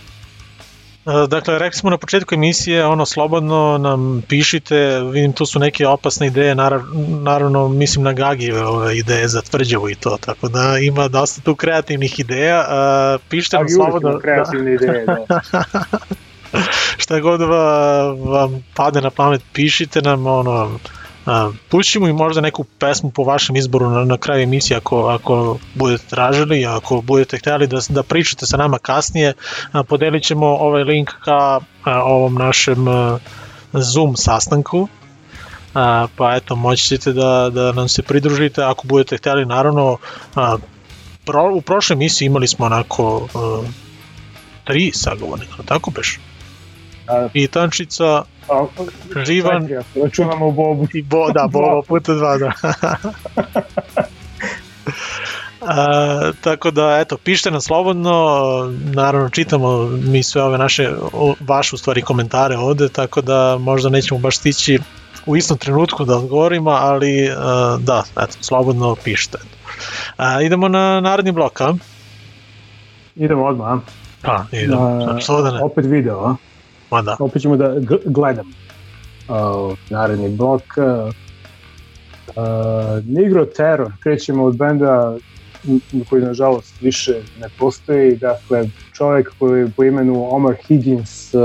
Uh, 1.06 1.30
Dakle, 1.30 1.60
rekli 1.60 1.80
smo 1.80 1.90
na 1.90 1.98
početku 1.98 2.36
emisije, 2.36 2.86
ono, 2.86 3.06
slobodno 3.06 3.78
nam 3.78 4.24
pišite, 4.28 5.00
vidim 5.12 5.34
tu 5.34 5.46
su 5.46 5.60
neke 5.60 5.88
opasne 5.88 6.28
ideje, 6.28 6.56
narav, 6.56 6.82
naravno 7.22 7.68
mislim 7.68 8.04
na 8.04 8.14
Gagijeve 8.14 8.66
ove 8.66 8.98
ideje 8.98 9.28
za 9.28 9.42
tvrđavu 9.42 9.90
i 9.90 9.96
to, 9.96 10.18
tako 10.22 10.50
da 10.50 10.78
ima 10.78 11.08
dosta 11.08 11.42
tu 11.42 11.56
kreativnih 11.56 12.20
ideja, 12.20 12.60
uh, 12.60 13.22
pišite 13.30 13.58
nam 13.58 13.70
slobodno 13.70 14.20
kreativne 14.20 14.74
ideje, 14.74 15.06
da. 15.06 15.42
šta 17.02 17.20
god 17.20 17.42
va, 17.42 18.04
vam 18.14 18.64
pade 18.74 19.02
na 19.02 19.10
pamet, 19.10 19.42
pišite 19.54 20.02
nam, 20.02 20.28
ono, 20.28 20.80
pućimo 21.70 22.08
i 22.08 22.14
možda 22.14 22.42
neku 22.42 22.64
pesmu 22.64 23.12
po 23.12 23.24
vašem 23.24 23.56
izboru 23.56 23.90
na, 23.90 24.06
na 24.06 24.18
kraju 24.18 24.44
emisije 24.44 24.78
ako, 24.78 25.08
ako 25.08 25.58
budete 25.76 26.04
tražili, 26.10 26.66
ako 26.66 27.02
budete 27.02 27.38
htjeli 27.38 27.68
da, 27.68 27.80
da 27.90 28.04
pričate 28.04 28.46
sa 28.46 28.58
nama 28.58 28.78
kasnije, 28.78 29.34
a, 29.72 29.84
podelit 29.84 30.24
ćemo 30.24 30.48
ovaj 30.48 30.84
link 30.84 31.10
ka 31.10 31.60
a, 31.84 32.04
ovom 32.04 32.34
našem 32.34 32.86
Zoom 33.74 34.16
sastanku, 34.18 34.88
pa 36.16 36.36
eto, 36.36 36.56
moći 36.56 36.84
ćete 36.84 37.14
da, 37.14 37.50
da 37.54 37.72
nam 37.72 37.90
se 37.90 38.02
pridružite 38.02 38.64
ako 38.64 38.88
budete 38.88 39.18
htjeli, 39.18 39.46
naravno, 39.46 39.98
pro, 41.26 41.52
u 41.54 41.62
prošloj 41.62 41.94
emisiji 41.94 42.26
imali 42.26 42.48
smo 42.48 42.66
onako 42.66 43.28
tri 44.64 44.92
sagovornika, 44.94 45.64
tako 45.66 45.92
beš? 45.92 46.20
A, 47.12 47.28
I 47.34 47.48
Tančica, 47.48 48.24
a, 48.50 48.66
Živan 49.26 49.68
računamo 50.04 50.52
Bobu. 50.52 50.88
i 50.94 51.02
Bo, 51.02 51.32
da, 51.32 51.48
Bobo 51.52 51.82
puta 51.82 52.14
dva, 52.14 52.38
da. 52.38 52.52
A, 55.62 56.32
tako 56.42 56.72
da, 56.72 56.98
eto, 57.00 57.18
pišite 57.18 57.52
nam 57.52 57.62
slobodno, 57.62 58.14
naravno 58.94 59.30
čitamo 59.30 59.86
mi 59.86 60.24
sve 60.24 60.42
ove 60.44 60.58
naše, 60.58 60.90
vaše 61.40 61.76
u 61.76 61.78
stvari 61.78 62.02
komentare 62.02 62.58
ovde, 62.58 62.90
tako 62.90 63.22
da 63.22 63.58
možda 63.60 63.90
nećemo 63.90 64.20
baš 64.20 64.38
stići 64.38 64.80
u 65.26 65.36
istom 65.38 65.58
trenutku 65.58 66.06
da 66.06 66.18
odgovorimo, 66.18 66.70
ali 66.70 67.30
a, 67.38 67.78
da, 67.82 68.04
eto, 68.12 68.38
slobodno 68.42 68.96
pišite. 69.04 69.38
A, 70.18 70.42
idemo 70.42 70.68
na 70.68 71.00
naredni 71.00 71.32
blok, 71.32 71.62
a? 71.62 71.74
Idemo 73.16 73.46
odmah, 73.46 73.68
a? 73.72 73.80
Pa, 74.22 74.46
idemo, 74.52 75.08
A, 75.10 75.20
što 75.20 75.42
da 75.42 75.52
ne, 75.52 75.64
Opet 75.64 75.86
video, 75.86 76.26
a? 76.26 76.36
Ma 76.92 77.02
da. 77.02 77.18
opet 77.20 77.42
ćemo 77.42 77.58
da 77.58 77.76
gledam 78.06 78.48
uh, 78.48 79.78
naredni 79.90 80.30
blok 80.30 80.62
uh, 80.78 81.14
uh, 82.28 83.06
Negro 83.06 83.46
Terror 83.46 83.92
krećemo 84.00 84.44
od 84.44 84.58
benda 84.58 85.18
koji 86.10 86.22
nažalost 86.22 86.82
više 86.82 87.22
ne 87.40 87.48
postoji 87.60 88.16
dakle 88.16 88.70
čovjek 88.94 89.34
koji 89.40 89.62
je 89.62 89.72
po 89.76 89.84
imenu 89.84 90.36
Omar 90.36 90.56
Higgins 90.68 91.34
uh, 91.34 91.42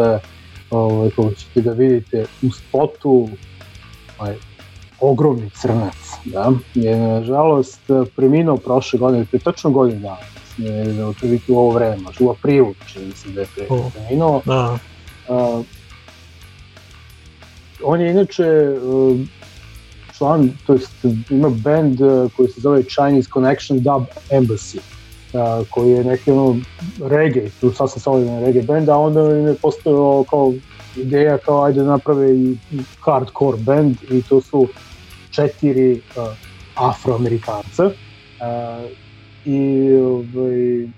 ovaj, 0.71 1.11
kako 1.11 1.31
ćete 1.35 1.61
da 1.61 1.73
vidite 1.73 2.25
u 2.43 2.51
spotu 2.51 3.29
ovaj, 4.19 4.35
ogromni 5.01 5.51
crnac 5.51 5.95
da, 6.25 6.53
je 6.75 6.97
nažalost 6.97 7.81
preminuo 8.17 8.57
prošle 8.57 8.99
godine, 8.99 9.25
pre 9.31 9.39
tačno 9.39 9.71
godinu 9.71 10.01
dana 10.01 10.17
je 10.59 11.05
otprilike 11.05 11.53
u 11.53 11.59
ovo 11.59 11.71
vreme, 11.71 11.97
možda 11.97 12.25
u 12.25 12.31
aprilu 12.31 12.75
čini 12.87 13.13
se 13.13 13.29
da 13.29 13.41
je 13.41 13.47
preminuo. 13.95 14.43
Da, 14.45 14.79
Uh, 15.29 15.65
on 17.83 18.01
je 18.01 18.11
inače 18.11 18.47
uh, 18.83 19.21
član, 20.19 20.51
to 20.67 20.73
jest 20.73 21.05
ima 21.31 21.49
band 21.49 22.01
uh, 22.01 22.33
koji 22.37 22.49
se 22.49 22.61
zove 22.61 22.83
Chinese 22.83 23.31
Connection 23.33 23.79
Dub 23.79 24.03
Embassy 24.31 24.79
uh, 24.79 25.67
koji 25.71 25.91
je 25.91 26.05
neki 26.05 26.31
ono 26.31 26.57
reggae, 27.05 27.51
tu 27.61 27.73
sasvim 27.73 28.01
solidan 28.01 28.41
reggae 28.45 28.63
band, 28.63 28.89
a 28.89 28.97
onda 28.97 29.21
im 29.21 29.47
je 29.47 29.55
postao 29.55 30.25
kao 30.31 30.53
ideja 30.97 31.39
kao 31.39 31.65
ajde 31.65 31.81
da 31.81 31.87
naprave 31.87 32.37
i 32.37 32.57
hardcore 33.01 33.59
band 33.61 33.97
i 34.11 34.23
to 34.23 34.41
su 34.41 34.69
četiri 35.31 35.93
uh, 35.93 36.25
afroamerikanca 36.75 37.87
uh, 37.87 37.93
i, 39.45 39.93
ovaj, 39.97 40.89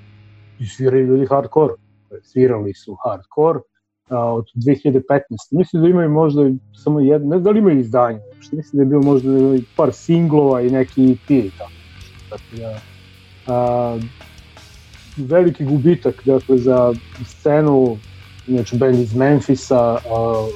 i 0.58 0.66
sviraju 0.76 1.06
ljudi 1.06 1.26
hardcore 1.26 1.74
svirali 2.22 2.74
su 2.74 2.96
hardcore 3.04 3.58
a, 4.08 4.34
od 4.34 4.44
2015. 4.54 5.00
Mislim 5.50 5.82
da 5.82 5.88
imaju 5.88 6.10
možda 6.10 6.42
samo 6.84 7.00
jedno, 7.00 7.36
ne 7.36 7.40
da 7.40 7.50
li 7.50 7.58
imaju 7.58 7.78
izdanje, 7.78 8.20
što 8.40 8.56
mislim 8.56 8.76
da 8.76 8.82
je 8.82 8.86
bilo 8.86 9.02
možda 9.02 9.30
i 9.56 9.62
par 9.76 9.92
singlova 9.92 10.60
i 10.60 10.70
neki 10.70 11.12
EP 11.12 11.30
i 11.30 11.50
tako. 11.58 11.70
Tako 12.30 12.42
da, 12.56 12.80
a, 13.46 13.98
veliki 15.16 15.64
gubitak 15.64 16.22
dakle, 16.24 16.58
za 16.58 16.94
scenu, 17.26 17.98
inače 18.46 18.76
band 18.76 18.98
iz 18.98 19.14
Memfisa, 19.14 19.80
a, 19.80 20.48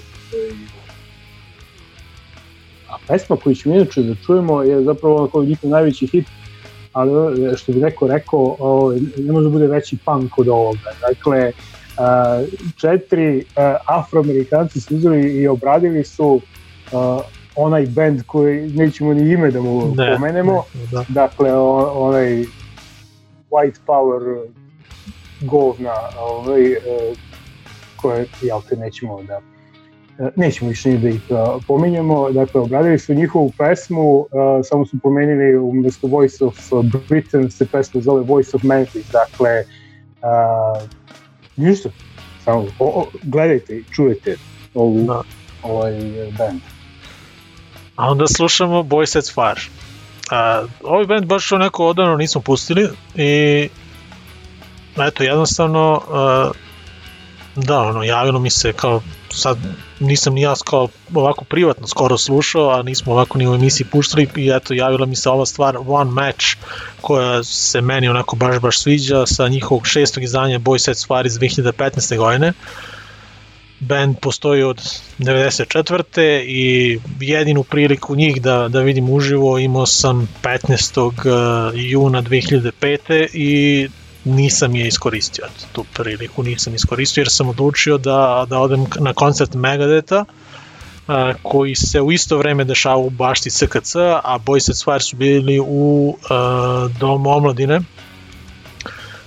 a 2.88 2.96
pesma 3.08 3.36
koju 3.36 3.54
ćemo 3.54 3.74
inače 3.74 4.02
da 4.02 4.14
čujemo 4.26 4.62
je 4.62 4.82
zapravo 4.82 5.16
onako 5.16 5.44
njihov 5.44 5.70
najveći 5.70 6.06
hit, 6.06 6.26
ali 6.92 7.44
e, 7.44 7.56
što 7.56 7.72
bi 7.72 7.80
neko 7.80 8.06
rekao, 8.06 8.56
o, 8.58 8.92
ne 9.18 9.32
može 9.32 9.44
da 9.44 9.50
bude 9.50 9.66
veći 9.66 9.98
punk 10.04 10.38
od 10.38 10.48
ovoga. 10.48 10.90
Dakle, 11.08 11.38
a, 11.48 11.71
četiri 12.76 13.44
afroamerikanci 13.86 14.80
su 14.80 14.96
uzeli 14.96 15.32
i 15.42 15.48
obradili 15.48 16.04
su 16.04 16.40
onaj 17.56 17.86
band 17.86 18.22
koji 18.26 18.72
nećemo 18.72 19.14
ni 19.14 19.32
ime 19.32 19.50
da 19.50 19.60
mu 19.60 19.94
Ne, 19.96 20.14
pomenemo, 20.14 20.64
da. 20.92 21.04
dakle 21.08 21.52
o, 21.52 21.92
onaj 22.08 22.44
white 23.50 23.78
power 23.86 24.46
govna 25.40 25.94
ovaj, 26.20 26.72
e, 26.72 26.78
koje 27.96 28.26
jel 28.42 28.60
te 28.68 28.76
nećemo 28.76 29.22
da 29.22 29.40
e, 30.18 30.30
nećemo 30.36 30.70
više 30.70 30.90
ni 30.90 30.98
da 30.98 31.08
ih 31.08 31.22
a, 31.30 31.58
pominjemo, 31.68 32.30
dakle 32.30 32.60
obradili 32.60 32.98
su 32.98 33.14
njihovu 33.14 33.52
pesmu, 33.58 34.26
samo 34.64 34.86
su 34.86 34.96
pomenili 35.02 35.56
umesto 35.56 36.06
Voice 36.06 36.44
of 36.44 36.54
Britain 37.08 37.50
se 37.50 37.66
pesma 37.66 38.00
zove 38.00 38.22
Voice 38.22 38.50
of 38.54 38.62
Memphis, 38.62 39.12
dakle 39.12 39.64
ništa, 41.56 41.88
samo 42.44 42.66
o, 42.78 42.84
o, 42.84 43.06
gledajte 43.22 43.76
i 43.76 43.84
čujete 43.92 44.36
ovu, 44.74 45.06
Da. 45.06 45.22
ovaj 45.62 45.92
band. 46.38 46.60
A 47.96 48.10
onda 48.10 48.26
slušamo 48.26 48.82
Boy 48.82 49.06
Sets 49.06 49.34
Fire. 49.34 49.60
A, 50.30 50.64
ovaj 50.82 51.06
band 51.06 51.26
baš 51.26 51.52
onako 51.52 51.86
odavno 51.86 52.16
nismo 52.16 52.40
pustili 52.40 52.88
i 53.14 53.68
eto 55.08 55.22
jednostavno 55.22 56.02
a, 56.10 56.50
da 57.56 57.80
ono 57.80 58.02
javilo 58.02 58.38
mi 58.38 58.50
se 58.50 58.72
kao 58.72 59.02
sad 59.30 59.58
nisam 60.02 60.34
ni 60.34 60.40
ja 60.40 60.54
kao 60.64 60.88
ovako 61.14 61.44
privatno 61.44 61.86
skoro 61.86 62.18
slušao, 62.18 62.70
a 62.70 62.82
nismo 62.82 63.12
ovako 63.12 63.38
ni 63.38 63.48
u 63.48 63.54
emisiji 63.54 63.86
puštali 63.86 64.28
i 64.36 64.50
eto 64.54 64.74
javila 64.74 65.06
mi 65.06 65.16
se 65.16 65.30
ova 65.30 65.46
stvar 65.46 65.78
One 65.86 66.10
Match 66.10 66.46
koja 67.00 67.44
se 67.44 67.80
meni 67.80 68.08
onako 68.08 68.36
baš 68.36 68.58
baš 68.58 68.78
sviđa 68.78 69.26
sa 69.26 69.48
njihovog 69.48 69.86
šestog 69.86 70.22
izdanja 70.22 70.58
Boy 70.58 70.78
Set 70.78 70.96
Stvar 70.96 71.26
iz 71.26 71.38
2015. 71.38 72.16
godine. 72.16 72.52
Band 73.80 74.16
postoji 74.20 74.62
od 74.62 74.80
94. 75.18 76.42
i 76.46 76.98
jedinu 77.20 77.62
priliku 77.62 78.16
njih 78.16 78.42
da, 78.42 78.68
da 78.68 78.80
vidim 78.80 79.10
uživo 79.10 79.58
imao 79.58 79.86
sam 79.86 80.28
15. 80.42 81.72
juna 81.74 82.22
2005. 82.22 83.26
i 83.32 83.88
nisam 84.24 84.74
je 84.74 84.88
iskoristio 84.88 85.44
tu 85.72 85.84
priliku 85.94 86.42
nisam 86.42 86.74
iskoristio 86.74 87.20
jer 87.20 87.30
sam 87.30 87.48
odlučio 87.48 87.98
da, 87.98 88.46
da 88.48 88.58
odem 88.58 88.86
na 89.00 89.12
koncert 89.12 89.54
Megadeta 89.54 90.24
a, 91.08 91.32
koji 91.42 91.74
se 91.74 92.00
u 92.00 92.12
isto 92.12 92.38
vreme 92.38 92.64
dešava 92.64 92.96
u 92.96 93.10
bašti 93.10 93.50
SKC, 93.50 93.96
a 94.24 94.38
Boys 94.46 94.60
Set 94.60 94.84
Fire 94.84 95.00
su 95.00 95.16
bili 95.16 95.60
u 95.66 96.16
a, 96.30 96.88
Domu 97.00 97.30
omladine 97.30 97.80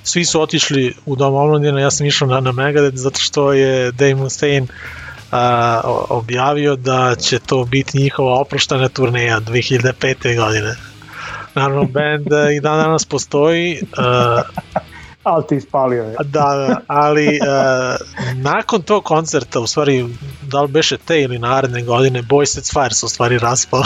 svi 0.06 0.26
su 0.26 0.42
otišli 0.42 0.94
u 1.06 1.16
Dom 1.16 1.36
omladine, 1.36 1.82
ja 1.82 1.92
sam 1.92 2.06
išao 2.06 2.28
na, 2.28 2.40
na 2.40 2.52
Megadeth 2.52 2.98
zato 2.98 3.20
što 3.20 3.54
je 3.54 3.92
Dave 3.92 4.16
Mustaine 4.16 4.68
a, 5.32 5.82
objavio 6.10 6.76
da 6.76 7.16
će 7.16 7.40
to 7.40 7.66
biti 7.66 7.98
njihova 7.98 8.40
oproštena 8.40 8.90
turneja 8.90 9.40
2005. 9.40 10.38
godine. 10.38 10.76
Naravno, 11.56 11.84
band 11.84 12.28
i 12.58 12.60
dan 12.60 12.78
danas 12.78 13.06
postoji. 13.06 13.82
Uh, 13.82 14.85
ali 15.26 15.48
ti 15.48 15.56
ispalio 15.56 16.04
je. 16.04 16.16
Da, 16.24 16.24
da, 16.24 16.80
ali 16.88 17.28
uh, 17.28 17.96
nakon 18.36 18.82
tog 18.82 19.04
koncerta, 19.04 19.60
u 19.60 19.68
stvari, 19.68 20.06
da 20.42 20.62
li 20.62 20.68
beše 20.68 20.98
te 20.98 21.22
ili 21.22 21.40
naredne 21.40 21.82
godine, 21.82 22.22
Boys 22.22 22.46
Set 22.46 22.72
Fire 22.74 22.94
su 22.94 23.06
u 23.06 23.10
stvari 23.10 23.40
raspao. 23.40 23.84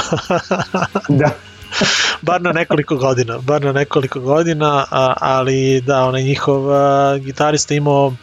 da. 1.19 1.29
bar 2.21 2.41
na 2.41 2.51
nekoliko 2.51 2.95
godina, 2.95 3.37
bar 3.37 3.61
na 3.61 3.71
nekoliko 3.71 4.19
godina, 4.19 4.85
a, 4.91 5.13
ali 5.19 5.81
da, 5.81 6.05
onaj 6.05 6.23
njihov 6.23 6.71
a, 6.71 7.17
gitarista 7.17 7.75
imao 7.75 8.13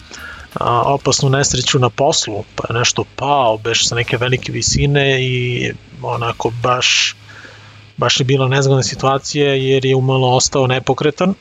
a, 0.55 0.83
opasnu 0.83 1.31
nesreću 1.31 1.79
na 1.79 1.91
poslu, 1.91 2.45
pa 2.55 2.65
je 2.69 2.79
nešto 2.79 3.05
pao, 3.17 3.59
beš 3.59 3.89
sa 3.89 3.95
neke 3.95 4.17
velike 4.17 4.53
visine 4.53 5.25
i 5.25 5.73
onako 6.03 6.53
baš 6.63 7.17
baš 7.97 8.21
je 8.21 8.25
bila 8.25 8.49
nezgodna 8.49 8.83
situacija 8.83 9.55
jer 9.55 9.85
je 9.85 9.97
umalo 9.97 10.37
ostao 10.37 10.67
nepokretan 10.67 11.35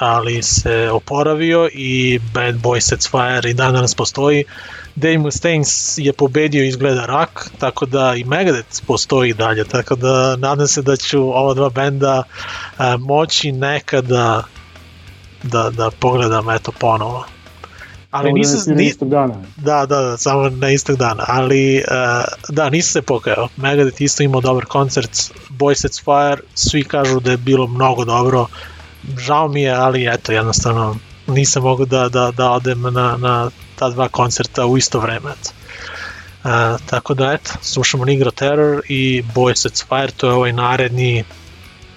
ali 0.00 0.42
se 0.42 0.90
oporavio 0.90 1.68
i 1.72 2.20
Bad 2.34 2.54
Boy 2.54 2.80
Sets 2.80 3.10
Fire 3.10 3.50
i 3.50 3.54
dan 3.54 3.72
danas 3.72 3.94
postoji. 3.94 4.44
Dave 4.96 5.18
Mustaine 5.18 5.64
je 5.96 6.12
pobedio 6.12 6.64
izgleda 6.64 7.06
rak, 7.06 7.50
tako 7.58 7.86
da 7.86 8.14
i 8.16 8.24
Megadeth 8.24 8.82
postoji 8.86 9.34
dalje, 9.34 9.64
tako 9.64 9.96
da 9.96 10.36
nadam 10.36 10.66
se 10.66 10.82
da 10.82 10.96
ću 10.96 11.20
ova 11.20 11.54
dva 11.54 11.70
benda 11.70 12.22
a, 12.78 12.96
moći 12.96 13.52
nekada 13.52 14.44
da, 15.42 15.70
da 15.70 15.90
pogledam 15.90 16.50
eto 16.50 16.72
ponovo. 16.72 17.24
Ali 18.10 18.32
nisam, 18.32 18.74
ni, 18.74 18.86
istog 18.86 19.08
dana. 19.08 19.34
Da, 19.56 19.86
da, 19.86 20.00
da, 20.00 20.16
samo 20.16 20.48
na 20.48 20.70
istog 20.70 20.96
dana, 20.96 21.24
ali 21.28 21.78
uh, 21.78 22.24
da, 22.48 22.70
nisam 22.70 22.92
se 22.92 23.02
pokajao. 23.02 23.48
Megadeth 23.56 24.02
isto 24.02 24.22
imao 24.22 24.40
dobar 24.40 24.64
koncert, 24.64 25.10
Boy 25.48 25.74
Sets 25.74 26.04
Fire, 26.04 26.42
svi 26.54 26.84
kažu 26.84 27.20
da 27.20 27.30
je 27.30 27.36
bilo 27.36 27.66
mnogo 27.66 28.04
dobro, 28.04 28.46
žao 29.18 29.48
mi 29.48 29.62
je, 29.62 29.72
ali 29.72 30.08
eto, 30.12 30.32
jednostavno 30.32 30.96
nisam 31.26 31.62
mogu 31.62 31.84
da, 31.84 32.08
da, 32.08 32.30
da 32.30 32.50
odem 32.50 32.82
na, 32.82 33.16
na 33.16 33.50
ta 33.76 33.90
dva 33.90 34.08
koncerta 34.08 34.66
u 34.66 34.78
isto 34.78 35.00
vreme. 35.00 35.30
Eto. 35.40 35.50
Uh, 36.44 36.80
tako 36.86 37.14
da, 37.14 37.32
eto, 37.32 37.50
slušamo 37.62 38.04
Negro 38.04 38.30
Terror 38.30 38.82
i 38.88 39.22
Boy 39.34 39.54
Sets 39.54 39.84
Fire, 39.88 40.12
to 40.16 40.26
je 40.26 40.32
ovaj 40.32 40.52
naredni, 40.52 41.24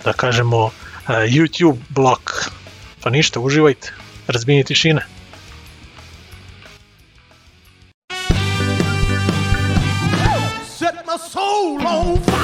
da 0.03 0.13
kažemo, 0.13 0.65
uh, 0.65 0.71
YouTube 1.07 1.77
blok. 1.89 2.49
Pa 3.03 3.09
ništa, 3.09 3.39
uživajte, 3.39 3.93
razbini 4.27 4.63
tišine. 4.63 5.05
Set 10.77 10.95
my 11.07 11.17
soul 11.31 11.87
on 11.87 12.23
fire. 12.23 12.42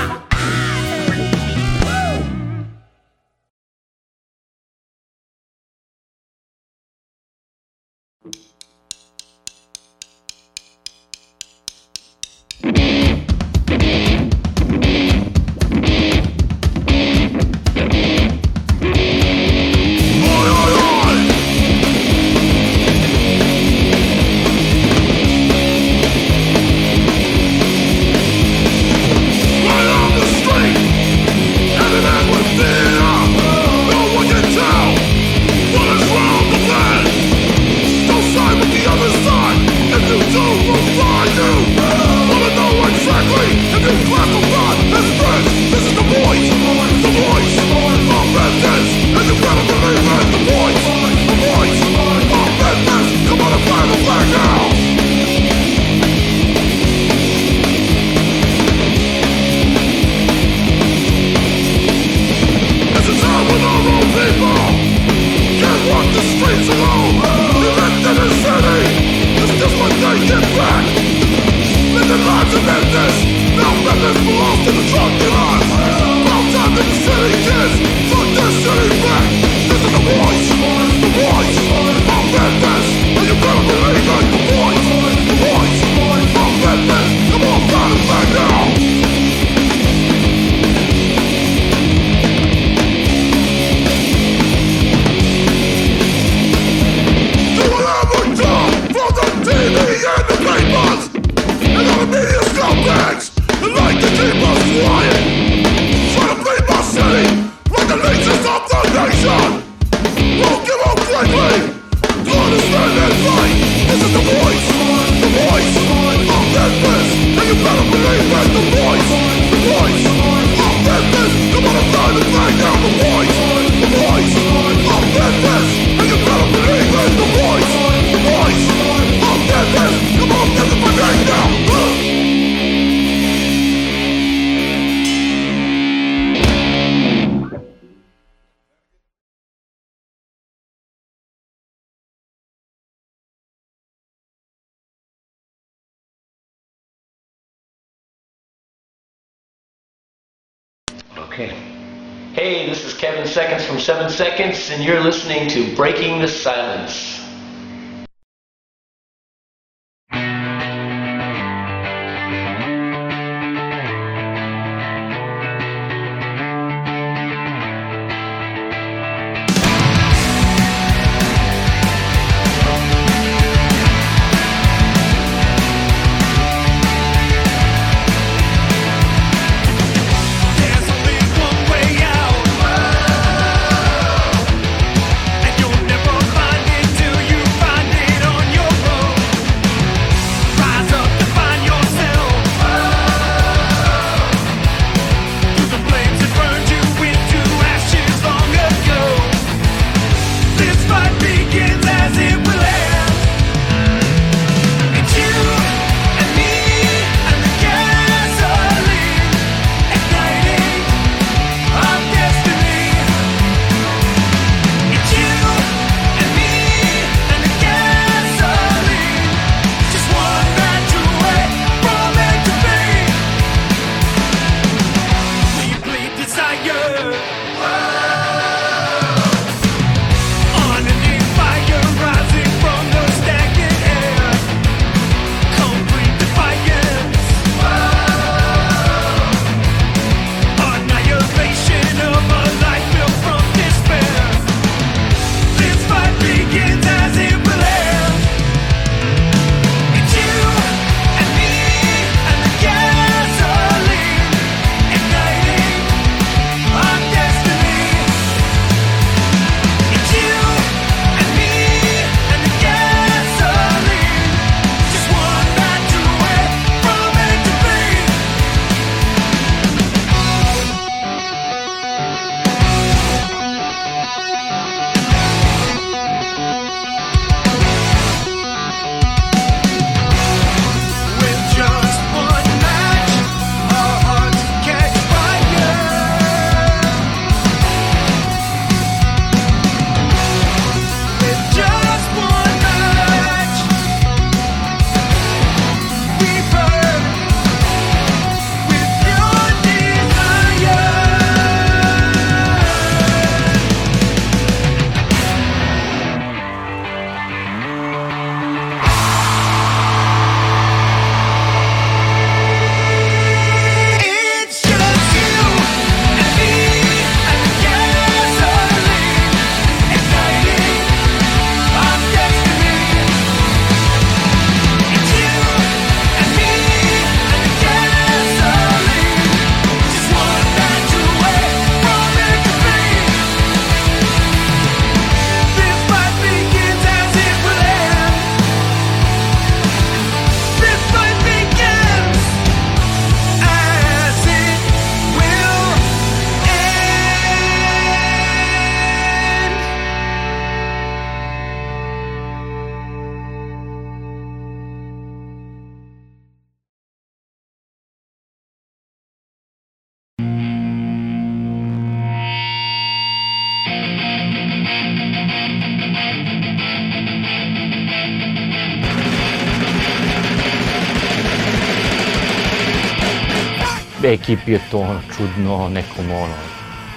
Ekipi 374.03 374.51
je 374.51 374.59
to 374.71 374.79
ono 374.79 375.01
čudno, 375.17 375.69
nekom 375.69 376.11
ono, 376.11 376.35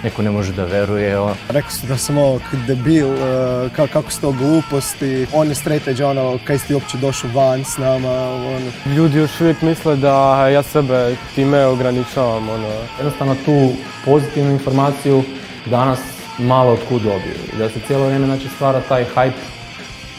neko 0.03 0.23
ne 0.23 0.31
može 0.31 0.53
da 0.53 0.65
veruje. 0.65 1.17
Rekao 1.49 1.71
su 1.71 1.87
da 1.87 1.97
sam 1.97 2.19
ovo 2.19 2.41
debil, 2.67 3.09
uh, 3.09 3.19
ka, 3.77 3.87
kako 3.87 4.11
su 4.11 4.21
to 4.21 4.33
gluposti, 4.33 5.27
on 5.33 5.49
je 5.49 5.55
straight 5.55 5.89
edge, 5.89 6.05
ono, 6.05 6.39
kaj 6.45 6.59
si 6.59 6.67
ti 6.67 6.75
uopće 6.75 6.99
došao 6.99 7.31
van 7.35 7.65
s 7.65 7.79
nama, 7.79 8.13
ono. 8.31 8.95
Ljudi 8.97 9.19
još 9.19 9.41
uvijek 9.41 9.63
misle 9.63 9.97
da 9.97 10.49
ja 10.49 10.63
sebe 10.63 11.17
time 11.35 11.67
ograničavam, 11.67 12.49
ono. 12.49 12.69
Jednostavno 12.99 13.37
tu 13.45 13.73
pozitivnu 14.05 14.53
informaciju 14.53 15.23
danas 15.67 15.99
malo 16.39 16.73
otkud 16.73 17.03
dobiju. 17.03 17.35
Da 17.59 17.69
se 17.69 17.81
cijelo 17.87 18.07
vrijeme 18.07 18.27
znači, 18.27 18.49
stvara 18.49 18.81
taj 18.89 19.05
hype 19.15 19.62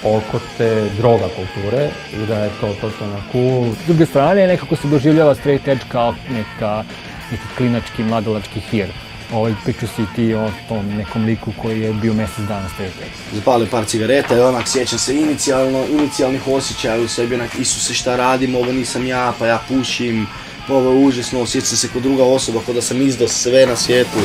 oko 0.03 0.39
te 0.57 0.89
droga 0.97 1.27
kulture 1.35 1.89
i 2.13 2.25
da 2.25 2.43
je 2.43 2.49
to 2.61 2.75
totalno 2.81 3.21
cool. 3.31 3.73
S 3.83 3.87
druge 3.87 4.05
strane, 4.05 4.47
nekako 4.47 4.75
se 4.75 4.87
doživljava 4.87 5.35
straight 5.35 5.67
edge 5.67 5.83
kao 5.91 6.15
neka, 6.29 6.83
neki 7.31 7.43
klinački, 7.57 8.03
mladalački 8.03 8.59
hir. 8.59 8.87
Ovaj, 9.33 9.53
priču 9.63 9.87
si 9.87 10.01
ti 10.15 10.33
o 10.33 10.49
tom 10.67 10.87
nekom 10.87 11.25
liku 11.25 11.51
koji 11.61 11.81
je 11.81 11.93
bio 11.93 12.13
mjesec 12.13 12.45
dana 12.47 12.69
straight 12.69 13.01
edge. 13.01 13.35
Zapali 13.35 13.67
par 13.67 13.85
cigareta 13.85 14.37
i 14.37 14.39
onak 14.39 14.67
sjećam 14.67 14.99
se 14.99 15.15
inicijalno, 15.15 15.85
inicijalnih 15.91 16.47
osjećaja 16.47 17.01
u 17.01 17.07
sebi, 17.07 17.35
onak 17.35 17.55
Isuse 17.59 17.93
šta 17.93 18.15
radim, 18.15 18.55
ovo 18.55 18.71
nisam 18.71 19.07
ja, 19.07 19.33
pa 19.39 19.47
ja 19.47 19.59
pušim, 19.67 20.27
ovo 20.69 20.91
je 20.91 21.05
užasno, 21.05 21.41
osjećam 21.41 21.77
se 21.77 21.87
kao 21.87 22.01
druga 22.01 22.23
osoba, 22.23 22.59
kao 22.65 22.73
da 22.73 22.81
sam 22.81 23.01
izdao 23.01 23.27
sve 23.27 23.65
na 23.65 23.75
svijetu. 23.75 24.19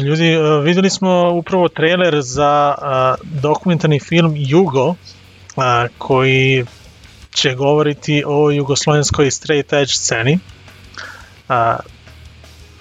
Ljudi, 0.00 0.32
e, 0.32 0.60
videli 0.62 0.90
smo 0.90 1.30
upravo 1.30 1.68
trailer 1.68 2.20
za 2.20 2.74
uh, 2.78 3.28
dokumentarni 3.40 4.00
film 4.00 4.34
Jugo, 4.36 4.88
uh, 4.88 4.96
koji 5.98 6.64
će 7.34 7.54
govoriti 7.54 8.22
o 8.26 8.50
jugoslovenskoj 8.50 9.30
straight 9.30 9.72
edge 9.72 9.92
sceni. 9.92 10.38
Uh, 11.48 11.54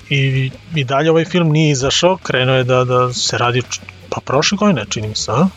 i, 0.09 0.51
I 0.75 0.83
dalje 0.83 1.11
ovaj 1.11 1.25
film 1.25 1.49
nije 1.49 1.71
izašao, 1.71 2.17
krenuo 2.17 2.55
je 2.55 2.63
da, 2.63 2.83
da 2.83 3.13
se 3.13 3.37
radi 3.37 3.61
pa 4.09 4.21
prošle 4.21 4.57
godine, 4.57 4.85
čini 4.89 5.07
mi 5.07 5.15
se, 5.15 5.31
a? 5.31 5.47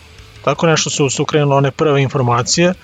Tako 0.45 0.67
nešto 0.67 0.91
su, 0.91 1.11
su 1.11 1.25
krenule 1.25 1.57
one 1.57 1.71
prve 1.71 2.03
informacije, 2.03 2.75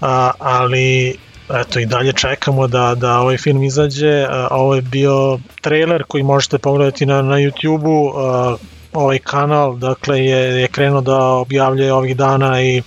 a, 0.00 0.30
ali 0.38 1.16
eto 1.50 1.80
i 1.80 1.86
dalje 1.86 2.12
čekamo 2.12 2.66
da, 2.66 2.94
da 2.94 3.18
ovaj 3.18 3.36
film 3.36 3.62
izađe. 3.62 4.26
A, 4.30 4.48
ovo 4.50 4.74
je 4.74 4.82
bio 4.82 5.38
trailer 5.60 6.04
koji 6.08 6.22
možete 6.22 6.58
pogledati 6.58 7.06
na, 7.06 7.22
na 7.22 7.34
YouTube-u. 7.34 8.12
Ovaj 8.92 9.18
kanal 9.18 9.76
dakle, 9.76 10.24
je, 10.24 10.60
je 10.60 10.68
krenuo 10.68 11.00
da 11.00 11.18
objavljuje 11.18 11.92
ovih 11.92 12.16
dana 12.16 12.62
i 12.62 12.82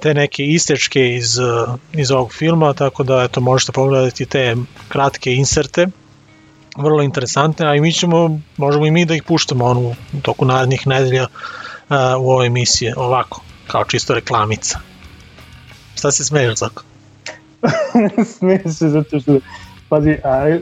te 0.00 0.14
neke 0.14 0.44
istečke 0.44 1.14
iz, 1.14 1.38
iz 1.92 2.10
ovog 2.10 2.32
filma, 2.32 2.72
tako 2.72 3.02
da 3.02 3.22
eto, 3.22 3.40
možete 3.40 3.72
pogledati 3.72 4.26
te 4.26 4.56
kratke 4.88 5.34
inserte 5.34 5.86
vrlo 6.76 7.02
interesantne, 7.02 7.66
a 7.66 7.74
i 7.74 7.80
mi 7.80 7.92
ćemo, 7.92 8.40
možemo 8.56 8.86
i 8.86 8.90
mi 8.90 9.04
da 9.04 9.14
ih 9.14 9.22
puštamo 9.22 9.64
onu, 9.64 9.94
u 10.12 10.20
toku 10.22 10.44
narednih 10.44 10.86
nedelja 10.86 11.26
u 12.18 12.30
ove 12.30 12.46
emisije, 12.46 12.94
ovako, 12.96 13.42
kao 13.66 13.84
čisto 13.84 14.14
reklamica. 14.14 14.78
Šta 15.94 16.12
se 16.12 16.24
smeješ, 16.24 16.58
Zako? 16.58 16.82
Smijem 18.38 18.72
se 18.72 18.88
zato 18.88 19.20
što, 19.20 19.38
pazi, 19.88 20.16
a, 20.24 20.58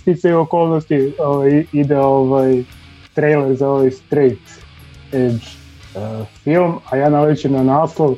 stice 0.00 0.34
okolnosti 0.34 1.14
ovaj, 1.18 1.64
ide 1.72 1.98
ovaj 1.98 2.62
trailer 3.14 3.56
za 3.56 3.68
ovaj 3.68 3.90
straight 3.90 4.50
edge 5.12 5.44
uh, 5.94 6.26
film, 6.44 6.80
a 6.90 6.96
ja 6.96 7.08
nalećem 7.08 7.52
na 7.52 7.62
naslov 7.62 8.10
uh, 8.10 8.16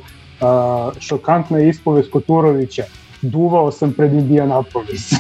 šokantna 1.00 1.60
ispovest 1.60 2.10
Koturovića. 2.10 2.84
Duvao 3.22 3.72
sam 3.72 3.92
pred 3.92 4.12
Indianapolis. 4.12 5.12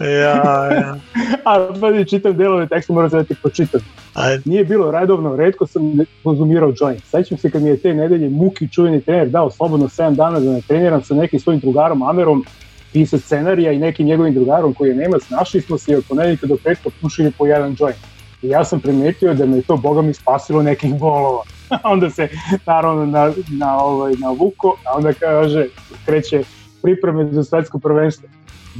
ja, 0.00 0.66
ja. 0.74 0.96
A 1.44 1.68
pa 1.80 2.04
čitam 2.04 2.36
delove 2.36 2.66
teksta, 2.66 2.92
moram 2.92 3.10
da 3.10 3.24
ti 3.24 3.34
pročitam. 3.42 3.80
Ajde. 4.14 4.42
Nije 4.44 4.64
bilo 4.64 4.90
redovno, 4.90 5.36
redko 5.36 5.66
sam 5.66 5.82
konzumirao 6.22 6.72
joint. 6.80 7.04
Sećam 7.04 7.38
se 7.38 7.50
kad 7.50 7.62
mi 7.62 7.68
je 7.68 7.76
te 7.76 7.94
nedelje 7.94 8.28
Muki, 8.28 8.68
čuveni 8.68 9.00
trener, 9.00 9.28
dao 9.28 9.50
slobodno 9.50 9.88
7 9.88 10.14
dana 10.14 10.40
da 10.40 10.52
ne 10.52 10.60
treniram 10.60 11.02
sa 11.02 11.14
nekim 11.14 11.40
svojim 11.40 11.60
drugarom 11.60 12.02
Amerom, 12.02 12.44
pisa 12.92 13.18
scenarija 13.18 13.72
i 13.72 13.78
nekim 13.78 14.06
njegovim 14.06 14.34
drugarom 14.34 14.74
koji 14.74 14.88
je 14.88 14.94
Nemac, 14.94 15.30
našli 15.30 15.60
smo 15.60 15.78
se 15.78 15.92
i 15.92 15.94
od 15.94 16.04
ponedjeljka 16.08 16.46
do 16.46 16.56
petka 16.64 16.90
pušili 17.00 17.32
po 17.38 17.46
jedan 17.46 17.76
joint. 17.78 17.98
I 18.42 18.48
ja 18.48 18.64
sam 18.64 18.80
primetio 18.80 19.34
da 19.34 19.46
me 19.46 19.62
to 19.62 19.76
boga 19.76 20.02
mi 20.02 20.14
spasilo 20.14 20.62
nekih 20.62 20.98
bolova. 20.98 21.42
onda 21.92 22.10
se 22.10 22.28
naravno 22.66 23.06
na, 23.06 23.32
na, 23.50 23.78
ovaj, 23.78 24.14
na 24.14 24.30
Vuko, 24.30 24.76
a 24.84 24.96
onda 24.96 25.12
kaže, 25.12 25.66
kreće 26.04 26.42
pripreme 26.82 27.32
za 27.32 27.44
svetsko 27.44 27.78
prvenstvo. 27.78 28.28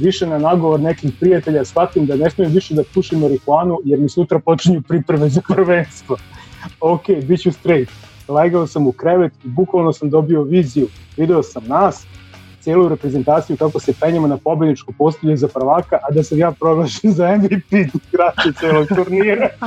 Više 0.01 0.27
na 0.27 0.37
nagovor 0.37 0.79
nekih 0.79 1.11
prijatelja 1.19 1.65
shvatim 1.65 2.05
da 2.05 2.15
ne 2.15 2.29
smijem 2.29 2.51
više 2.51 2.73
da 2.73 2.83
pušim 2.93 3.19
marihuanu 3.19 3.77
jer 3.85 3.99
mi 3.99 4.09
sutra 4.09 4.39
počinju 4.39 4.81
pripreme 4.81 5.29
za 5.29 5.41
prvenstvo. 5.47 6.17
ok, 6.79 7.03
bit 7.27 7.41
ću 7.41 7.51
straight. 7.51 7.91
Legao 8.27 8.67
sam 8.67 8.87
u 8.87 8.91
krevet 8.91 9.33
i 9.43 9.47
bukvalno 9.47 9.93
sam 9.93 10.09
dobio 10.09 10.43
viziju. 10.43 10.87
Video 11.17 11.43
sam 11.43 11.63
nas, 11.67 12.05
celu 12.59 12.89
reprezentaciju 12.89 13.57
kako 13.57 13.79
se 13.79 13.93
penjamo 13.99 14.27
na 14.27 14.37
pobedničko 14.37 14.93
postolje 14.97 15.37
za 15.37 15.47
prvaka, 15.47 15.95
a 15.95 16.11
da 16.13 16.23
sam 16.23 16.37
ja 16.37 16.51
proglašen 16.51 17.11
za 17.11 17.37
MVP 17.37 17.71
igrača 17.71 18.51
celog 18.59 18.87
turnira. 18.87 19.49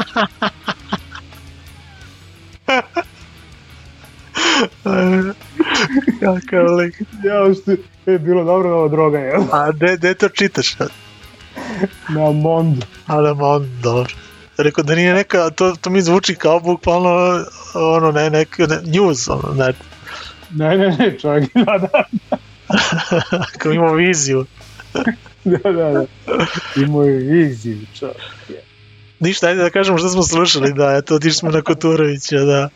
Kakav 6.20 6.74
lik. 6.76 7.00
Ja, 7.24 7.54
što 7.54 8.10
je 8.10 8.18
bilo 8.18 8.44
dobro 8.44 8.78
ova 8.78 8.88
droga, 8.88 9.18
jel? 9.18 9.42
A 9.52 9.70
gde, 9.72 9.96
gde 9.96 10.14
to 10.14 10.28
čitaš? 10.28 10.76
Na 12.08 12.32
Mondu. 12.32 12.86
A 13.06 13.20
na 13.20 13.34
Mondu, 13.34 13.68
dobro. 13.82 14.14
Rekao 14.58 14.84
da 14.84 14.94
nije 14.94 15.14
neka, 15.14 15.50
to, 15.50 15.74
to 15.80 15.90
mi 15.90 16.02
zvuči 16.02 16.34
kao 16.34 16.60
bukvalno 16.60 17.44
ono, 17.74 18.12
ne, 18.12 18.30
neka, 18.30 18.66
ne, 18.66 18.80
news, 18.84 19.28
ono, 19.28 19.54
ne. 19.54 19.72
Ne, 20.50 20.76
ne, 20.76 20.96
ne, 20.98 21.18
čovjek, 21.18 21.50
da, 21.66 21.78
da. 21.78 22.04
Kao 23.58 23.72
imao 23.72 23.94
viziju. 23.94 24.46
da, 25.44 25.72
da, 25.72 25.90
da. 25.90 26.04
Imao 26.76 27.02
je 27.02 27.18
viziju, 27.18 27.78
čovjek. 27.98 28.16
Ništa, 29.20 29.46
ajde 29.46 29.62
da 29.62 29.70
kažemo 29.70 29.98
šta 29.98 30.08
smo 30.08 30.22
slušali, 30.22 30.72
da, 30.72 30.96
eto, 30.96 31.14
otišli 31.14 31.38
smo 31.38 31.50
na 31.50 31.62
Koturovića, 31.62 32.38
da. 32.38 32.68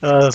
A, 0.00 0.30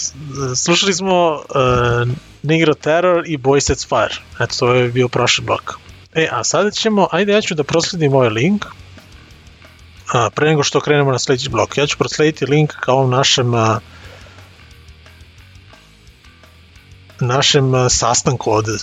slušali 0.56 0.94
smo 0.94 1.32
uh, 1.34 2.10
Negro 2.44 2.74
Terror 2.74 3.24
i 3.28 3.38
Boy 3.38 3.60
Sets 3.60 3.88
Fire, 3.88 4.16
eto, 4.40 4.56
to 4.60 4.74
je 4.74 4.90
bio 4.90 5.08
prošli 5.08 5.46
blok. 5.46 5.74
E, 6.14 6.28
a 6.32 6.44
sada 6.44 6.72
ćemo, 6.72 7.08
ajde 7.12 7.34
ja 7.34 7.42
ću 7.42 7.56
da 7.56 7.64
prosledim 7.64 8.14
ovaj 8.14 8.30
link, 8.30 8.66
a, 10.14 10.30
pre 10.30 10.50
nego 10.50 10.64
što 10.64 10.80
krenemo 10.80 11.12
na 11.12 11.20
sledeći 11.20 11.50
blok, 11.50 11.78
ja 11.78 11.88
ću 11.88 11.98
proslediti 11.98 12.46
link 12.46 12.74
ka 12.80 12.94
ovom 12.94 13.10
našem 13.10 13.54
a, 13.54 13.80
našem 17.20 17.74
a, 17.74 17.90
sastanku 17.90 18.52
ovde. 18.52 18.78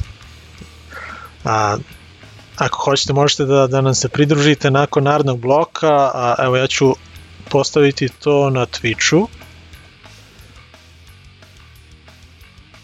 A, 1.44 1.76
ako 2.56 2.82
hoćete 2.82 3.12
možete 3.12 3.44
da, 3.44 3.66
da 3.66 3.80
nam 3.80 3.94
se 3.94 4.08
pridružite 4.08 4.70
nakon 4.70 5.04
narednog 5.04 5.40
bloka, 5.40 6.10
a 6.14 6.34
evo 6.38 6.56
ja 6.56 6.66
ću 6.66 6.94
postaviti 7.48 8.08
to 8.08 8.50
na 8.50 8.66
Twitchu. 8.66 9.26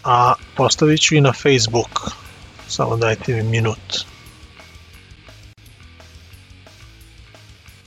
A 0.03 0.33
postavit 0.55 1.01
ću 1.01 1.15
i 1.15 1.21
na 1.21 1.33
Facebook. 1.33 2.11
Samo 2.67 2.97
dajte 2.97 3.33
mi 3.33 3.43
minut. 3.43 4.05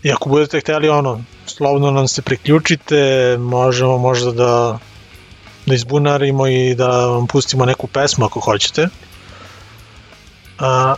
I 0.02 0.12
ako 0.12 0.28
budete 0.28 0.60
hteli 0.60 0.88
ono, 0.88 1.24
slobodno 1.46 1.90
nam 1.90 2.08
se 2.08 2.22
priključite, 2.22 3.36
možemo 3.38 3.98
možda 3.98 4.32
da, 4.32 4.78
da 5.66 5.74
izbunarimo 5.74 6.46
i 6.46 6.74
da 6.74 6.88
vam 6.88 7.26
pustimo 7.26 7.64
neku 7.64 7.86
pesmu 7.86 8.24
ako 8.24 8.40
hoćete. 8.40 8.88
A, 10.58 10.94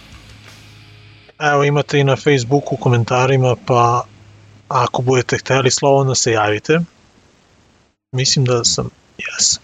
evo 1.39 1.64
imate 1.64 1.99
i 1.99 2.05
na 2.05 2.16
Facebooku 2.16 2.74
u 2.74 2.78
komentarima, 2.78 3.57
pa 3.66 4.05
ako 4.68 5.03
budete 5.03 5.39
hteli 5.39 5.70
slobodno 5.70 6.14
se 6.14 6.32
javite. 6.32 6.80
Mislim 8.12 8.45
da 8.45 8.64
sam, 8.64 8.89
jesam. 9.18 9.62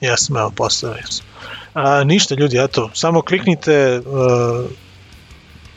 Jesam, 0.00 0.36
evo 0.36 0.50
postavio 0.50 1.06
sam. 1.10 1.26
A, 1.74 2.04
ništa 2.04 2.34
ljudi, 2.34 2.58
eto, 2.58 2.90
samo 2.94 3.22
kliknite, 3.22 4.00
uh, 4.06 4.70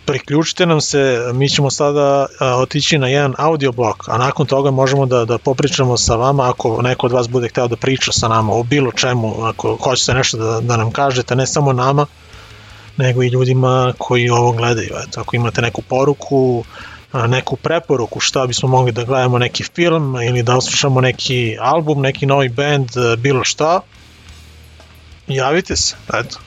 priključite 0.05 0.65
nam 0.65 0.81
se, 0.81 1.31
mi 1.33 1.49
ćemo 1.49 1.69
sada 1.69 2.25
a, 2.39 2.55
otići 2.55 2.97
na 2.97 3.07
jedan 3.07 3.33
audio 3.37 3.71
blok, 3.71 4.09
a 4.09 4.17
nakon 4.17 4.45
toga 4.45 4.71
možemo 4.71 5.05
da, 5.05 5.25
da 5.25 5.37
popričamo 5.37 5.97
sa 5.97 6.15
vama 6.15 6.49
ako 6.49 6.81
neko 6.81 7.05
od 7.05 7.11
vas 7.11 7.29
bude 7.29 7.47
hteo 7.47 7.67
da 7.67 7.75
priča 7.75 8.11
sa 8.11 8.27
nama 8.27 8.53
o 8.53 8.63
bilo 8.63 8.91
čemu, 8.91 9.43
ako 9.43 9.77
hoćete 9.83 10.13
nešto 10.13 10.37
da, 10.37 10.61
da 10.61 10.77
nam 10.77 10.91
kažete, 10.91 11.35
ne 11.35 11.47
samo 11.47 11.73
nama, 11.73 12.05
nego 13.01 13.23
i 13.23 13.27
ljudima 13.27 13.93
koji 13.97 14.29
ovo 14.29 14.51
gledaju. 14.51 14.89
Eto, 15.07 15.21
ako 15.21 15.35
imate 15.35 15.61
neku 15.61 15.81
poruku, 15.81 16.63
neku 17.27 17.55
preporuku 17.55 18.19
šta 18.19 18.47
bismo 18.47 18.69
mogli 18.69 18.91
da 18.91 19.03
gledamo 19.03 19.37
neki 19.37 19.63
film 19.63 20.15
ili 20.15 20.43
da 20.43 20.55
oslušamo 20.55 21.01
neki 21.01 21.57
album, 21.59 22.01
neki 22.01 22.25
novi 22.25 22.49
band, 22.49 22.89
bilo 23.17 23.43
šta, 23.43 23.79
javite 25.27 25.75
se, 25.75 25.95
eto. 26.13 26.39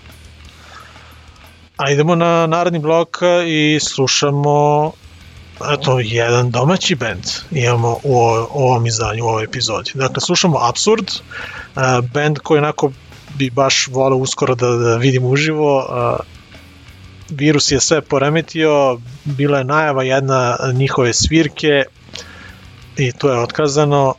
A 1.77 1.91
idemo 1.91 2.15
na 2.15 2.47
naredni 2.47 2.79
blok 2.79 3.19
i 3.47 3.79
slušamo 3.81 4.93
eto, 5.79 6.01
jedan 6.01 6.51
domaći 6.51 6.95
band 6.95 7.25
imamo 7.51 7.99
u 8.03 8.17
ovom 8.53 8.87
izdanju, 8.87 9.25
u 9.25 9.29
ovoj 9.29 9.45
epizodi. 9.45 9.91
Dakle, 9.95 10.21
slušamo 10.21 10.59
Absurd, 10.61 11.11
band 12.13 12.39
koji 12.39 12.59
onako 12.59 12.91
bi 13.35 13.51
baš 13.51 13.89
volao 13.91 14.19
uskoro 14.19 14.55
da, 14.55 14.69
da 14.69 14.97
vidim 14.97 15.25
uživo. 15.25 15.87
Virus 17.29 17.71
je 17.71 17.81
sve 17.81 18.01
poremetio, 18.01 18.99
bila 19.25 19.59
je 19.59 19.65
najava 19.65 20.03
jedna 20.03 20.57
njihove 20.73 21.13
svirke 21.13 21.85
i 22.97 23.13
to 23.13 23.33
je 23.33 23.39
otkazano 23.39 24.15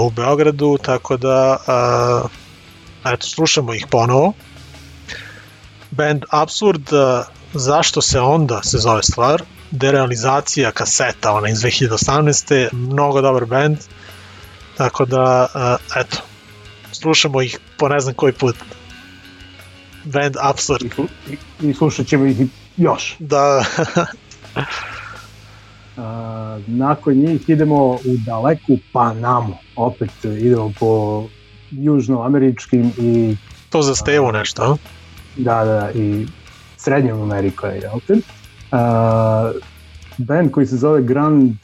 u 0.00 0.10
Beogradu, 0.10 0.78
tako 0.82 1.16
da 1.16 1.56
eto, 3.04 3.26
slušamo 3.26 3.74
ih 3.74 3.86
ponovo 3.90 4.32
band 5.90 6.24
Absurd, 6.30 6.90
zašto 7.54 8.02
se 8.02 8.20
onda 8.20 8.62
se 8.62 8.78
zove 8.78 9.02
stvar, 9.02 9.42
derealizacija 9.70 10.70
kaseta, 10.70 11.32
ona 11.32 11.48
iz 11.48 11.58
2018. 11.58 12.68
Mnogo 12.72 13.20
dobar 13.20 13.44
band, 13.44 13.78
tako 14.76 15.04
da, 15.04 15.46
eto, 15.96 16.16
slušamo 16.92 17.42
ih 17.42 17.58
po 17.76 17.88
ne 17.88 18.00
znam 18.00 18.14
koji 18.14 18.32
put. 18.32 18.56
Band 20.12 20.36
Absurd. 20.40 20.86
I, 21.30 21.68
i 21.68 21.74
slušat 21.74 22.06
ćemo 22.06 22.24
ih 22.24 22.36
još. 22.76 23.16
Da. 23.18 23.64
Uh, 25.96 26.04
nakon 26.66 27.14
njih 27.14 27.48
idemo 27.48 27.94
u 27.94 28.16
daleku 28.26 28.78
Panamu. 28.92 29.56
Opet 29.76 30.10
idemo 30.24 30.72
po 30.80 31.24
južnoameričkim 31.70 32.92
i... 32.98 33.36
To 33.70 33.82
za 33.82 33.94
Stevu 33.94 34.32
nešto, 34.32 34.62
a? 34.62 34.76
Da, 35.36 35.64
da, 35.64 35.90
i 35.94 36.26
Srednjom 36.76 37.22
Amerika 37.22 37.66
je, 37.66 37.80
jel 37.80 38.00
te? 38.06 38.12
Uh, 38.12 38.20
band 40.18 40.50
koji 40.50 40.66
se 40.66 40.76
zove 40.76 41.02
Grand, 41.02 41.56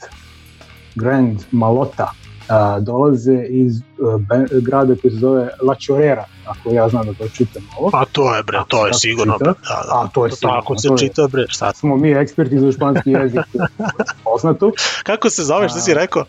Grand 0.95 1.43
Malota 1.51 2.11
uh, 2.49 2.83
dolaze 2.83 3.45
iz 3.49 3.77
uh, 3.77 4.21
ben, 4.21 4.47
grada 4.51 4.95
koji 5.01 5.11
se 5.11 5.17
zove 5.17 5.49
La 5.61 5.75
Chorera, 5.75 6.25
ako 6.45 6.69
ja 6.69 6.89
znam 6.89 7.05
da 7.05 7.13
to 7.13 7.29
čitam 7.29 7.63
ovo. 7.77 7.89
Pa 7.89 8.05
to 8.11 8.35
je 8.35 8.43
bre, 8.43 8.59
to 8.67 8.87
je 8.87 8.93
sigurno. 8.93 9.37
Da, 9.37 9.45
da. 9.45 9.55
A 9.91 10.07
to 10.13 10.25
je 10.25 10.29
to 10.29 10.35
sigurno. 10.35 10.61
Tako 10.61 10.77
se 10.77 10.89
čita 10.99 11.27
bre, 11.27 11.45
šta? 11.47 11.73
Smo 11.73 11.97
mi 11.97 12.11
eksperti 12.11 12.59
za 12.59 12.71
španski 12.71 13.09
jezik, 13.11 13.41
poznato. 14.23 14.71
Kako 15.03 15.29
se 15.29 15.43
zove, 15.43 15.69
šta 15.69 15.79
si 15.79 15.93
rekao? 15.93 16.25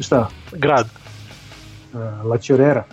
Šta? 0.00 0.28
Grad. 0.52 0.86
Uh, 1.92 2.00
La 2.24 2.38
Chorera. 2.38 2.84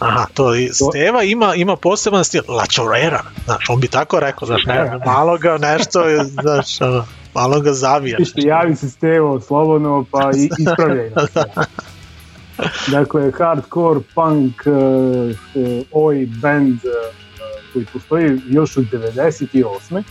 Aha, 0.00 0.26
to 0.34 0.54
i 0.54 0.68
Steva 0.72 1.22
ima 1.22 1.54
ima 1.54 1.76
poseban 1.76 2.24
stil, 2.24 2.42
La 2.48 2.66
Chorera, 2.66 3.22
znaš, 3.44 3.70
on 3.70 3.80
bi 3.80 3.88
tako 3.88 4.20
rekao, 4.20 4.46
znaš, 4.46 4.64
ne, 4.66 4.98
malo 5.06 5.38
ga 5.38 5.58
nešto, 5.58 6.02
znaš, 6.42 6.80
ono, 6.80 7.04
malo 7.34 7.60
ga 7.60 7.72
zavija. 7.72 8.16
Ište, 8.20 8.40
javi 8.40 8.76
se 8.76 8.90
Stevo 8.90 9.40
slobodno, 9.40 10.04
pa 10.10 10.30
i 10.36 10.50
ispravljaj 10.62 11.10
nas. 11.10 11.30
dakle, 12.90 13.32
hardcore, 13.38 14.00
punk, 14.14 14.54
uh, 14.66 14.74
uh, 14.74 15.84
oj 15.92 16.28
band 16.42 16.74
uh, 16.74 17.14
koji 17.72 17.86
postoji 17.92 18.40
još 18.48 18.76
od 18.76 18.84
98. 18.84 20.02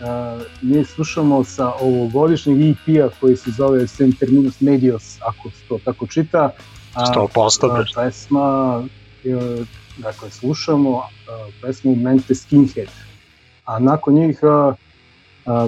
Uh, 0.00 0.42
mi 0.62 0.84
slušamo 0.84 1.44
sa 1.44 1.72
ovogodišnjeg 1.80 2.70
EP-a 2.70 3.08
koji 3.20 3.36
se 3.36 3.50
zove 3.50 3.86
Sem 3.86 4.12
Terminus 4.12 4.60
Medios, 4.60 5.18
ako 5.20 5.50
se 5.50 5.62
to 5.68 5.78
tako 5.84 6.06
čita. 6.06 6.50
100% 6.94 7.66
uh, 7.66 7.86
pesma 7.94 8.82
dakle, 9.96 10.30
slušamo 10.30 10.90
uh, 10.90 11.04
pesmu 11.62 11.94
Mente 11.94 12.34
Skinhead. 12.34 12.88
A 13.64 13.78
nakon 13.78 14.14
njih 14.14 14.38
uh, 14.42 14.50
uh, 14.50 14.74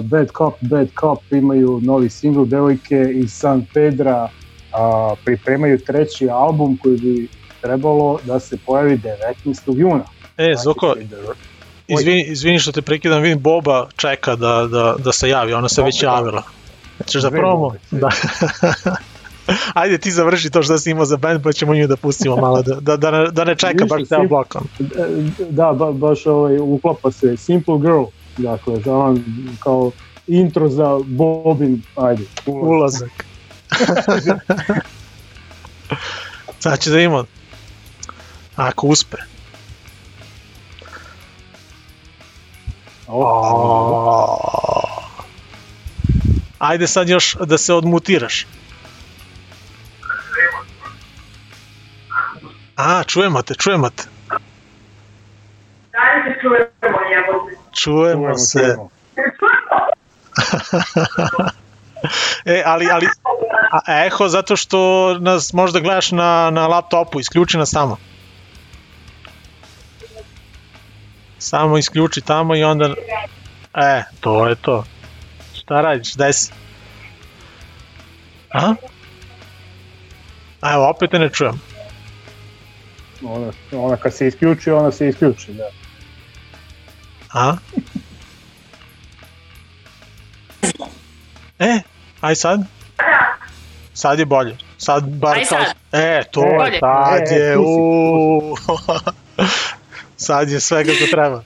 Bad 0.03 0.27
Cop, 0.37 0.53
Bad 0.61 0.87
Cop 0.99 1.31
imaju 1.31 1.79
novi 1.83 2.09
single 2.09 2.45
devojke 2.45 3.11
iz 3.13 3.33
San 3.33 3.65
Pedra, 3.73 4.23
uh, 4.23 5.17
pripremaju 5.25 5.79
treći 5.79 6.29
album 6.29 6.77
koji 6.77 6.97
bi 6.97 7.27
trebalo 7.61 8.19
da 8.23 8.39
se 8.39 8.57
pojavi 8.65 8.99
19. 9.45 9.77
juna. 9.77 10.03
E, 10.37 10.53
Zoko, 10.63 10.95
izvini, 11.87 12.25
izvini 12.27 12.59
što 12.59 12.71
te 12.71 12.81
prekidam, 12.81 13.21
vidim 13.21 13.39
Boba 13.39 13.87
čeka 13.95 14.35
da, 14.35 14.67
da, 14.71 14.95
da 14.99 15.11
se 15.11 15.29
javi, 15.29 15.53
ona 15.53 15.69
se 15.69 15.81
Boba, 15.81 15.85
već 15.85 16.03
javila. 16.03 16.43
Češ 17.05 17.21
da 17.21 17.31
promo? 17.31 17.73
Da. 17.91 18.09
Ajde 19.73 19.97
ti 19.97 20.11
završi 20.11 20.49
to 20.49 20.63
što 20.63 20.77
si 20.77 20.91
imao 20.91 21.05
za 21.05 21.17
band, 21.17 21.43
pa 21.43 21.51
ćemo 21.51 21.75
nju 21.75 21.87
da 21.87 21.95
pustimo 21.95 22.35
malo, 22.35 22.61
da, 22.61 22.75
da, 22.75 22.97
da, 22.97 23.11
ne, 23.11 23.31
da 23.31 23.43
ne 23.43 23.55
čeka 23.55 23.85
baš 23.85 24.07
ceo 24.07 24.27
blok. 24.27 24.55
Da, 25.49 25.73
ba, 25.73 25.91
baš 25.91 26.25
ovaj, 26.25 26.57
uklapa 26.59 27.11
se 27.11 27.37
Simple 27.37 27.79
Girl, 27.79 28.03
dakle, 28.37 28.79
za 28.79 28.95
on, 28.95 29.23
kao 29.59 29.91
intro 30.27 30.69
za 30.69 30.99
Bobin, 31.05 31.81
ajde, 31.95 32.23
ulazak. 32.45 33.25
ulazak. 34.07 34.41
Sad 36.59 36.79
će 36.79 36.89
da 36.89 36.99
ima, 36.99 37.25
ako 38.55 38.87
uspe. 38.87 39.17
Oh. 43.07 44.53
Ajde 46.59 46.87
sad 46.87 47.09
još 47.09 47.35
da 47.45 47.57
se 47.57 47.73
odmutiraš. 47.73 48.45
A, 52.75 53.03
čujemo 53.03 53.41
te, 53.41 53.55
čujemo 53.55 53.89
te. 53.89 54.03
Da 55.91 55.99
li 55.99 56.33
se 56.33 56.39
čujemo, 56.41 56.65
jebote? 57.91 58.13
Čujemo 58.13 58.37
se. 58.37 58.75
e, 62.45 62.63
ali, 62.65 62.89
ali, 62.91 63.07
a 63.71 64.05
eho 64.05 64.27
zato 64.27 64.55
što 64.55 65.13
nas 65.19 65.53
možda 65.53 65.79
gledaš 65.79 66.11
na, 66.11 66.49
na 66.49 66.67
laptopu, 66.67 67.19
isključi 67.19 67.57
nas 67.57 67.71
tamo. 67.71 67.97
Samo 71.37 71.77
isključi 71.77 72.21
tamo 72.21 72.55
i 72.55 72.63
onda... 72.63 72.93
E, 73.73 74.03
to 74.19 74.47
je 74.47 74.55
to. 74.55 74.83
Šta 75.55 75.81
radiš, 75.81 76.13
daj 76.13 76.33
se. 76.33 76.51
Aha? 78.49 78.75
A 80.61 80.73
evo, 80.73 80.89
opet 80.89 81.11
te 81.11 81.19
ne 81.19 81.29
čujem. 81.29 81.61
Ona, 83.23 83.51
ona 83.71 83.97
kad 83.97 84.13
se 84.13 84.27
isključi, 84.27 84.71
ona 84.71 84.91
se 84.91 85.07
isključi, 85.07 85.53
da. 85.53 85.82
A? 87.33 87.55
E, 91.59 91.79
aj 92.21 92.35
sad? 92.35 92.59
Sad 93.93 94.19
je 94.19 94.25
bolje. 94.25 94.57
Sad 94.77 95.03
bar 95.05 95.37
Aj 95.37 95.45
kao... 95.45 95.59
sad. 95.59 95.75
E, 95.93 96.23
to 96.25 96.41
Bolje. 96.41 96.73
je, 96.73 96.79
sad 96.79 97.31
E, 97.31 97.35
je, 97.35 97.57
uuu. 97.57 98.55
sad 100.17 100.49
je 100.49 100.59
sve 100.59 100.85
kako 100.85 101.05
treba. 101.11 101.43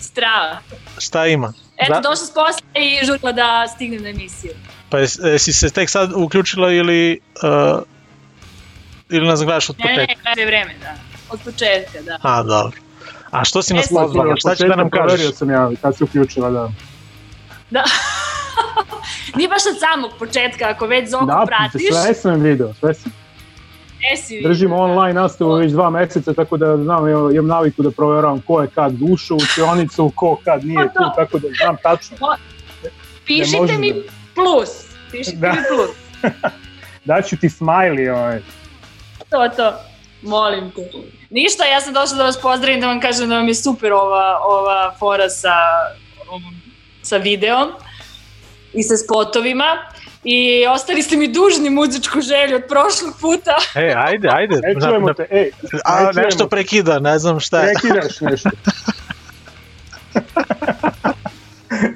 Strava. 0.00 0.58
Šta 0.98 1.26
ima? 1.26 1.52
Eto, 1.76 1.94
Za- 1.94 2.00
došla 2.00 2.16
s 2.16 2.30
posla 2.30 2.66
i 2.74 3.06
žurila 3.06 3.32
da 3.32 3.66
stignem 3.68 4.02
na 4.02 4.08
emisiju. 4.08 4.52
Pa 4.90 4.98
jes- 4.98 5.24
jesi 5.24 5.52
se 5.52 5.70
tek 5.70 5.90
sad 5.90 6.12
uključila 6.14 6.72
ili... 6.72 7.20
Uh, 7.36 7.82
ili 9.10 9.26
nas 9.26 9.42
gledaš 9.42 9.70
od 9.70 9.78
Ne, 9.78 9.84
ne, 9.86 9.94
početka? 9.96 10.30
ne, 10.30 10.42
je 10.42 10.46
vreme, 10.46 10.74
da. 10.80 10.94
Od 11.30 11.40
početka, 11.40 12.02
da. 12.02 12.18
A, 12.22 12.42
dobro. 12.42 12.78
A 13.34 13.44
što 13.44 13.62
si 13.62 13.74
nas 13.74 13.84
E, 13.84 13.88
sad, 13.88 14.02
pozvala? 14.02 14.34
Šta 14.36 14.54
će 14.54 14.66
da 14.66 14.76
nam 14.76 14.90
kažeš? 14.90 15.06
Proverio 15.06 15.30
sam 15.30 15.50
ja 15.50 15.70
kad 15.82 15.96
se 15.96 16.04
uključila, 16.04 16.50
da. 16.50 16.70
Da. 17.70 17.84
Nije 19.36 19.48
baš 19.48 19.62
od 19.66 19.78
samog 19.80 20.10
početka, 20.18 20.64
ako 20.66 20.86
već 20.86 21.10
Zoku 21.10 21.26
Da, 21.26 21.44
pratiš. 21.46 21.82
sve 21.92 22.14
sam 22.14 22.40
video, 22.40 22.74
sve 22.74 22.94
sam. 22.94 23.12
Gde 23.98 24.16
si 24.16 24.34
vidio? 24.34 24.48
Držim 24.48 24.72
online 24.72 25.12
nastavu 25.12 25.52
već 25.52 25.72
dva 25.72 25.90
meseca, 25.90 26.34
tako 26.34 26.56
da 26.56 26.76
znam, 26.76 27.08
imam 27.08 27.46
naviku 27.46 27.82
da 27.82 27.90
proveravam 27.90 28.40
ko 28.40 28.62
je 28.62 28.68
kad 28.68 28.92
ušao 29.02 29.34
u 29.34 29.40
učionicu, 29.40 30.12
ko 30.14 30.38
kad 30.44 30.64
nije 30.64 30.84
tu, 30.84 31.02
tako 31.16 31.38
da 31.38 31.48
znam 31.56 31.76
tačno. 31.82 32.16
Pišite 33.26 33.78
mi 33.78 33.92
da- 33.92 34.00
plus. 34.34 34.68
Pišite 35.10 35.36
Da. 35.36 35.48
mi 35.48 35.58
plus. 35.68 35.90
Daću 37.04 37.36
ti 37.36 37.48
smiley, 37.48 38.10
ovaj. 38.10 38.40
To, 39.30 39.48
to. 39.56 39.72
Molim 40.22 40.70
te. 40.70 40.82
Ništa, 41.34 41.64
ja 41.64 41.80
sam 41.80 41.92
došla 41.92 42.16
da 42.16 42.24
vas 42.24 42.40
pozdravim, 42.40 42.80
da 42.80 42.86
vam 42.86 43.00
kažem 43.00 43.28
da 43.28 43.36
vam 43.36 43.48
je 43.48 43.54
super 43.54 43.92
ova, 43.92 44.40
ova 44.44 44.94
fora 44.98 45.28
sa, 45.28 45.54
ovom, 46.28 46.42
sa 47.02 47.16
videom 47.16 47.72
i 48.72 48.82
sa 48.82 48.96
spotovima. 48.96 49.64
I 50.24 50.66
ostali 50.66 51.02
ste 51.02 51.16
mi 51.16 51.28
dužni 51.28 51.70
muzičku 51.70 52.20
želju 52.20 52.56
od 52.56 52.62
prošlog 52.68 53.14
puta. 53.20 53.56
E, 53.84 53.94
ajde, 53.96 54.28
ajde. 54.32 54.60
E, 54.64 54.74
čujemo 54.80 55.14
te, 55.14 55.26
ej, 55.30 55.50
A, 55.84 55.98
e, 55.98 56.12
čujemo 56.12 56.26
nešto 56.26 56.48
prekida, 56.48 56.98
ne 56.98 57.18
znam 57.18 57.40
šta 57.40 57.60
je. 57.60 57.74
Prekidaš 57.74 58.20
nešto. 58.20 58.50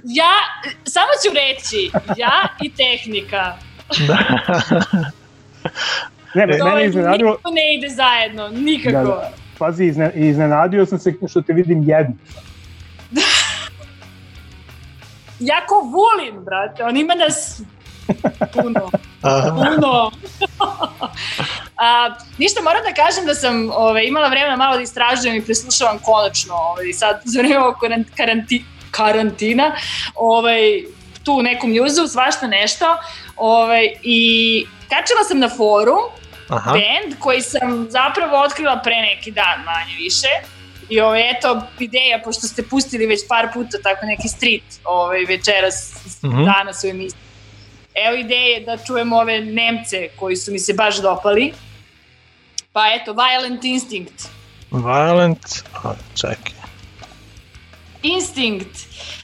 Ja, 0.04 0.32
samo 0.84 1.08
ću 1.22 1.34
reći, 1.34 1.90
ja 2.16 2.48
i 2.62 2.72
tehnika. 2.72 3.56
Ne, 6.34 6.46
me, 6.46 6.58
To 6.58 6.64
mene 6.64 6.86
iznenadilo, 6.86 7.30
nikako 7.30 7.50
ne 7.50 7.74
ide 7.74 7.88
zajedno, 7.88 8.48
nikako. 8.48 8.92
da, 8.92 9.02
da, 9.04 9.30
pazi, 9.58 9.84
izne, 9.84 10.12
iznenadio 10.14 10.86
sam 10.86 10.98
se 10.98 11.14
što 11.28 11.42
te 11.42 11.52
vidim 11.52 11.82
jednu. 11.82 12.16
Ja 15.40 15.66
ko 15.66 15.74
Vulin, 15.74 16.44
brate, 16.44 16.84
on 16.84 16.96
ima 16.96 17.14
nas 17.14 17.62
puno. 18.52 18.90
Puno. 19.54 20.10
A, 21.76 22.10
ništa, 22.38 22.62
moram 22.62 22.82
da 22.82 23.02
kažem 23.04 23.26
da 23.26 23.34
sam 23.34 23.70
ove, 23.70 24.06
imala 24.06 24.28
vremena 24.28 24.56
malo 24.56 24.76
da 24.76 24.82
istražujem 24.82 25.36
i 25.36 25.44
preslušavam 25.44 25.98
konačno 25.98 26.54
ove, 26.54 26.92
sad 26.92 27.20
za 27.24 27.40
vreme 27.40 27.58
ovog 27.58 27.74
karan- 27.76 28.04
karanti, 28.16 28.64
karantina 28.90 29.72
ovaj, 30.14 30.82
tu 31.24 31.32
u 31.32 31.42
nekom 31.42 31.72
juzu, 31.72 32.06
svašta 32.06 32.46
nešto. 32.46 32.84
Ovaj, 33.36 33.88
I 34.02 34.66
kačila 34.88 35.24
sam 35.28 35.38
na 35.38 35.48
forum 35.48 35.98
Aha. 36.48 36.70
band 36.70 37.18
koji 37.18 37.40
sam 37.42 37.86
zapravo 37.90 38.40
otkrila 38.42 38.80
pre 38.84 38.96
neki 38.96 39.30
dan, 39.30 39.64
manje 39.64 39.94
više. 39.98 40.28
I 40.88 41.00
ovo, 41.00 41.14
eto, 41.16 41.62
ideja, 41.78 42.20
pošto 42.24 42.46
ste 42.46 42.62
pustili 42.62 43.06
već 43.06 43.20
par 43.28 43.48
puta 43.54 43.78
tako 43.82 44.06
neki 44.06 44.28
street 44.28 44.62
ovaj, 44.84 45.24
večeras, 45.24 45.94
Mhm. 46.22 46.44
danas 46.44 46.84
u 46.84 46.86
emisiji. 46.86 47.20
Evo 47.94 48.16
ideje 48.16 48.60
da 48.60 48.76
čujemo 48.76 49.16
ove 49.16 49.40
Nemce 49.40 50.08
koji 50.16 50.36
su 50.36 50.52
mi 50.52 50.58
se 50.58 50.72
baš 50.72 50.96
dopali. 50.96 51.52
Pa 52.72 52.86
eto, 52.94 53.12
Violent 53.12 53.64
Instinct. 53.64 54.28
Violent... 54.70 55.38
A, 55.84 55.94
čekaj. 56.20 56.52
Instinct. 58.02 58.78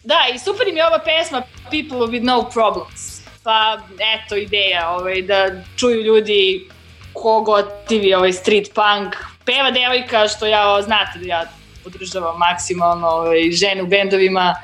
Da, 0.04 0.14
i 0.34 0.38
super 0.38 0.68
im 0.68 0.76
je 0.76 0.86
ova 0.86 0.98
pesma 0.98 1.42
People 1.70 1.98
with 1.98 2.22
no 2.24 2.50
problems. 2.50 3.13
Pa 3.44 3.78
eto 4.16 4.36
ideja 4.36 4.90
ovaj, 4.90 5.22
da 5.22 5.50
čuju 5.76 6.02
ljudi 6.02 6.68
ko 7.12 7.40
gotivi 7.40 8.14
ovaj 8.14 8.32
street 8.32 8.68
punk. 8.74 9.14
Peva 9.44 9.70
devojka 9.70 10.28
što 10.28 10.46
ja 10.46 10.82
znate 10.82 11.18
da 11.18 11.26
ja 11.26 11.44
podržavam 11.84 12.38
maksimalno 12.38 13.06
ovaj, 13.08 13.50
žene 13.52 13.82
u 13.82 13.86
bendovima. 13.86 14.54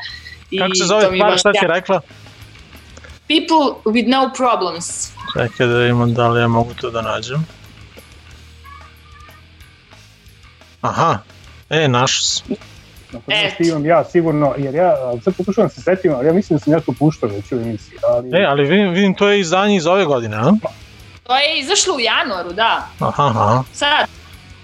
I 0.51 0.59
Kako 0.59 0.75
se 0.75 0.85
zove 0.85 1.19
baš 1.19 1.41
šta 1.41 1.53
si 1.53 1.59
sjajno. 1.59 1.75
rekla? 1.75 2.01
People 3.29 3.93
with 3.93 4.09
no 4.09 4.31
problems. 4.37 5.13
Čekaj 5.33 5.67
da 5.67 5.87
imam 5.87 6.15
da 6.15 6.29
li 6.29 6.41
ja 6.41 6.49
mogu 6.49 6.75
to 6.81 6.91
da 6.91 7.03
nađem. 7.03 7.47
Aha, 10.81 11.19
e, 11.71 11.89
našao 11.89 12.23
sam. 12.23 12.57
Da 13.13 13.19
ti 13.57 13.69
imam 13.69 13.87
ja 13.87 14.05
sigurno, 14.05 14.55
jer 14.59 14.75
ja, 14.75 14.95
sad 15.25 15.35
pokušavam 15.37 15.69
da 15.69 15.75
se 15.75 15.81
setim, 15.81 16.13
ali 16.15 16.27
ja 16.27 16.33
mislim 16.33 16.59
da 16.59 16.65
sam 16.65 16.73
ja 16.73 16.81
to 16.81 16.93
puštao 16.99 17.29
već 17.29 17.53
u 17.53 17.57
emisiji. 17.57 17.99
Ali, 18.11 18.31
E, 18.43 18.45
ali 18.45 18.65
vidim, 18.65 18.91
vidim 18.91 19.15
to 19.15 19.29
je 19.29 19.41
izdanje 19.41 19.77
iz 19.77 19.87
ove 19.87 20.05
godine, 20.05 20.37
a? 20.37 20.53
To 21.23 21.37
je 21.37 21.59
izašlo 21.59 21.95
u 21.95 22.01
januaru, 22.01 22.53
da. 22.53 22.87
Aha, 23.01 23.27
aha. 23.27 23.63
Sad, 23.73 24.07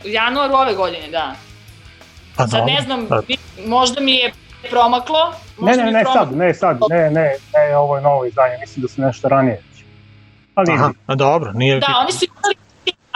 u 0.04 0.08
januaru 0.08 0.54
ove 0.54 0.74
godine, 0.74 1.08
da. 1.10 1.34
Pa 2.36 2.46
Sad 2.46 2.60
dobro. 2.60 2.74
ne 2.74 2.82
znam, 2.82 3.06
Sad. 3.08 3.24
možda 3.66 4.00
mi 4.00 4.12
je 4.14 4.32
promaklo. 4.70 5.30
ne, 5.30 5.66
možda 5.66 5.76
ne, 5.76 5.86
mi 5.86 5.92
ne 5.92 6.02
promaklo. 6.02 6.26
sad, 6.26 6.36
ne 6.36 6.54
sad, 6.54 6.78
ne, 6.90 7.10
ne, 7.10 7.34
ne, 7.70 7.76
ovo 7.76 7.96
je 7.96 8.02
novo 8.02 8.24
izdanje, 8.24 8.54
mislim 8.60 8.82
da 8.82 8.88
sam 8.88 9.04
nešto 9.04 9.28
ranije. 9.28 9.62
Ali 10.54 10.72
Aha, 10.72 10.92
a 11.06 11.14
dobro, 11.14 11.52
nije... 11.52 11.80
Da, 11.80 11.94
oni 12.02 12.12
su 12.12 12.24
imali 12.24 12.54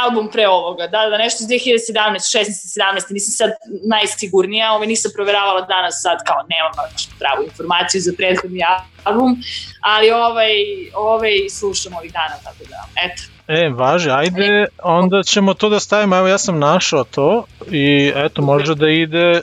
album 0.05 0.29
pre 0.33 0.49
ovoga, 0.49 0.87
da, 0.87 1.09
da 1.11 1.19
nešto 1.19 1.39
iz 1.43 1.49
2017, 1.49 1.59
16, 2.39 2.51
17, 3.09 3.13
nisam 3.13 3.33
sad 3.41 3.51
najsigurnija, 3.89 4.73
ovaj 4.73 4.87
nisam 4.87 5.11
proveravala 5.15 5.61
danas 5.61 5.95
sad 6.03 6.19
kao 6.27 6.37
nemam 6.53 6.73
baš 6.77 7.09
pravu 7.19 7.45
informaciju 7.45 8.01
za 8.01 8.13
prethodni 8.17 8.61
album, 9.05 9.37
ali 9.81 10.11
ovaj, 10.11 10.53
ovaj 10.95 11.33
slušam 11.51 11.95
ovih 11.95 12.13
dana, 12.13 12.37
tako 12.45 12.65
da, 12.71 12.81
eto. 13.05 13.23
E, 13.49 13.69
važi, 13.69 14.11
ajde, 14.11 14.67
onda 14.83 15.23
ćemo 15.23 15.55
to 15.55 15.69
da 15.69 15.81
stavimo, 15.81 16.17
evo 16.17 16.29
ja 16.29 16.39
sam 16.39 16.59
našao 16.59 17.05
to 17.05 17.45
i 17.71 18.13
eto, 18.17 18.43
može 18.43 18.75
da 18.75 18.89
ide 18.89 19.41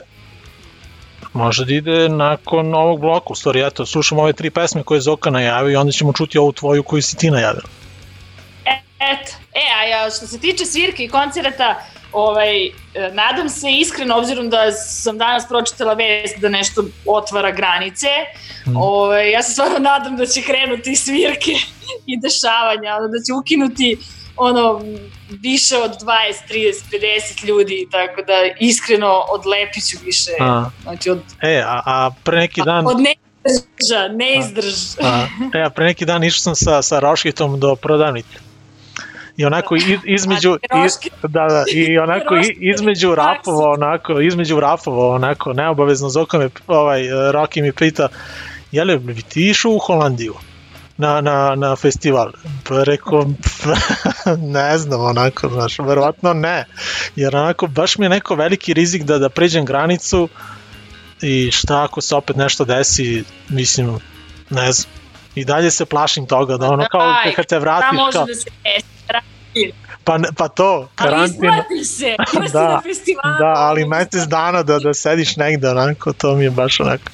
može 1.32 1.64
da 1.64 1.74
ide 1.74 2.08
nakon 2.08 2.74
ovog 2.74 3.00
bloka, 3.00 3.26
u 3.30 3.34
stvari, 3.34 3.62
eto, 3.66 3.86
slušamo 3.86 4.22
ove 4.22 4.32
tri 4.32 4.50
pesme 4.50 4.82
koje 4.82 4.96
je 4.96 5.00
Zoka 5.00 5.30
najavio 5.30 5.72
i 5.72 5.76
onda 5.76 5.92
ćemo 5.92 6.12
čuti 6.12 6.38
ovu 6.38 6.52
tvoju 6.52 6.82
koju 6.82 7.02
si 7.02 7.16
ti 7.16 7.30
najavila. 7.30 7.68
Eto, 9.00 9.32
e, 9.54 9.64
a 9.78 9.84
ja, 9.84 10.10
što 10.10 10.26
se 10.26 10.40
tiče 10.40 10.64
svirke 10.64 11.04
i 11.04 11.08
koncerata, 11.08 11.82
ovaj, 12.12 12.66
e, 12.66 12.70
nadam 13.12 13.48
se 13.48 13.70
iskreno, 13.70 14.16
obzirom 14.18 14.50
da 14.50 14.72
sam 14.72 15.18
danas 15.18 15.48
pročitala 15.48 15.94
vest 15.94 16.38
da 16.38 16.48
nešto 16.48 16.84
otvara 17.06 17.50
granice, 17.50 18.08
Mm. 18.66 18.76
ovaj, 18.76 19.30
ja 19.30 19.42
se 19.42 19.52
stvarno 19.52 19.78
nadam 19.78 20.16
da 20.16 20.26
će 20.26 20.42
krenuti 20.42 20.96
svirke 20.96 21.52
i 22.06 22.20
dešavanja, 22.20 22.96
ono, 22.98 23.08
da 23.08 23.18
će 23.26 23.32
ukinuti 23.40 23.98
ono, 24.36 24.80
više 25.30 25.76
od 25.76 25.90
20, 25.90 26.04
30, 26.50 26.74
50 26.92 27.44
ljudi, 27.44 27.88
tako 27.90 28.22
da 28.22 28.32
iskreno 28.60 29.24
odlepit 29.30 29.84
ću 29.90 29.96
više, 30.04 30.30
A. 30.40 30.70
znači 30.82 31.10
od, 31.10 31.22
E, 31.42 31.62
a, 31.66 31.82
a 31.86 32.10
pre 32.24 32.38
neki 32.38 32.62
dan... 32.64 32.86
od 32.86 32.96
neizdrža, 32.96 34.08
neizdrž. 34.08 34.74
A, 35.02 35.26
e, 35.54 35.62
a 35.62 35.70
pre 35.70 35.84
neki 35.84 36.04
dan 36.04 36.24
išao 36.24 36.40
sam 36.40 36.54
sa, 36.54 36.82
sa 36.82 36.98
Roškitom 36.98 37.60
do 37.60 37.76
prodavnice. 37.76 38.47
I 39.38 39.44
onako 39.44 39.76
iz, 39.76 39.84
između 40.18 40.58
iz, 40.86 40.92
da, 41.22 41.46
da, 41.46 41.64
i 41.72 41.98
onako 42.06 42.34
između 42.74 43.14
rafova 43.14 43.70
onako 43.70 44.20
između 44.20 44.60
rafova 44.60 45.14
onako 45.14 45.52
neobavezno 45.52 46.08
Zoko 46.08 46.38
me 46.38 46.48
ovaj 46.66 47.06
e, 47.06 47.32
Roki 47.32 47.62
mi 47.62 47.72
pita 47.72 48.08
je 48.72 48.84
li 48.84 48.98
bi 48.98 49.22
ti 49.22 49.48
išao 49.48 49.72
u 49.72 49.78
Holandiju 49.78 50.34
na, 50.96 51.20
na, 51.20 51.54
na 51.54 51.76
festival? 51.76 52.32
Pa 52.68 52.82
rekao 52.84 53.24
ne 54.58 54.78
znam 54.78 55.00
onako 55.00 55.48
znaš 55.48 55.78
verovatno 55.78 56.32
ne. 56.32 56.64
Jer 57.16 57.36
onako 57.36 57.66
baš 57.66 57.98
mi 57.98 58.04
je 58.04 58.08
neko 58.08 58.34
veliki 58.34 58.74
rizik 58.74 59.02
da 59.02 59.18
da 59.18 59.28
pređem 59.28 59.64
granicu 59.64 60.28
i 61.22 61.50
šta 61.52 61.84
ako 61.84 62.00
se 62.00 62.14
opet 62.14 62.36
nešto 62.36 62.64
desi 62.64 63.24
mislim 63.48 63.98
ne 64.50 64.72
znam. 64.72 64.92
I 65.34 65.44
dalje 65.44 65.70
se 65.70 65.84
plašim 65.84 66.26
toga 66.26 66.56
da 66.56 66.66
ono 66.66 66.86
kao 66.90 67.14
kad 67.36 67.44
šta 67.44 67.58
vratiš 67.58 67.98
može 67.98 68.12
kao, 68.12 68.26
da 68.26 68.34
se 68.34 68.50
desi? 68.64 68.87
Karantin. 69.08 69.72
pa, 70.04 70.18
pa 70.36 70.48
to, 70.48 70.88
Ali 70.96 71.10
karantin. 71.10 71.44
isplati 71.44 71.84
se, 71.84 72.16
ima 72.34 72.46
si 72.46 72.52
da, 72.52 72.68
na 72.68 72.80
festivalu. 72.80 73.38
da, 73.38 73.52
ali 73.56 73.84
mesec 73.84 74.22
dana 74.28 74.62
da, 74.62 74.78
da 74.78 74.94
sediš 74.94 75.36
negde 75.36 75.68
onako, 75.68 76.12
to 76.12 76.34
mi 76.34 76.44
je 76.44 76.50
baš 76.50 76.80
onako. 76.80 77.10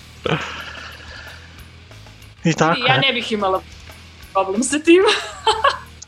I 2.44 2.52
tako. 2.52 2.80
Ja 2.86 2.98
ne 2.98 3.12
bih 3.12 3.32
imala 3.32 3.60
problem 4.32 4.62
sa 4.62 4.78
tim. 4.78 5.02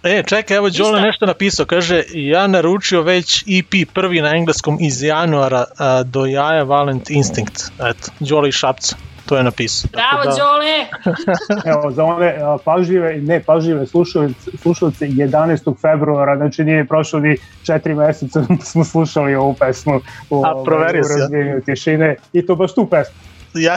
E, 0.03 0.23
čekaj, 0.27 0.57
evo 0.57 0.71
Đole 0.71 1.01
nešto 1.01 1.27
napisao, 1.27 1.67
kaže, 1.67 2.03
ja 2.13 2.47
naručio 2.47 3.03
već 3.03 3.45
EP 3.47 3.89
prvi 3.95 4.21
na 4.21 4.31
engleskom 4.37 4.79
iz 4.81 5.03
januara 5.03 5.65
a, 5.79 6.03
do 6.03 6.27
jaja 6.27 6.63
Valent 6.63 7.11
Instinct. 7.11 7.63
Eto, 7.79 8.11
Đole 8.21 8.49
iz 8.49 8.55
Šapca. 8.55 8.97
To 9.27 9.37
je 9.37 9.43
napisao. 9.45 9.91
Bravo, 9.93 10.25
da- 10.25 10.37
Đole! 10.37 10.87
Evo, 11.73 11.91
za 11.91 12.05
one 12.05 12.37
a, 12.43 12.59
pažljive 12.65 13.19
i 13.19 13.21
ne 13.21 13.43
pažljive 13.43 13.87
slušalice, 13.87 14.51
slušalce 14.63 15.07
11. 15.07 15.75
februara, 15.81 16.37
znači 16.37 16.65
nije 16.65 16.87
prošlo 16.87 17.21
ni 17.21 17.37
četiri 17.63 17.95
meseca 17.95 18.43
smo 18.63 18.85
slušali 18.85 19.35
ovu 19.35 19.55
pesmu 19.55 20.01
u, 20.31 20.45
A, 20.47 20.65
proverio 20.65 21.03
u 21.05 21.19
razbijanju 21.21 21.61
tišine 21.67 22.17
i 22.33 22.47
to 22.47 22.55
baš 22.55 22.75
tu 22.75 22.87
pesmu. 22.91 23.15
Ja, 23.55 23.77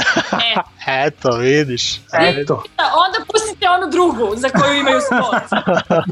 eto, 1.05 1.37
vidiš. 1.37 1.97
Eto. 1.97 2.63
Onda 2.77 3.25
pustite 3.33 3.69
onu 3.69 3.91
drugu 3.91 4.35
za 4.35 4.49
koju 4.49 4.79
imaju 4.79 4.99
spot. 5.01 5.61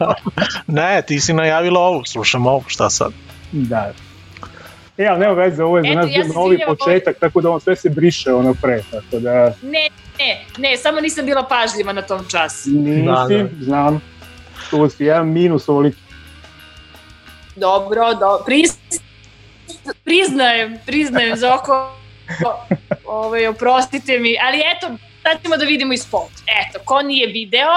Ne, 0.68 1.02
ti 1.02 1.20
si 1.20 1.34
najavila 1.34 1.80
ovu, 1.80 2.06
slušam 2.06 2.48
ovu, 2.48 2.64
šta 2.68 2.90
sad? 2.90 3.12
Da. 3.52 3.92
E, 4.98 5.06
ali 5.06 5.20
nema 5.20 5.34
veze, 5.34 5.64
ovo 5.64 5.78
je 5.78 5.84
za 5.84 5.89
Eto, 5.89 6.00
nas 6.00 6.06
ja 6.08 6.24
bio 6.24 6.34
novi 6.34 6.60
početak, 6.68 7.18
tako 7.20 7.41
da 7.41 7.50
on 7.50 7.62
sve 7.62 7.76
se 7.76 7.89
briše 7.89 8.34
ono 8.34 8.54
pre, 8.54 8.82
tako 8.91 9.20
da 9.20 9.54
Ne, 9.62 9.88
ne, 10.20 10.45
ne, 10.60 10.78
samo 10.78 11.00
nisam 11.02 11.26
bila 11.26 11.43
pažljiva 11.43 11.93
na 11.93 12.02
tom 12.02 12.26
času. 12.28 12.70
nisi, 12.70 13.06
Da, 13.06 13.28
znam, 13.60 14.02
tu 14.70 14.89
si 14.89 15.04
jedan 15.04 15.28
minus 15.28 15.70
ovoliki. 15.70 15.98
Dobro, 17.56 18.14
do, 18.14 18.43
priz, 18.45 18.72
priznajem, 20.04 20.78
priznajem 20.86 21.38
za 21.38 21.56
oko, 21.56 21.91
ovaj, 23.06 23.48
oprostite 23.48 24.20
mi, 24.20 24.38
ali 24.41 24.58
eto, 24.68 24.88
sad 25.24 25.41
ćemo 25.43 25.58
da 25.58 25.66
vidimo 25.66 25.93
i 25.93 25.98
spot. 25.98 26.32
Eto, 26.60 26.80
ko 26.86 27.02
nije 27.02 27.28
video, 27.28 27.72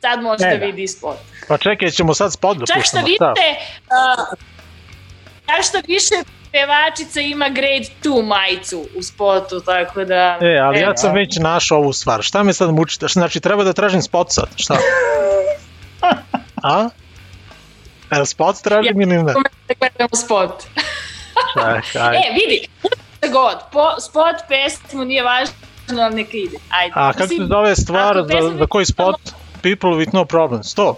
sad 0.00 0.22
može 0.22 0.44
E, 0.44 0.50
da 0.50 0.56
da. 0.56 0.66
vidi 0.66 0.82
i 0.82 0.88
spot. 0.88 1.16
Pa 1.48 1.58
čekaj, 1.58 1.90
ćemo 1.90 2.14
sad 2.14 2.32
spot 2.32 2.56
da 2.58 2.66
Čak 2.66 2.76
što 2.76 2.82
puštamo. 2.82 3.06
vidite, 3.06 3.56
uh, 3.80 4.38
čak 5.46 5.64
što 5.64 5.78
više 5.86 6.14
pevačica 6.56 7.20
ima 7.20 7.48
grade 7.48 7.86
2 8.02 8.26
majicu 8.26 8.86
u 8.96 9.02
spotu, 9.02 9.60
tako 9.60 10.04
da... 10.04 10.38
E, 10.40 10.58
ali 10.58 10.78
evo. 10.78 10.90
ja 10.90 10.96
sam 10.96 11.14
već 11.14 11.36
našao 11.36 11.78
ovu 11.78 11.92
stvar. 11.92 12.22
Šta 12.22 12.42
me 12.42 12.52
sad 12.52 12.74
mučite? 12.74 13.06
Znači, 13.08 13.40
treba 13.40 13.64
da 13.64 13.72
tražim 13.72 14.02
spot 14.02 14.26
sad, 14.30 14.48
šta? 14.56 14.76
A? 16.62 16.88
E, 18.10 18.24
spot 18.24 18.56
tražim 18.62 19.00
ili 19.00 19.16
ne? 19.16 19.22
Da 19.22 19.74
gledamo 19.80 20.16
spot. 20.24 20.62
Čekaj. 21.54 22.16
E, 22.24 22.32
vidi, 22.34 22.68
god, 23.32 23.58
po, 23.72 24.00
spot, 24.00 24.36
pesmu, 24.48 25.04
nije 25.04 25.22
važno, 25.22 25.54
ali 26.02 26.14
neka 26.14 26.36
ide. 26.36 26.56
Ajde. 26.70 26.92
A 26.96 27.12
kako 27.12 27.28
se 27.28 27.46
zove 27.48 27.76
stvar, 27.76 28.16
za, 28.16 28.58
za 28.58 28.66
koji 28.66 28.84
spot? 28.84 29.20
People 29.62 29.90
with 29.90 30.14
no 30.14 30.24
problems, 30.24 30.74
to? 30.74 30.96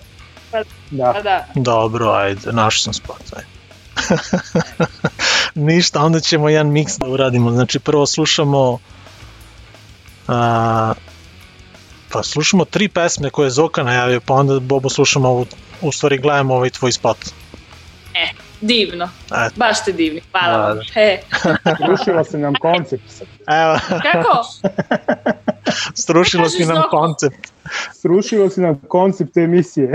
Pa, 0.50 0.58
Da. 0.90 1.12
pa 1.12 1.22
da. 1.22 1.46
Dobro, 1.54 2.10
ajde, 2.10 2.52
našao 2.52 2.80
sam 2.80 2.92
spot, 2.92 3.22
ajde. 3.36 3.57
Ništa, 5.54 6.04
onda 6.04 6.20
ćemo 6.20 6.48
jedan 6.48 6.72
miks 6.72 6.98
da 6.98 7.08
uradimo. 7.08 7.50
Znači, 7.50 7.78
prvo 7.78 8.06
slušamo... 8.06 8.78
A, 10.28 10.92
pa 12.12 12.22
slušamo 12.22 12.64
tri 12.64 12.88
pesme 12.88 13.30
koje 13.30 13.46
je 13.46 13.50
Zoka 13.50 13.82
najavio, 13.82 14.20
pa 14.20 14.34
onda 14.34 14.60
Bobo 14.60 14.88
slušamo 14.88 15.28
ovu, 15.28 15.46
u 15.80 15.92
stvari 15.92 16.18
gledamo 16.18 16.54
ovaj 16.54 16.70
tvoj 16.70 16.92
spot. 16.92 17.16
E, 18.14 18.28
divno. 18.60 19.08
Eto. 19.26 19.54
Baš 19.56 19.80
ste 19.80 19.92
divni, 19.92 20.20
hvala 20.30 20.58
Da, 20.58 20.64
vam. 20.64 20.76
da. 20.76 21.00
E, 21.00 21.22
Rušila 21.88 22.24
se 22.24 22.38
nam 22.38 22.54
koncept. 22.60 23.02
Evo, 23.46 23.78
kako? 24.02 24.44
strušilo 26.02 26.48
si 26.48 26.64
nam 26.66 26.82
koncept. 26.90 27.52
Srušilo 27.92 28.50
si 28.50 28.60
nam 28.60 28.80
koncept 28.88 29.36
emisije. 29.36 29.92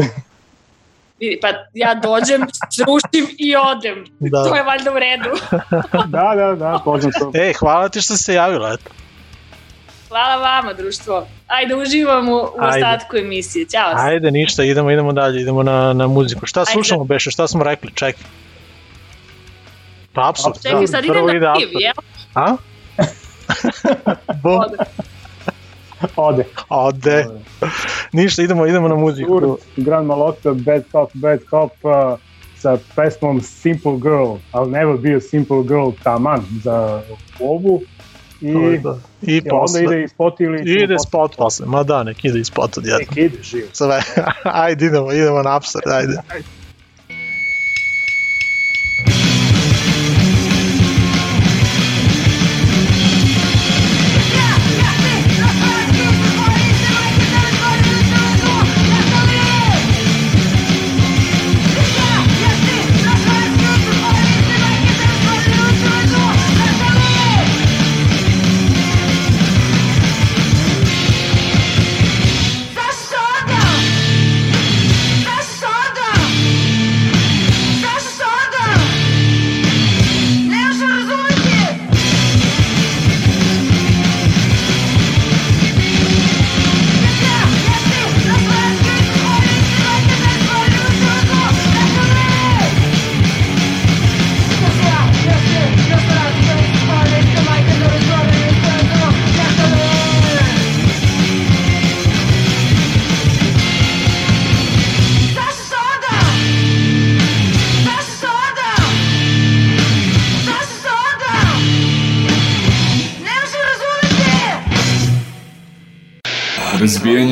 Pa 1.42 1.48
ja 1.74 1.96
dođem, 1.96 2.48
srušim 2.72 3.36
i 3.38 3.56
odem. 3.56 4.06
Da. 4.20 4.44
To 4.44 4.56
je 4.56 4.64
valjda 4.64 4.92
u 4.92 5.00
redu. 5.00 5.30
da, 6.16 6.34
da, 6.36 6.56
da, 6.56 6.80
poznato. 6.86 7.32
E, 7.34 7.54
hvala 7.60 7.90
ti 7.90 8.02
što 8.02 8.16
si 8.16 8.24
se 8.24 8.34
javila, 8.34 8.74
eto. 8.74 8.90
Hvala 10.08 10.36
vama, 10.36 10.74
društvo. 10.74 11.28
Ajde, 11.48 11.76
uživamo 11.76 12.34
u 12.36 12.50
Ajde. 12.60 12.86
ostatku 12.86 13.18
emisije. 13.18 13.66
Ćao. 13.66 13.94
Ajde, 13.96 14.32
ništa, 14.32 14.64
idemo, 14.64 14.92
idemo 14.92 15.12
dalje, 15.14 15.42
idemo 15.42 15.64
na, 15.64 15.94
na 15.94 16.08
muziku. 16.08 16.46
Šta 16.46 16.66
slušamo, 16.66 17.04
Beše, 17.04 17.32
šta 17.32 17.48
smo 17.48 17.64
rekli, 17.64 17.92
čekaj. 17.96 18.24
Pa, 20.14 20.30
apsurd, 20.30 20.62
Čekaj, 20.62 20.82
da, 20.82 20.88
sad 20.88 21.06
idem 21.06 21.26
na 21.26 21.56
piv, 21.58 21.68
jel? 21.72 21.94
A? 22.36 22.56
Bum. 24.44 24.62
Ode. 26.16 26.46
Ode. 26.70 27.26
Ništa, 28.12 28.44
idemo, 28.44 28.68
idemo 28.68 28.88
na 28.88 28.96
muziku. 28.96 29.34
Urt, 29.34 29.62
Grand 29.78 30.08
Malota, 30.08 30.54
Bad 30.54 30.84
Cop, 30.92 31.12
Bad 31.14 31.40
Cop 31.50 31.72
uh, 31.84 32.20
sa 32.58 32.78
pesmom 32.96 33.42
Simple 33.42 33.98
Girl, 34.00 34.38
ali 34.52 34.72
never 34.72 34.98
bio 34.98 35.20
Simple 35.22 35.64
Girl 35.64 35.92
taman 36.04 36.46
za 36.64 37.02
ovu. 37.40 37.82
I, 38.42 38.54
to. 38.84 39.00
I 39.22 39.36
I 39.36 39.38
onda 39.40 39.50
posle. 39.50 39.84
ide 39.84 40.04
i 40.04 40.08
spot 40.08 40.40
ili... 40.40 40.84
Ide 40.84 40.96
spot 41.08 41.36
posle, 41.38 41.66
ma 41.66 41.84
da, 41.84 42.04
nek 42.04 42.26
ide 42.26 42.40
i 42.40 42.44
spot 42.44 42.78
odjedno. 42.78 43.00
Nek 43.00 43.18
ide, 43.18 43.38
živo. 43.44 43.68
Sve, 43.74 44.02
ajde 44.66 44.86
idemo, 44.86 45.12
idemo 45.12 45.42
na 45.42 45.56
absurd, 45.56 45.88
ajde. 45.88 46.22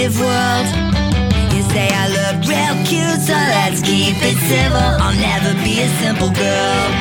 creative 0.00 0.20
world. 0.20 0.66
You 1.54 1.62
say 1.70 1.88
I 1.92 2.08
look 2.08 2.48
real 2.48 2.86
cute, 2.86 3.20
so 3.20 3.32
let's 3.32 3.82
keep 3.82 4.16
it 4.22 4.36
civil. 4.48 4.78
I'll 4.78 5.14
never 5.14 5.52
be 5.62 5.80
a 5.82 5.88
simple 6.00 6.30
girl. 6.30 6.99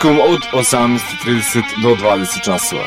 utorkom 0.00 0.20
od 0.20 0.40
18.30 0.52 1.62
do 1.82 1.88
20 1.88 2.44
časova. 2.44 2.84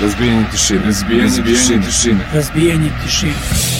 Razbijanje 0.00 0.44
tišine. 0.52 0.80
Razbijanje, 0.84 1.22
Razbijanje 1.24 1.54
tišine. 1.54 1.76
Razbijanje 1.76 1.86
tišine. 1.86 2.24
Razbijanje 2.34 2.90
tišine. 3.04 3.79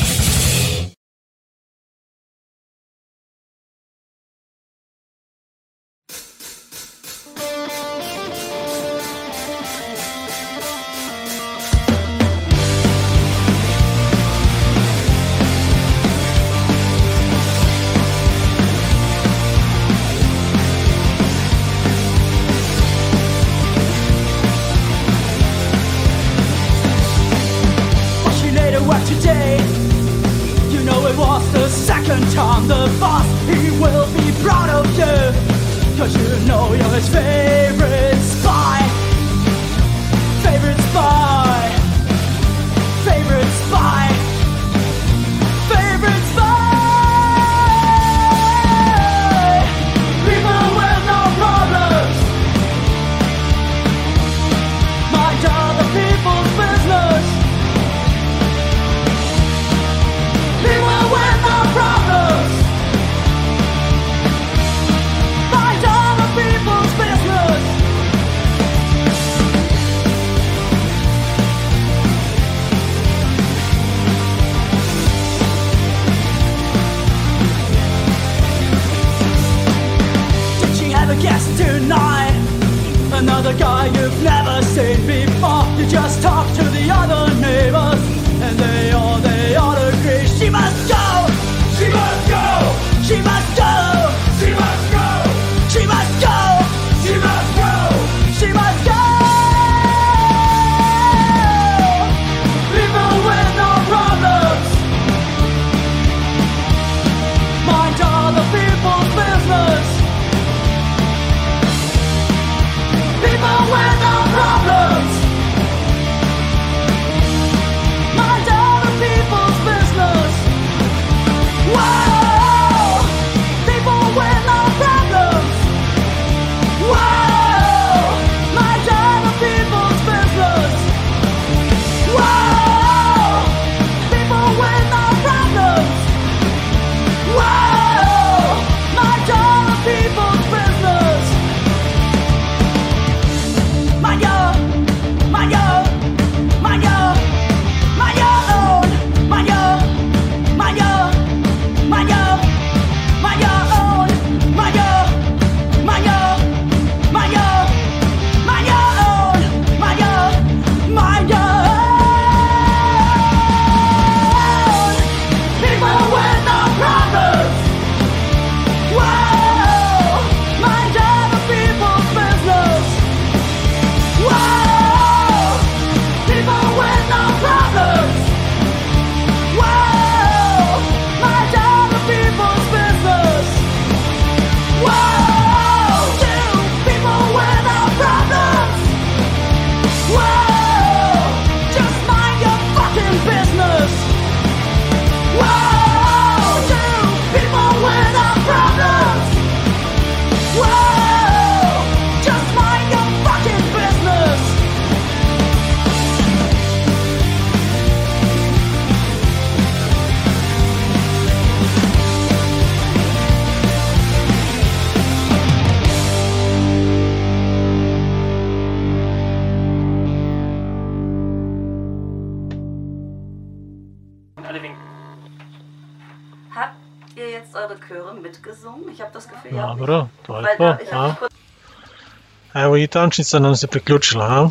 Tančica 232.91 233.39
nam 233.39 233.57
se 233.57 233.67
priključila. 233.67 234.25
A? 234.25 234.49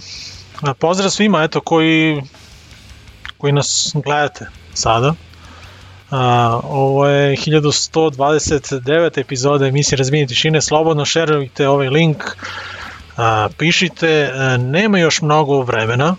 A, 0.61 0.73
Pozdrav 0.73 1.09
svima 1.09 1.43
eto, 1.43 1.61
koji, 1.61 2.21
koji 3.37 3.53
nas 3.53 3.91
gledate 3.93 4.47
sada. 4.73 5.13
A, 6.11 6.59
ovo 6.63 7.07
je 7.07 7.35
1129 7.37 9.19
epizoda 9.19 9.67
emisije 9.67 9.97
Razbijenje 9.97 10.27
tišine. 10.27 10.61
Slobodno 10.61 11.05
šerujte 11.05 11.67
ovaj 11.67 11.89
link. 11.89 12.23
A, 13.17 13.49
pišite, 13.57 14.31
a, 14.33 14.57
nema 14.57 14.99
još 14.99 15.21
mnogo 15.21 15.61
vremena. 15.61 16.15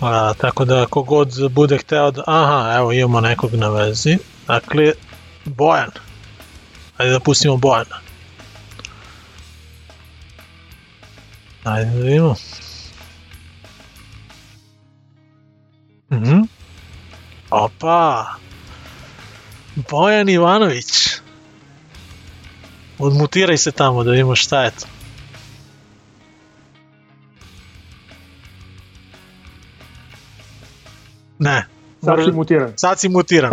A, 0.00 0.34
tako 0.34 0.64
da 0.64 0.86
kogod 0.86 1.50
bude 1.50 1.78
hteo 1.78 2.10
da... 2.10 2.22
Aha, 2.26 2.74
evo 2.76 2.92
imamo 2.92 3.20
nekog 3.20 3.54
na 3.54 3.68
vezi. 3.68 4.18
Dakle, 4.46 4.92
Bojan. 5.44 5.90
Ajde 6.96 7.12
da 7.12 7.20
pustimo 7.20 7.56
Bojana. 7.56 8.07
Ajde 11.68 11.90
da 11.90 12.00
vidimo. 12.00 12.34
Mhm. 16.10 16.40
Opa! 17.50 18.26
Bojan 19.90 20.28
Ivanović. 20.28 21.20
Odmutiraj 22.98 23.56
se 23.56 23.72
tamo 23.72 24.04
da 24.04 24.10
vidimo 24.10 24.36
šta 24.36 24.62
je 24.62 24.70
to. 24.70 24.86
Ne. 31.38 31.66
Sad 32.04 32.24
si 32.24 32.32
mutiran. 32.32 32.72
Sad 32.76 33.00
si 33.00 33.08
mutiran. 33.08 33.52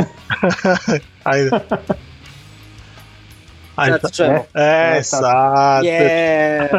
Ajde. 1.23 1.49
Ajde. 3.76 3.99
Sad 4.02 4.15
čujemo. 4.15 4.43
E, 4.53 5.03
sad. 5.03 5.85
Je, 5.85 6.69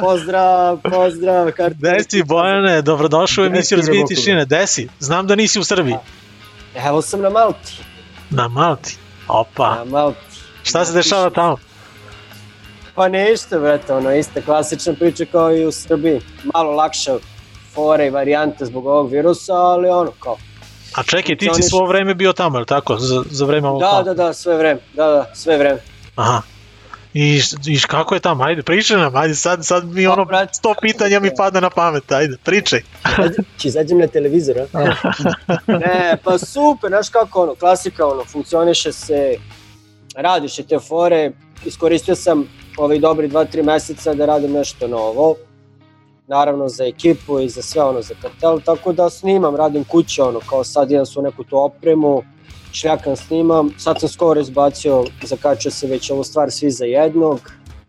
pozdrav, 0.00 0.78
pozdrav. 0.90 1.50
Gde 1.70 2.04
si 2.08 2.22
Bojane, 2.22 2.82
dobrodošao 2.82 3.42
u 3.42 3.46
emisiju 3.46 3.78
Reboko? 3.86 4.08
tišine. 4.08 4.44
Gde 4.44 4.66
si? 4.66 4.88
Znam 5.00 5.26
da 5.26 5.34
nisi 5.34 5.60
u 5.60 5.64
Srbiji. 5.64 5.96
Evo 6.74 7.02
sam 7.02 7.20
na 7.20 7.30
Malti. 7.30 7.80
Na 8.30 8.48
Malti. 8.48 8.96
Opa. 9.28 9.74
Na 9.74 9.84
Malti. 9.84 10.18
Šta 10.62 10.84
se 10.84 10.92
dešava 10.92 11.30
tamo? 11.30 11.56
Pa 12.94 13.08
ništa, 13.08 13.58
brate, 13.58 13.92
ono, 13.92 14.14
ista 14.14 14.40
klasična 14.40 14.92
priča 14.92 15.24
kao 15.32 15.56
i 15.56 15.66
u 15.66 15.72
Srbiji. 15.72 16.20
Malo 16.54 16.70
lakša 16.72 17.16
fore 17.74 18.06
i 18.06 18.10
varijante 18.10 18.64
zbog 18.66 18.86
ovog 18.86 19.10
virusa, 19.10 19.52
ali 19.54 19.88
ono, 19.88 20.10
kao. 20.10 20.36
A 20.94 21.02
čekaj, 21.02 21.36
ti 21.36 21.50
si 21.54 21.62
svo 21.62 21.86
vreme 21.86 22.14
bio 22.14 22.32
tamo, 22.32 22.58
je 22.58 22.64
tako? 22.64 22.96
Za, 22.98 23.22
za 23.30 23.44
vreme 23.44 23.68
ovog 23.68 23.80
Da, 23.80 24.02
da, 24.04 24.14
da, 24.14 24.32
sve 24.32 24.56
vreme, 24.56 24.80
da, 24.94 25.06
da, 25.06 25.30
sve 25.34 25.58
vreme. 25.58 25.80
Aha. 26.16 26.42
I, 27.14 27.40
i 27.66 27.80
kako 27.80 28.14
je 28.14 28.20
tamo? 28.20 28.44
Ajde, 28.44 28.62
pričaj 28.62 28.96
nam, 28.96 29.16
ajde, 29.16 29.34
sad, 29.34 29.66
sad 29.66 29.88
mi 29.88 30.06
ono, 30.06 30.26
sto 30.52 30.74
pitanja 30.80 31.20
mi 31.20 31.30
pada 31.36 31.60
na 31.60 31.70
pamet, 31.70 32.12
ajde, 32.12 32.36
pričaj. 32.44 32.80
Či 33.58 33.68
izađem 33.68 33.98
na 33.98 34.06
televizor, 34.06 34.56
a? 34.72 34.78
ne, 35.66 36.16
pa 36.24 36.38
super, 36.38 36.90
znaš 36.90 37.08
kako, 37.08 37.42
ono, 37.42 37.54
klasika, 37.54 38.06
ono, 38.06 38.24
funkcioniše 38.24 38.92
se, 38.92 39.36
radiš 40.16 40.56
te 40.56 40.78
fore, 40.78 41.32
iskoristio 41.64 42.14
sam 42.14 42.48
ovih 42.76 43.00
dobri 43.00 43.28
2-3 43.28 43.62
meseca 43.62 44.14
da 44.14 44.26
radim 44.26 44.52
nešto 44.52 44.88
novo, 44.88 45.36
naravno 46.26 46.68
za 46.68 46.84
ekipu 46.84 47.40
i 47.40 47.48
za 47.48 47.62
sve 47.62 47.82
ono 47.82 48.02
za 48.02 48.14
kartel, 48.22 48.60
tako 48.60 48.92
da 48.92 49.10
snimam, 49.10 49.56
radim 49.56 49.84
kuće, 49.84 50.22
ono, 50.22 50.40
kao 50.40 50.64
sad 50.64 50.90
idem 50.90 51.06
su 51.06 51.22
neku 51.22 51.44
tu 51.44 51.58
opremu, 51.58 52.22
šljakam 52.72 53.16
snimam, 53.16 53.74
sad 53.78 54.00
sam 54.00 54.08
skoro 54.08 54.40
izbacio, 54.40 55.04
zakačio 55.22 55.70
se 55.70 55.86
već 55.86 56.10
ovu 56.10 56.24
stvar 56.24 56.50
svi 56.50 56.70
za 56.70 56.84
jednog, 56.84 57.40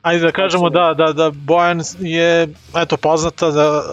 Ajde 0.04 0.26
da 0.26 0.32
kažemo 0.32 0.70
da, 0.70 0.94
da, 0.98 1.14
da 1.14 1.32
Bojan 1.32 1.82
je 2.00 2.48
eto, 2.76 2.98
poznata 2.98 3.52
da 3.52 3.84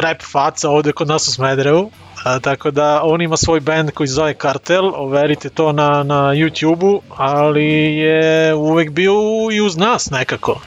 rap 0.00 0.22
faca 0.32 0.70
ovde 0.70 0.92
kod 0.92 1.08
nas 1.08 1.28
u 1.28 1.32
Smederevu, 1.32 1.90
a, 2.24 2.38
tako 2.38 2.70
da 2.70 3.00
on 3.04 3.22
ima 3.22 3.36
svoj 3.36 3.60
band 3.60 3.90
koji 3.90 4.06
se 4.06 4.14
zove 4.14 4.34
Kartel, 4.34 4.92
overite 4.94 5.48
to 5.48 5.72
na, 5.72 6.02
na 6.02 6.34
YouTube-u, 6.34 7.02
ali 7.16 7.96
je 7.96 8.54
uvek 8.54 8.90
bio 8.90 9.12
i 9.52 9.60
uz 9.60 9.76
nas 9.76 10.10
nekako. 10.10 10.60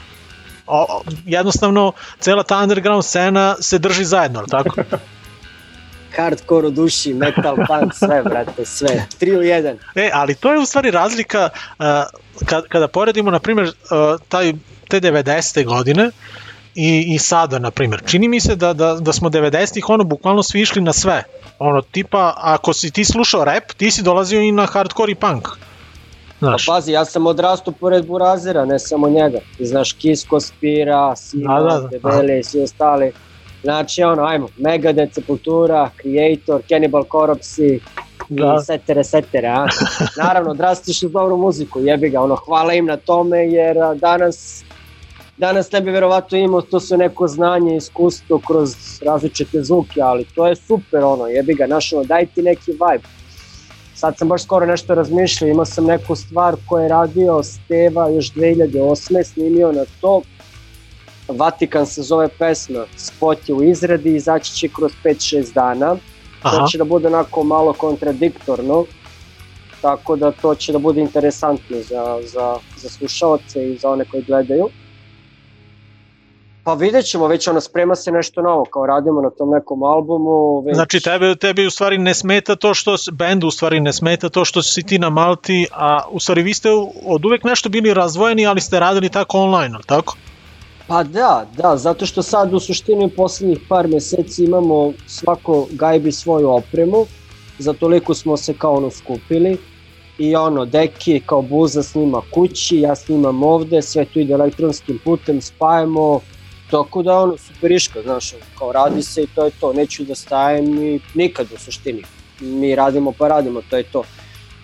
O, 0.66 0.82
o, 0.82 1.02
jednostavno, 1.24 1.92
cela 2.18 2.42
ta 2.42 2.58
underground 2.62 3.04
scena 3.04 3.56
se 3.60 3.78
drži 3.78 4.04
zajedno, 4.04 4.38
ali 4.38 4.48
tako? 4.48 4.76
hardcore 6.16 6.66
u 6.66 6.70
duši, 6.70 7.14
metal, 7.14 7.56
punk, 7.56 7.94
sve, 7.94 8.22
brate, 8.22 8.64
sve, 8.64 9.06
3 9.20 9.38
u 9.38 9.40
1. 9.40 9.76
E, 9.94 10.10
ali 10.12 10.34
to 10.34 10.52
je 10.52 10.58
u 10.58 10.66
stvari 10.66 10.90
razlika 10.90 11.48
uh, 11.54 11.84
kad, 12.46 12.68
kada 12.68 12.88
poredimo, 12.88 13.30
na 13.30 13.38
primjer, 13.38 13.66
uh, 13.66 14.20
taj, 14.28 14.52
te 14.88 15.00
90. 15.00 15.64
godine 15.64 16.10
i, 16.74 17.14
i 17.14 17.18
sada, 17.18 17.58
na 17.58 17.70
primjer. 17.70 18.02
Čini 18.06 18.28
mi 18.28 18.40
se 18.40 18.56
da, 18.56 18.72
da, 18.72 18.94
da 18.94 19.12
smo 19.12 19.30
90-ih 19.30 19.88
ono 19.88 20.04
bukvalno 20.04 20.42
svi 20.42 20.60
išli 20.60 20.82
na 20.82 20.92
sve. 20.92 21.22
Ono, 21.58 21.82
tipa, 21.82 22.34
ako 22.36 22.72
si 22.72 22.90
ti 22.90 23.04
slušao 23.04 23.44
rap, 23.44 23.72
ti 23.76 23.90
si 23.90 24.02
dolazio 24.02 24.40
i 24.40 24.52
na 24.52 24.66
hardcore 24.66 25.12
i 25.12 25.14
punk. 25.14 25.48
Znaš. 26.38 26.66
Pa 26.66 26.72
pazi, 26.72 26.92
ja 26.92 27.04
sam 27.04 27.26
odrastao 27.26 27.74
pored 27.80 28.06
Burazira, 28.06 28.64
ne 28.64 28.78
samo 28.78 29.08
njega. 29.08 29.38
Ti 29.56 29.66
znaš 29.66 29.92
Kisko, 29.92 30.40
Spira, 30.40 31.16
Sima, 31.16 31.60
Da, 31.60 31.68
da, 31.68 31.80
da. 31.80 31.88
Debele 31.88 32.38
i 32.40 32.44
svi 32.44 32.60
ostali. 32.60 33.12
Znači, 33.64 34.02
ono, 34.02 34.24
ajmo, 34.24 34.48
Megadeth, 34.56 35.14
Sepultura, 35.14 35.90
Creator, 36.02 36.62
Cannibal 36.68 37.04
Corpse 37.12 37.78
Da. 38.28 38.56
i 38.60 38.64
setere, 38.64 39.04
setere, 39.04 39.48
a? 39.48 39.66
Naravno, 40.24 40.54
drastično 40.54 41.08
dobru 41.08 41.36
muziku, 41.36 41.80
jebi 41.80 42.10
ga, 42.10 42.20
ono, 42.20 42.36
hvala 42.36 42.72
im 42.74 42.86
na 42.86 42.96
tome, 42.96 43.38
jer 43.38 43.76
danas 43.96 44.64
danas 45.36 45.72
ne 45.72 45.80
bi 45.80 45.90
verovatno 45.90 46.38
imao 46.38 46.60
to 46.60 46.80
sve 46.80 46.96
neko 46.96 47.28
znanje 47.28 47.74
i 47.74 47.76
iskustvo 47.76 48.40
kroz 48.46 48.74
različite 49.06 49.62
zvuke, 49.62 50.00
ali 50.00 50.24
to 50.24 50.46
je 50.46 50.56
super, 50.56 51.04
ono, 51.04 51.26
jebi 51.26 51.54
ga, 51.54 51.66
znaš, 51.66 51.92
ono, 51.92 52.04
daj 52.04 52.26
ti 52.26 52.42
neki 52.42 52.70
vibe. 52.70 53.08
Sad 53.94 54.18
sam 54.18 54.28
baš 54.28 54.42
skoro 54.42 54.66
nešto 54.66 54.94
razmišljao, 54.94 55.48
imao 55.48 55.64
sam 55.64 55.84
neku 55.84 56.16
stvar 56.16 56.56
koju 56.68 56.82
je 56.82 56.88
radio 56.88 57.42
Steva 57.42 58.08
još 58.08 58.32
2008. 58.32 59.24
snimio 59.24 59.72
na 59.72 59.84
to. 60.00 60.22
Vatikan 61.28 61.86
se 61.86 62.02
zove 62.02 62.28
pesma, 62.28 62.84
spot 62.96 63.48
je 63.48 63.54
u 63.54 63.62
izradi, 63.62 64.16
izaći 64.16 64.52
će 64.52 64.68
kroz 64.68 64.92
5-6 65.04 65.54
dana. 65.54 65.96
Aha. 66.42 66.58
To 66.58 66.66
će 66.66 66.78
da 66.78 66.84
bude 66.84 67.06
onako 67.06 67.44
malo 67.44 67.72
kontradiktorno, 67.72 68.84
tako 69.80 70.16
da 70.16 70.32
to 70.32 70.54
će 70.54 70.72
da 70.72 70.78
bude 70.78 71.00
interesantno 71.00 71.76
za, 71.76 72.18
za, 72.22 72.56
za 72.76 72.88
slušalce 72.88 73.72
i 73.72 73.76
za 73.76 73.90
one 73.90 74.04
koji 74.04 74.22
gledaju. 74.22 74.68
Pa 76.64 76.74
vidjet 76.74 77.06
ćemo, 77.06 77.26
već 77.26 77.48
ono, 77.48 77.60
sprema 77.60 77.94
se 77.94 78.12
nešto 78.12 78.42
novo, 78.42 78.64
kao 78.64 78.86
radimo 78.86 79.20
na 79.20 79.30
tom 79.30 79.50
nekom 79.50 79.82
albumu. 79.82 80.60
Već... 80.60 80.74
Znači, 80.74 81.00
tebe, 81.00 81.34
tebi 81.34 81.66
u 81.66 81.70
stvari 81.70 81.98
ne 81.98 82.14
smeta 82.14 82.56
to 82.56 82.74
što, 82.74 82.96
bendu 83.12 83.46
u 83.46 83.50
stvari 83.50 83.80
ne 83.80 83.92
smeta 83.92 84.28
to 84.28 84.44
što 84.44 84.62
si 84.62 84.82
ti 84.82 84.98
na 84.98 85.10
Malti, 85.10 85.66
a 85.72 86.00
u 86.10 86.20
stvari 86.20 86.42
vi 86.42 86.54
ste 86.54 86.68
od 87.06 87.24
uvek 87.24 87.44
nešto 87.44 87.68
bili 87.68 87.94
razvojeni, 87.94 88.46
ali 88.46 88.60
ste 88.60 88.80
radili 88.80 89.08
tako 89.08 89.38
online, 89.38 89.74
ali 89.74 89.84
tako? 89.84 90.16
Pa 90.86 91.02
da, 91.02 91.46
da, 91.56 91.76
zato 91.76 92.06
što 92.06 92.22
sad 92.22 92.54
u 92.54 92.60
suštini 92.60 93.10
poslednjih 93.10 93.58
par 93.68 93.88
meseci 93.88 94.44
imamo 94.44 94.92
svako 95.06 95.66
gajbi 95.70 96.12
svoju 96.12 96.50
opremu, 96.50 97.06
za 97.58 97.72
toliko 97.72 98.14
smo 98.14 98.36
se 98.36 98.54
kao 98.58 98.74
ono 98.74 98.90
skupili 98.90 99.58
i 100.18 100.36
ono, 100.36 100.64
Deki 100.64 101.20
kao 101.26 101.42
buza 101.42 101.82
snima 101.82 102.22
kući, 102.34 102.80
ja 102.80 102.94
snimam 102.94 103.42
ovde, 103.42 103.82
sve 103.82 104.04
to 104.04 104.20
ide 104.20 104.32
elektronskim 104.32 105.00
putem, 105.04 105.40
spajamo, 105.40 106.20
tako 106.70 107.02
da 107.02 107.18
ono, 107.18 107.36
superiška, 107.36 108.02
znaš, 108.02 108.34
kao 108.58 108.72
radi 108.72 109.02
se 109.02 109.22
i 109.22 109.26
to 109.34 109.44
je 109.44 109.50
to, 109.60 109.72
neću 109.72 110.04
da 110.04 110.14
stajem 110.14 110.82
i 110.82 111.00
nikad 111.14 111.46
u 111.54 111.58
suštini, 111.58 112.02
mi 112.40 112.74
radimo 112.74 113.12
pa 113.18 113.28
radimo, 113.28 113.62
to 113.70 113.76
je 113.76 113.82
to. 113.82 114.02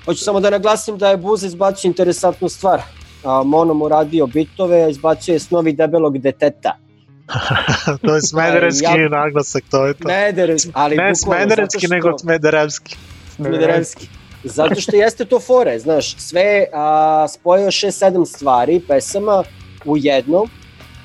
Hoću 0.04 0.24
samo 0.24 0.40
da 0.40 0.50
naglasim 0.50 0.98
da 0.98 1.10
je 1.10 1.16
Buza 1.16 1.46
izbacio 1.46 1.88
interesantnu 1.88 2.48
stvar, 2.48 2.82
a, 3.24 3.42
Mono 3.42 3.74
mu 3.74 3.88
radio 3.88 4.26
bitove, 4.26 4.82
a 4.82 4.88
izbacio 4.88 5.32
je 5.32 5.38
snovi 5.38 5.72
debelog 5.72 6.18
deteta. 6.18 6.76
to 8.02 8.14
je 8.14 8.20
smederevski 8.22 8.84
Ja- 8.86 9.08
naglasak, 9.08 9.64
to 9.70 9.86
je 9.86 9.94
to. 9.94 10.00
Smederevski, 10.02 10.70
ali 10.74 10.96
ne 10.96 11.14
smederevski, 11.14 11.86
što- 11.86 11.94
nego 11.94 12.18
smederevski. 12.18 12.96
Smederevski. 13.30 14.08
Zato 14.44 14.74
što 14.74 14.96
jeste 14.96 15.24
to 15.24 15.40
fore, 15.40 15.78
znaš, 15.78 16.16
sve 16.16 16.66
a, 16.72 17.26
spojio 17.28 17.66
6-7 17.66 18.26
stvari, 18.26 18.80
pesama 18.88 19.42
u 19.84 19.96
jednom, 19.96 20.48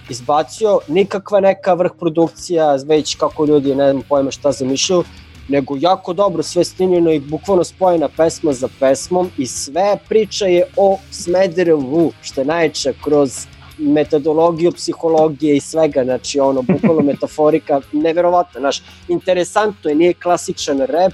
izbacio 0.09 0.79
nikakva 0.87 1.39
neka 1.39 1.73
vrh 1.73 1.91
produkcija, 1.99 2.77
već 2.85 3.15
kako 3.15 3.45
ljudi 3.45 3.75
ne 3.75 3.91
znam 3.91 4.03
pojma 4.09 4.31
šta 4.31 4.51
zamišljaju, 4.51 5.03
nego 5.47 5.75
jako 5.79 6.13
dobro 6.13 6.43
sve 6.43 6.63
snimljeno 6.63 7.11
i 7.11 7.19
bukvalno 7.19 7.63
spojena 7.63 8.09
pesma 8.17 8.53
za 8.53 8.69
pesmom 8.79 9.29
i 9.37 9.47
sve 9.47 9.97
priča 10.09 10.45
je 10.45 10.63
o 10.77 10.97
Smederevu, 11.11 12.11
što 12.21 12.41
je 12.41 12.45
najče 12.45 12.93
kroz 13.03 13.45
metodologiju 13.77 14.71
psihologije 14.71 15.57
i 15.57 15.61
svega, 15.61 16.03
znači 16.03 16.39
ono, 16.39 16.61
bukvalno 16.61 17.01
metaforika, 17.11 17.81
neverovatno, 17.91 18.59
znaš, 18.59 18.81
interesantno 19.07 19.89
je, 19.89 19.95
nije 19.95 20.13
klasičan 20.13 20.79
rap, 20.79 21.13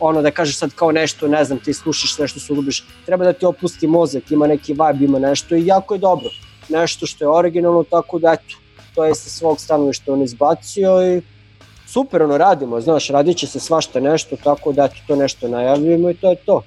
ono 0.00 0.22
da 0.22 0.30
kažeš 0.30 0.58
sad 0.58 0.74
kao 0.74 0.92
nešto, 0.92 1.28
ne 1.28 1.44
znam, 1.44 1.58
ti 1.58 1.74
slušaš 1.74 2.18
nešto 2.18 2.40
što 2.40 2.54
ljubiš, 2.54 2.84
treba 3.06 3.24
da 3.24 3.32
ti 3.32 3.46
opusti 3.46 3.86
mozak, 3.86 4.30
ima 4.30 4.46
neki 4.46 4.72
vibe, 4.72 5.04
ima 5.04 5.18
nešto 5.18 5.56
i 5.56 5.66
jako 5.66 5.94
je 5.94 5.98
dobro. 5.98 6.30
Nešto 6.68 7.06
što 7.06 7.24
je 7.24 7.28
originalno, 7.28 7.84
tako 7.84 8.18
da 8.18 8.32
eto, 8.32 8.56
to 8.94 9.04
je 9.04 9.14
sa 9.14 9.30
svog 9.30 9.60
stanovišta 9.60 10.12
on 10.12 10.22
izbacio 10.22 11.16
i 11.16 11.22
super, 11.92 12.22
ono, 12.22 12.38
radimo, 12.38 12.80
znaš, 12.80 13.08
radit 13.08 13.36
će 13.36 13.46
se 13.46 13.60
svašta 13.60 14.00
nešto, 14.00 14.36
tako 14.36 14.72
da 14.72 14.84
eto, 14.84 14.94
to 15.06 15.16
nešto 15.16 15.48
najavljujemo 15.48 16.10
i 16.10 16.14
to 16.14 16.30
je 16.30 16.36
to. 16.36 16.62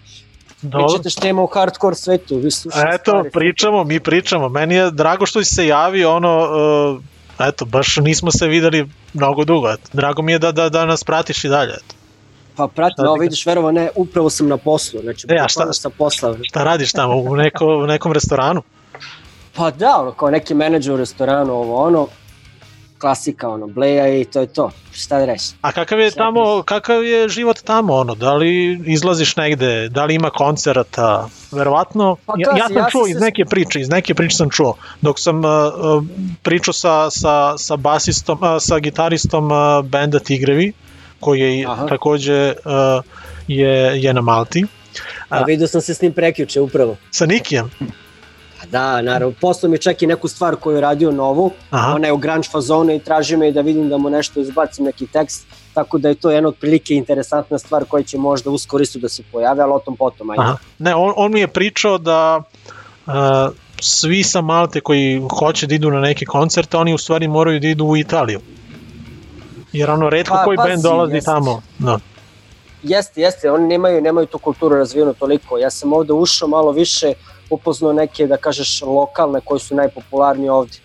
Dobro. 0.61 0.87
Pričate 0.87 1.09
šta 1.09 1.27
ima 1.27 1.41
u 1.43 1.47
hardcore 1.47 1.95
svetu, 1.95 2.37
vi 2.37 2.51
slušate 2.51 2.89
Eto, 2.89 3.03
stvari. 3.03 3.29
pričamo, 3.31 3.83
mi 3.83 3.99
pričamo. 3.99 4.49
Meni 4.49 4.75
je 4.75 4.91
drago 4.91 5.25
što 5.25 5.43
si 5.43 5.55
se 5.55 5.67
javio, 5.67 6.15
ono, 6.15 6.37
uh, 6.39 7.01
eto, 7.39 7.65
baš 7.65 7.97
nismo 7.97 8.31
se 8.31 8.47
videli 8.47 8.85
mnogo 9.13 9.45
dugo, 9.45 9.69
eto. 9.69 9.89
Drago 9.93 10.21
mi 10.21 10.31
je 10.31 10.39
da, 10.39 10.51
da, 10.51 10.69
da 10.69 10.85
nas 10.85 11.03
pratiš 11.03 11.43
i 11.43 11.49
dalje, 11.49 11.71
eto. 11.73 11.95
Pa 12.55 12.67
pratim, 12.67 12.93
Šta 12.93 13.03
ti 13.03 13.07
ovo 13.07 13.15
vidiš, 13.15 13.45
verovo 13.45 13.71
ne, 13.71 13.89
upravo 13.95 14.29
sam 14.29 14.47
na 14.47 14.57
poslu, 14.57 14.99
znači, 15.01 15.27
E, 15.29 15.35
a 15.35 15.47
šta- 15.47 15.53
bukvalno 15.53 15.73
sa 15.73 15.89
posla. 15.89 16.35
Šta 16.43 16.63
radiš 16.63 16.91
tamo, 16.91 17.15
u, 17.15 17.35
neko, 17.35 17.65
u 17.65 17.87
nekom 17.87 18.11
restoranu? 18.11 18.61
Pa 19.55 19.71
da, 19.71 19.97
ono, 19.97 20.11
kao 20.11 20.29
neki 20.29 20.53
menadžer 20.53 20.93
u 20.93 20.97
restoranu, 20.97 21.53
ovo 21.53 21.75
ono, 21.77 22.07
klasika, 23.05 23.49
ono, 23.49 23.67
bleja 23.67 24.07
i 24.21 24.25
to 24.25 24.39
je 24.41 24.47
to. 24.47 24.71
Šta 24.91 25.19
da 25.19 25.25
reći? 25.25 25.53
A 25.61 25.71
kakav 25.71 25.99
je 25.99 26.11
tamo, 26.11 26.63
kakav 26.63 27.03
je 27.03 27.29
život 27.29 27.59
tamo, 27.63 27.93
ono, 27.93 28.15
da 28.15 28.33
li 28.33 28.81
izlaziš 28.85 29.35
negde, 29.35 29.89
da 29.89 30.05
li 30.05 30.15
ima 30.15 30.29
koncerata, 30.29 31.29
verovatno, 31.51 32.15
Pa 32.25 32.33
ja, 32.37 32.57
ja 32.57 32.67
sam 32.67 32.77
ja 32.77 32.87
čuo 32.91 33.07
iz 33.07 33.19
neke 33.19 33.45
priče, 33.45 33.79
iz 33.79 33.89
neke 33.89 34.13
priče 34.13 34.35
sam 34.35 34.49
čuo, 34.49 34.73
dok 35.01 35.19
sam 35.19 35.37
uh, 35.37 35.45
uh, 35.45 36.03
pričao 36.43 36.73
sa, 36.73 37.09
sa, 37.09 37.57
sa 37.57 37.75
basistom, 37.75 38.37
uh, 38.41 38.57
sa 38.59 38.79
gitaristom 38.79 39.51
uh, 39.51 39.85
benda 39.85 40.19
Tigrevi, 40.19 40.73
koji 41.19 41.39
je 41.41 41.65
Aha. 41.67 41.85
takođe 41.87 42.53
uh, 42.65 43.03
je, 43.47 44.01
je 44.01 44.13
na 44.13 44.21
Malti, 44.21 44.65
A 45.29 45.43
vidio 45.43 45.67
sam 45.67 45.81
se 45.81 45.93
s 45.93 46.01
njim 46.01 46.13
prekjuče 46.13 46.61
upravo. 46.61 46.97
sa 47.11 47.25
Nikijem, 47.25 47.69
da, 48.71 49.01
naravno, 49.01 49.35
poslao 49.41 49.69
mi 49.69 49.77
čak 49.77 50.01
i 50.01 50.07
neku 50.07 50.27
stvar 50.27 50.55
koju 50.55 50.75
je 50.75 50.81
radio 50.81 51.11
novu, 51.11 51.51
Aha. 51.69 51.93
ona 51.95 52.07
je 52.07 52.13
u 52.13 52.17
grunge 52.17 52.47
fazonu 52.51 52.93
i 52.93 52.99
traži 52.99 53.37
me 53.37 53.51
da 53.51 53.61
vidim 53.61 53.89
da 53.89 53.97
mu 53.97 54.09
nešto 54.09 54.39
izbacim, 54.39 54.85
neki 54.85 55.07
tekst, 55.07 55.45
tako 55.73 55.97
da 55.97 56.09
je 56.09 56.15
to 56.15 56.31
jedna 56.31 56.49
od 56.49 56.55
prilike 56.55 56.93
interesantna 56.93 57.59
stvar 57.59 57.85
koja 57.85 58.03
će 58.03 58.17
možda 58.17 58.49
uskoro 58.49 58.81
isto 58.81 58.99
da 58.99 59.09
se 59.09 59.23
pojave, 59.31 59.63
ali 59.63 59.73
o 59.73 59.79
tom 59.79 59.95
potom, 59.97 60.29
ajde. 60.29 60.43
Aha. 60.43 60.57
Ne, 60.79 60.95
on, 60.95 61.13
on 61.15 61.31
mi 61.31 61.39
je 61.39 61.47
pričao 61.47 61.97
da 61.97 62.41
uh, 63.05 63.13
svi 63.81 64.23
sa 64.23 64.41
Malte 64.41 64.81
koji 64.81 65.21
hoće 65.39 65.67
da 65.67 65.75
idu 65.75 65.91
na 65.91 65.99
neke 65.99 66.25
koncerte, 66.25 66.77
oni 66.77 66.93
u 66.93 66.97
stvari 66.97 67.27
moraju 67.27 67.59
da 67.59 67.67
idu 67.67 67.85
u 67.85 67.97
Italiju. 67.97 68.39
Jer 69.73 69.89
ono, 69.89 70.09
redko 70.09 70.35
Pa, 70.35 70.43
koji 70.43 70.57
pazi, 70.57 70.69
band 70.69 70.83
dolazi 70.83 71.15
jeste. 71.15 71.25
tamo. 71.25 71.61
Da. 71.79 71.99
Jeste, 72.83 73.21
jeste, 73.21 73.51
oni 73.51 73.67
nemaju, 73.67 74.01
nemaju 74.01 74.27
tu 74.27 74.37
kulturu 74.37 74.75
razvijenu 74.75 75.13
toliko. 75.13 75.57
Ja 75.57 75.69
sam 75.69 75.93
ovde 75.93 76.13
ušao 76.13 76.47
malo 76.47 76.71
više, 76.71 77.13
upoznao 77.49 77.93
neke, 77.93 78.27
da 78.27 78.37
kažeš, 78.37 78.81
lokalne 78.81 79.41
koji 79.41 79.59
su 79.59 79.75
najpopularniji 79.75 80.49
ovde. 80.49 80.77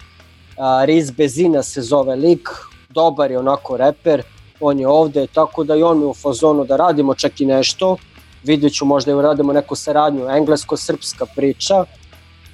Riz 0.85 1.11
Bezina 1.11 1.62
se 1.62 1.82
zove 1.82 2.16
lik, 2.16 2.49
dobar 2.89 3.31
je 3.31 3.39
onako 3.39 3.77
reper, 3.77 4.23
on 4.61 4.81
je 4.81 4.89
ovde, 4.89 5.27
tako 5.27 5.65
da 5.65 5.77
i 5.77 5.82
on 5.82 6.01
je 6.01 6.07
u 6.07 6.15
fazonu 6.15 6.65
da 6.65 6.77
radimo 6.77 7.15
čak 7.15 7.41
i 7.41 7.47
nešto. 7.47 7.97
Vidjet 8.45 8.74
ću 8.74 8.85
možda 8.85 9.12
i 9.12 9.23
radimo 9.23 9.53
neku 9.53 9.77
saradnju, 9.77 10.28
englesko-srpska 10.28 11.27
priča, 11.37 11.85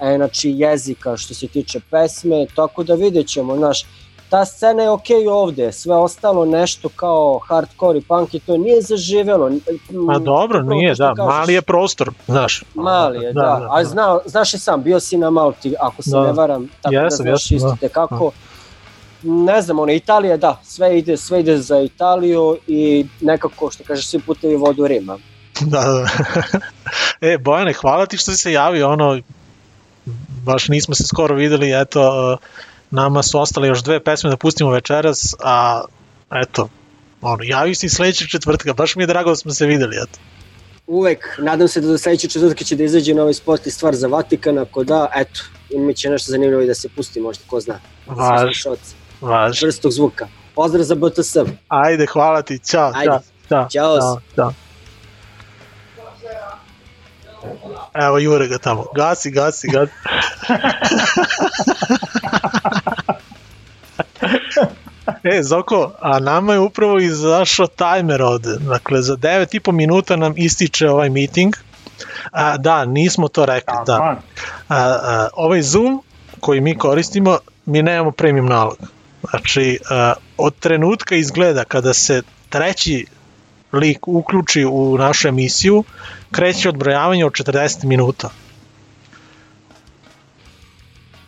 e, 0.00 0.16
znači 0.16 0.50
jezika 0.50 1.16
što 1.16 1.34
se 1.34 1.48
tiče 1.48 1.80
pesme, 1.90 2.46
tako 2.56 2.84
da 2.84 2.94
vidjet 2.94 3.28
ćemo, 3.28 3.56
znaš, 3.56 3.86
ta 4.36 4.44
scena 4.44 4.82
je 4.82 4.90
okej 4.90 5.28
ovde, 5.28 5.72
sve 5.72 5.94
ostalo 5.94 6.44
nešto 6.44 6.88
kao 6.88 7.38
hardcore 7.38 7.98
i 7.98 8.02
punk 8.02 8.34
i 8.34 8.40
to 8.40 8.56
nije 8.56 8.82
zaživelo. 8.82 9.50
A 10.10 10.18
dobro, 10.18 10.58
Upravo 10.58 10.70
nije, 10.70 10.94
da, 10.94 11.14
kažeš. 11.16 11.34
mali 11.34 11.54
je 11.54 11.62
prostor, 11.62 12.10
znaš. 12.26 12.62
Mali 12.74 13.24
je, 13.24 13.32
da. 13.32 13.40
Da, 13.40 13.46
da, 13.46 13.60
da, 13.60 13.68
A 13.70 13.78
da. 13.78 13.84
zna, 13.84 14.18
znaš 14.26 14.54
i 14.54 14.58
sam, 14.58 14.82
bio 14.82 15.00
si 15.00 15.16
na 15.16 15.30
Malti, 15.30 15.74
ako 15.80 16.02
se 16.02 16.10
Da. 16.10 16.22
ne 16.22 16.32
varam, 16.32 16.68
tako 16.82 16.94
da 16.94 17.00
Jesam, 17.00 17.24
znaš 17.26 17.50
jesam, 17.50 17.56
isto 17.56 17.78
da. 17.80 17.88
kako. 17.88 18.30
Ne 19.22 19.62
znam, 19.62 19.78
ono, 19.78 19.92
Italija, 19.92 20.36
da, 20.36 20.60
sve 20.64 20.98
ide, 20.98 21.16
sve 21.16 21.40
ide 21.40 21.58
za 21.58 21.80
Italiju 21.80 22.56
i 22.66 23.06
nekako, 23.20 23.70
što 23.70 23.84
kažeš, 23.84 24.06
svi 24.06 24.20
putevi 24.20 24.56
vodu 24.56 24.82
u 24.82 24.86
Rima. 24.86 25.18
Da, 25.60 25.80
da. 25.80 26.06
e, 27.20 27.38
Bojane, 27.38 27.72
hvala 27.72 28.06
ti 28.06 28.16
što 28.16 28.30
si 28.32 28.38
se 28.38 28.52
javio, 28.52 28.90
ono, 28.90 29.20
baš 30.44 30.68
nismo 30.68 30.94
se 30.94 31.04
skoro 31.06 31.34
videli, 31.34 31.80
eto, 31.80 32.32
uh, 32.32 32.38
nama 32.90 33.22
su 33.22 33.40
ostale 33.40 33.68
još 33.68 33.82
dve 33.82 34.04
pesme 34.04 34.30
da 34.30 34.36
pustimo 34.36 34.70
večeras, 34.70 35.34
a 35.44 35.82
eto, 36.42 36.68
ono, 37.20 37.42
javi 37.42 37.74
se 37.74 37.86
i 37.86 37.90
sledećeg 37.90 38.28
četvrtka, 38.28 38.72
baš 38.72 38.96
mi 38.96 39.02
je 39.02 39.06
drago 39.06 39.30
da 39.30 39.36
smo 39.36 39.52
se 39.52 39.66
videli, 39.66 39.96
eto. 39.96 40.18
Uvek, 40.86 41.26
nadam 41.38 41.68
se 41.68 41.80
da 41.80 41.86
do 41.88 41.98
sledeće 41.98 42.28
četvrtke 42.28 42.64
će 42.64 42.76
da 42.76 42.84
izađe 42.84 43.14
novi 43.14 43.34
spot 43.34 43.66
i 43.66 43.70
stvar 43.70 43.94
za 43.94 44.06
Vatikan, 44.06 44.58
ako 44.58 44.84
da, 44.84 45.08
eto, 45.14 45.40
imat 45.70 45.96
će 45.96 46.10
nešto 46.10 46.30
zanimljivo 46.30 46.62
i 46.62 46.66
da 46.66 46.74
se 46.74 46.88
pusti, 46.88 47.20
možda, 47.20 47.44
ko 47.46 47.60
zna. 47.60 47.80
Važ. 48.06 48.56
Važ. 49.20 49.62
Vrstog 49.62 49.92
zvuka. 49.92 50.28
Pozdrav 50.54 50.84
za 50.84 50.94
BTS. 50.94 51.36
Ajde, 51.68 52.06
hvala 52.06 52.42
ti, 52.42 52.58
ćao, 52.58 52.92
Ajde. 52.94 53.10
ćao, 53.48 53.48
Ćao. 53.48 53.68
ćao, 54.00 54.20
ćao. 54.34 54.52
Evo 57.94 58.18
Jure 58.18 58.48
ga 58.48 58.58
tamo, 58.58 58.86
gasi, 58.94 59.30
gasi, 59.30 59.68
gasi. 59.68 59.92
E, 65.22 65.42
Zoko, 65.42 65.92
a 66.00 66.18
nama 66.18 66.52
je 66.52 66.58
upravo 66.58 66.98
izašao 66.98 67.66
tajmer 67.66 68.22
ovde. 68.22 68.56
Dakle, 68.58 69.02
za 69.02 69.16
9,5 69.16 69.72
minuta 69.72 70.16
nam 70.16 70.32
ističe 70.36 70.90
ovaj 70.90 71.10
meeting. 71.10 71.56
A, 72.30 72.56
da, 72.56 72.84
nismo 72.84 73.28
to 73.28 73.46
rekli. 73.46 73.74
Da. 73.86 73.94
A, 73.94 74.18
a, 74.68 75.28
ovaj 75.34 75.62
Zoom 75.62 76.02
koji 76.40 76.60
mi 76.60 76.78
koristimo, 76.78 77.38
mi 77.66 77.82
nemamo 77.82 78.10
premium 78.10 78.46
nalog. 78.46 78.76
Znači, 79.30 79.78
a, 79.90 80.12
od 80.36 80.54
trenutka 80.58 81.14
izgleda 81.14 81.64
kada 81.64 81.94
se 81.94 82.22
treći 82.48 83.06
lik 83.72 84.08
uključi 84.08 84.64
u 84.64 84.98
našu 84.98 85.28
emisiju, 85.28 85.84
kreće 86.30 86.68
odbrojavanje 86.68 87.24
od 87.24 87.32
40 87.32 87.84
minuta. 87.84 88.30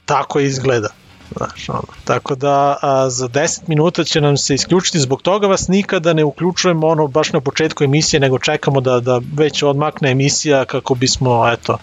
Tako 0.05 0.41
izgleda. 0.41 0.89
Znaš, 1.37 1.69
ono. 1.69 1.83
Tako 2.05 2.35
da 2.35 2.79
a, 2.83 3.11
za 3.11 3.29
10 3.29 3.61
minuta 3.67 4.05
će 4.05 4.21
nam 4.21 4.37
se 4.37 4.55
isključiti, 4.55 4.99
zbog 4.99 5.23
toga 5.23 5.47
vas 5.47 5.69
nikada 5.69 6.13
ne 6.13 6.25
uključujemo 6.25 6.87
ono 6.87 7.07
baš 7.07 7.33
na 7.33 7.41
početku 7.41 7.85
emisije, 7.85 8.21
nego 8.21 8.39
čekamo 8.39 8.81
da, 8.81 9.01
da 9.01 9.21
već 9.35 9.63
odmakne 9.63 10.11
emisija 10.11 10.65
kako 10.65 10.95
bismo, 10.95 11.49
eto, 11.53 11.79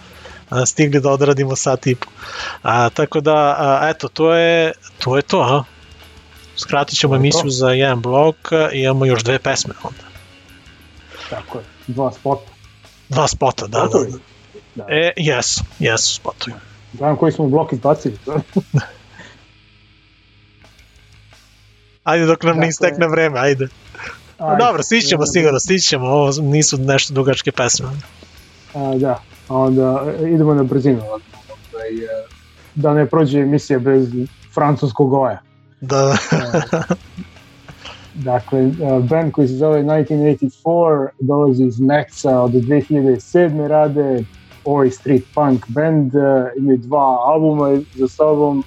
a, 0.50 0.66
stigli 0.66 1.00
da 1.00 1.10
odradimo 1.10 1.56
sat 1.56 1.86
i 1.86 1.94
po. 1.94 2.06
A, 2.62 2.88
tako 2.88 3.20
da, 3.20 3.56
a, 3.58 3.88
eto, 3.88 4.08
to 4.08 4.34
je 4.34 4.72
to, 4.98 5.16
je 5.16 5.22
to 5.22 5.40
a? 5.40 5.64
Skratit 6.56 6.98
ćemo 6.98 7.10
To 7.10 7.14
je 7.14 7.18
to. 7.18 7.22
emisiju 7.22 7.50
za 7.50 7.70
jedan 7.70 8.02
blok 8.02 8.36
i 8.72 8.80
imamo 8.80 9.04
još 9.04 9.22
dve 9.22 9.38
pesme 9.38 9.74
onda. 9.82 10.04
Tako 11.30 11.58
je, 11.58 11.64
dva 11.86 12.12
spota. 12.12 12.50
Dva 13.08 13.28
spota, 13.28 13.66
da, 13.66 13.80
da. 13.80 13.86
Spotovi. 13.88 14.12
da. 14.74 14.84
E, 14.88 15.12
jesu, 15.16 15.64
jesu 15.78 16.14
spotovi. 16.14 16.56
Gledam 16.92 17.16
koji 17.16 17.32
smo 17.32 17.46
blok 17.46 17.72
izbacili. 17.72 18.18
Ajde 22.06 22.26
dok 22.26 22.42
nam 22.42 22.54
ne 22.54 22.60
Dakle- 22.60 22.68
istekne 22.68 23.08
vreme, 23.08 23.38
ajde. 23.40 23.68
Ajde. 24.38 24.64
Dobro, 24.64 24.82
stićemo 24.82 25.26
sigurno, 25.26 25.58
stićemo, 25.58 26.06
ovo 26.06 26.30
nisu 26.42 26.78
nešto 26.78 27.14
dugačke 27.14 27.52
pesme. 27.52 27.86
A, 28.74 28.94
da, 28.96 29.20
onda 29.48 30.04
e, 30.20 30.30
idemo 30.30 30.54
na 30.54 30.62
brzinu. 30.62 31.02
Ovaj, 31.02 31.94
e, 31.94 32.26
Da 32.74 32.94
ne 32.94 33.06
prođe 33.06 33.40
emisija 33.40 33.78
bez 33.78 34.08
francuskog 34.54 35.10
goja. 35.10 35.38
Da, 35.80 36.16
Dakle, 38.14 38.60
uh, 38.66 39.04
band 39.04 39.32
koji 39.32 39.48
se 39.48 39.54
zove 39.54 39.82
1984 39.82 41.08
dolazi 41.20 41.64
iz 41.64 41.80
Meksa 41.80 42.40
od 42.40 42.50
2007. 42.50 43.66
rade 43.66 44.24
Oi 44.64 44.90
Street 44.90 45.24
Punk 45.34 45.64
band, 45.68 46.12
imaju 46.58 46.78
dva 46.78 47.18
albuma 47.26 47.80
za 47.94 48.08
sobom, 48.08 48.64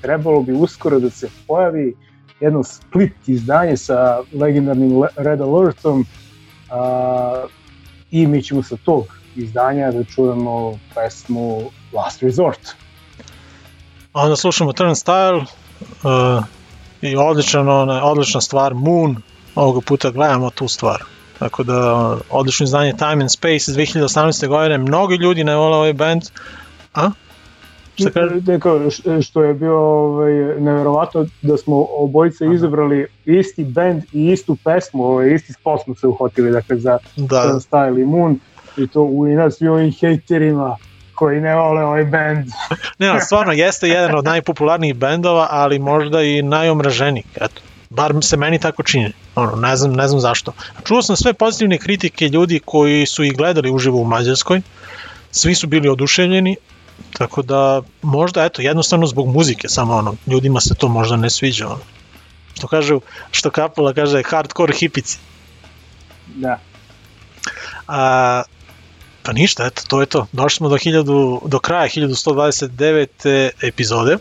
trebalo 0.00 0.42
bi 0.42 0.52
uskoro 0.52 1.00
da 1.00 1.10
se 1.10 1.28
pojavi 1.46 1.94
jedno 2.40 2.64
split 2.64 3.12
izdanje 3.26 3.76
sa 3.76 4.22
legendarnim 4.32 5.00
Le- 5.00 5.08
Red 5.16 5.40
Alertom 5.40 6.00
uh, 6.00 7.50
i 8.10 8.26
mi 8.26 8.42
ćemo 8.42 8.62
sa 8.62 8.76
tog 8.84 9.04
izdanja 9.36 9.92
da 9.92 10.04
čujemo 10.04 10.78
pesmu 10.94 11.70
Last 11.92 12.22
Resort. 12.22 12.60
onda 14.12 14.36
slušamo 14.36 14.72
Turnstile 14.72 15.36
uh, 15.36 16.44
i 17.02 17.16
odličan, 17.16 17.68
ona, 17.68 18.04
odlična 18.04 18.40
stvar, 18.40 18.74
Moon, 18.74 19.16
ovoga 19.54 19.80
puta 19.80 20.10
gledamo 20.10 20.50
tu 20.50 20.68
stvar. 20.68 21.02
Tako 21.38 21.62
da, 21.62 22.16
odlično 22.30 22.64
izdanje 22.64 22.92
Time 22.96 23.22
and 23.22 23.30
Space 23.30 23.54
iz 23.54 23.76
2018. 23.76 24.46
godine, 24.48 24.78
mnogi 24.78 25.16
ljudi 25.16 25.44
ne 25.44 25.56
vole 25.56 25.76
ovaj 25.76 25.92
band. 25.92 26.22
A? 26.94 27.10
Šta 28.00 28.10
kažeš? 28.10 28.46
Neko, 28.46 28.80
što 29.22 29.42
je 29.42 29.54
bio 29.54 29.78
ovaj, 29.78 30.32
neverovatno 30.60 31.26
da 31.42 31.56
smo 31.56 31.86
obojice 31.90 32.46
izabrali 32.54 33.06
isti 33.24 33.64
band 33.64 34.02
i 34.12 34.30
istu 34.30 34.56
pesmu, 34.64 35.04
ovaj, 35.04 35.34
isti 35.34 35.52
spot 35.52 35.80
smo 35.84 35.94
se 35.94 36.06
uhvatili 36.06 36.50
dakle, 36.50 36.76
za 36.76 36.98
Da. 37.16 37.58
Style 37.60 38.02
i 38.02 38.04
Moon 38.04 38.38
i 38.76 38.86
to 38.86 39.02
u 39.02 39.28
inat 39.28 39.54
svim 39.54 39.72
ovim 39.72 39.92
hejterima 40.00 40.76
koji 41.14 41.40
ne 41.40 41.56
vole 41.56 41.84
ovaj 41.84 42.04
band. 42.04 42.46
Ne, 42.98 43.08
ali 43.08 43.20
stvarno 43.20 43.52
jeste 43.52 43.88
jedan 43.88 44.14
od 44.14 44.24
najpopularnijih 44.24 44.94
bendova, 44.94 45.46
ali 45.50 45.78
možda 45.78 46.22
i 46.22 46.42
najomraženijih, 46.42 47.26
eto. 47.34 47.60
Bar 47.90 48.14
se 48.22 48.36
meni 48.36 48.58
tako 48.58 48.82
čini. 48.82 49.12
Ono, 49.34 49.56
ne 49.56 49.76
znam, 49.76 49.92
ne 49.92 50.08
znam 50.08 50.20
zašto. 50.20 50.52
Čuo 50.84 51.02
sam 51.02 51.16
sve 51.16 51.32
pozitivne 51.32 51.78
kritike 51.78 52.28
ljudi 52.28 52.60
koji 52.64 53.06
su 53.06 53.24
ih 53.24 53.36
gledali 53.36 53.70
uživo 53.70 53.98
u 53.98 54.04
Mađarskoj. 54.04 54.60
Svi 55.30 55.54
su 55.54 55.66
bili 55.66 55.88
oduševljeni, 55.88 56.56
tako 57.20 57.42
da 57.42 57.82
možda, 58.02 58.44
eto, 58.44 58.62
jednostavno 58.62 59.06
zbog 59.06 59.28
muzike, 59.28 59.68
samo 59.68 59.94
ono, 59.94 60.14
ljudima 60.26 60.60
se 60.60 60.74
to 60.74 60.88
možda 60.88 61.16
ne 61.16 61.30
sviđa. 61.30 61.66
Ono. 61.66 61.80
Što 62.54 62.66
kažu, 62.66 63.00
što 63.30 63.50
Kapula 63.50 63.92
kaže, 63.92 64.22
hardcore 64.22 64.72
hipici. 64.72 65.18
Da. 66.34 66.58
A, 67.88 68.42
pa 69.22 69.32
ništa, 69.32 69.66
eto, 69.66 69.82
to 69.88 70.00
je 70.00 70.06
to. 70.06 70.26
Došli 70.32 70.56
smo 70.56 70.68
do, 70.68 70.76
1000, 70.76 71.48
do 71.48 71.58
kraja 71.58 71.88
1129. 71.88 73.50
epizode. 73.62 74.16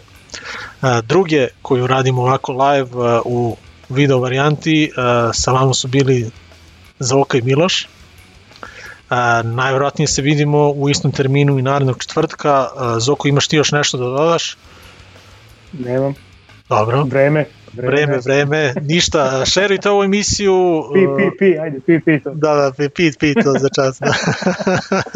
A, 0.82 1.02
druge 1.02 1.48
koju 1.62 1.88
radimo 1.88 2.22
ovako 2.22 2.52
live 2.52 2.90
a, 2.96 3.22
u 3.26 3.58
video 3.90 4.20
varijanti, 4.20 4.92
a, 4.98 5.32
sa 5.34 5.52
vama 5.52 5.74
su 5.74 5.88
bili 5.88 6.32
Zoka 7.00 7.38
i 7.38 7.42
Miloš. 7.42 7.88
A, 9.10 9.42
najvjerojatnije 9.44 10.08
se 10.08 10.22
vidimo 10.22 10.70
u 10.70 10.90
istom 10.90 11.12
terminu 11.12 11.60
i 11.60 11.62
narednog 11.62 11.98
četvrtka. 12.00 12.68
A, 12.76 13.00
Zoko, 13.00 13.28
imaš 13.28 13.48
ti 13.48 13.56
još 13.56 13.72
nešto 13.72 13.98
da 13.98 14.04
dodaš? 14.04 14.58
Nemam. 15.74 16.14
Dobro. 16.70 17.04
Vreme. 17.04 17.46
Vreme, 17.74 18.18
vreme, 18.26 18.74
ništa, 18.82 19.46
šerujte 19.46 19.90
ovu 19.90 20.04
emisiju. 20.04 20.84
Pi, 20.94 21.00
pi, 21.00 21.38
pi, 21.40 21.60
ajde, 21.60 21.80
pi, 21.86 22.00
pi 22.00 22.24
to. 22.24 22.34
Da, 22.34 22.56
da, 22.56 22.72
pi, 22.78 22.90
pi, 22.90 23.12
pi 23.20 23.34
to 23.44 23.54
za 23.60 23.70
čas. 23.76 24.00
Da. 24.00 24.14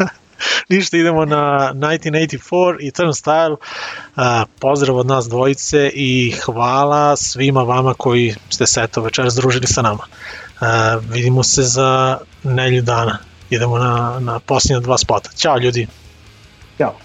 Ništa, 0.68 0.96
idemo 0.96 1.24
na 1.24 1.72
1984 1.74 2.76
i 2.80 2.90
Turnstile. 2.90 3.56
A, 4.16 4.44
pozdrav 4.60 4.96
od 4.96 5.06
nas 5.06 5.28
dvojice 5.28 5.90
i 5.94 6.34
hvala 6.44 7.16
svima 7.16 7.62
vama 7.62 7.94
koji 7.94 8.34
ste 8.50 8.66
se 8.66 8.82
eto 8.82 9.02
večeras 9.02 9.32
združili 9.32 9.66
sa 9.66 9.82
nama. 9.82 10.04
Vidimo 11.10 11.42
se 11.42 11.62
za 11.62 12.18
nelju 12.42 12.82
dana. 12.82 13.18
Idemo 13.54 13.78
na, 13.78 14.18
na 14.20 14.38
posljednja 14.38 14.80
dva 14.80 14.98
spota. 14.98 15.30
Ćao 15.36 15.58
ljudi. 15.58 15.86
Ćao. 16.78 17.03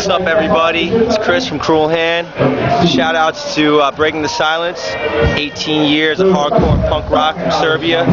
What's 0.00 0.08
up, 0.08 0.22
everybody? 0.22 0.88
It's 0.88 1.18
Chris 1.18 1.46
from 1.46 1.58
Cruel 1.58 1.86
Hand. 1.86 2.26
Shout 2.88 3.14
outs 3.14 3.54
to 3.56 3.80
uh, 3.80 3.92
Breaking 3.94 4.22
the 4.22 4.30
Silence. 4.30 4.80
18 5.36 5.92
years 5.92 6.20
of 6.20 6.28
hardcore 6.28 6.88
punk 6.88 7.10
rock 7.10 7.36
from 7.36 7.50
Serbia. 7.50 8.06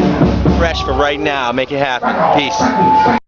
Fresh 0.58 0.84
for 0.84 0.92
right 0.92 1.18
now. 1.18 1.50
Make 1.50 1.72
it 1.72 1.78
happen. 1.78 2.38
Peace. 2.38 3.18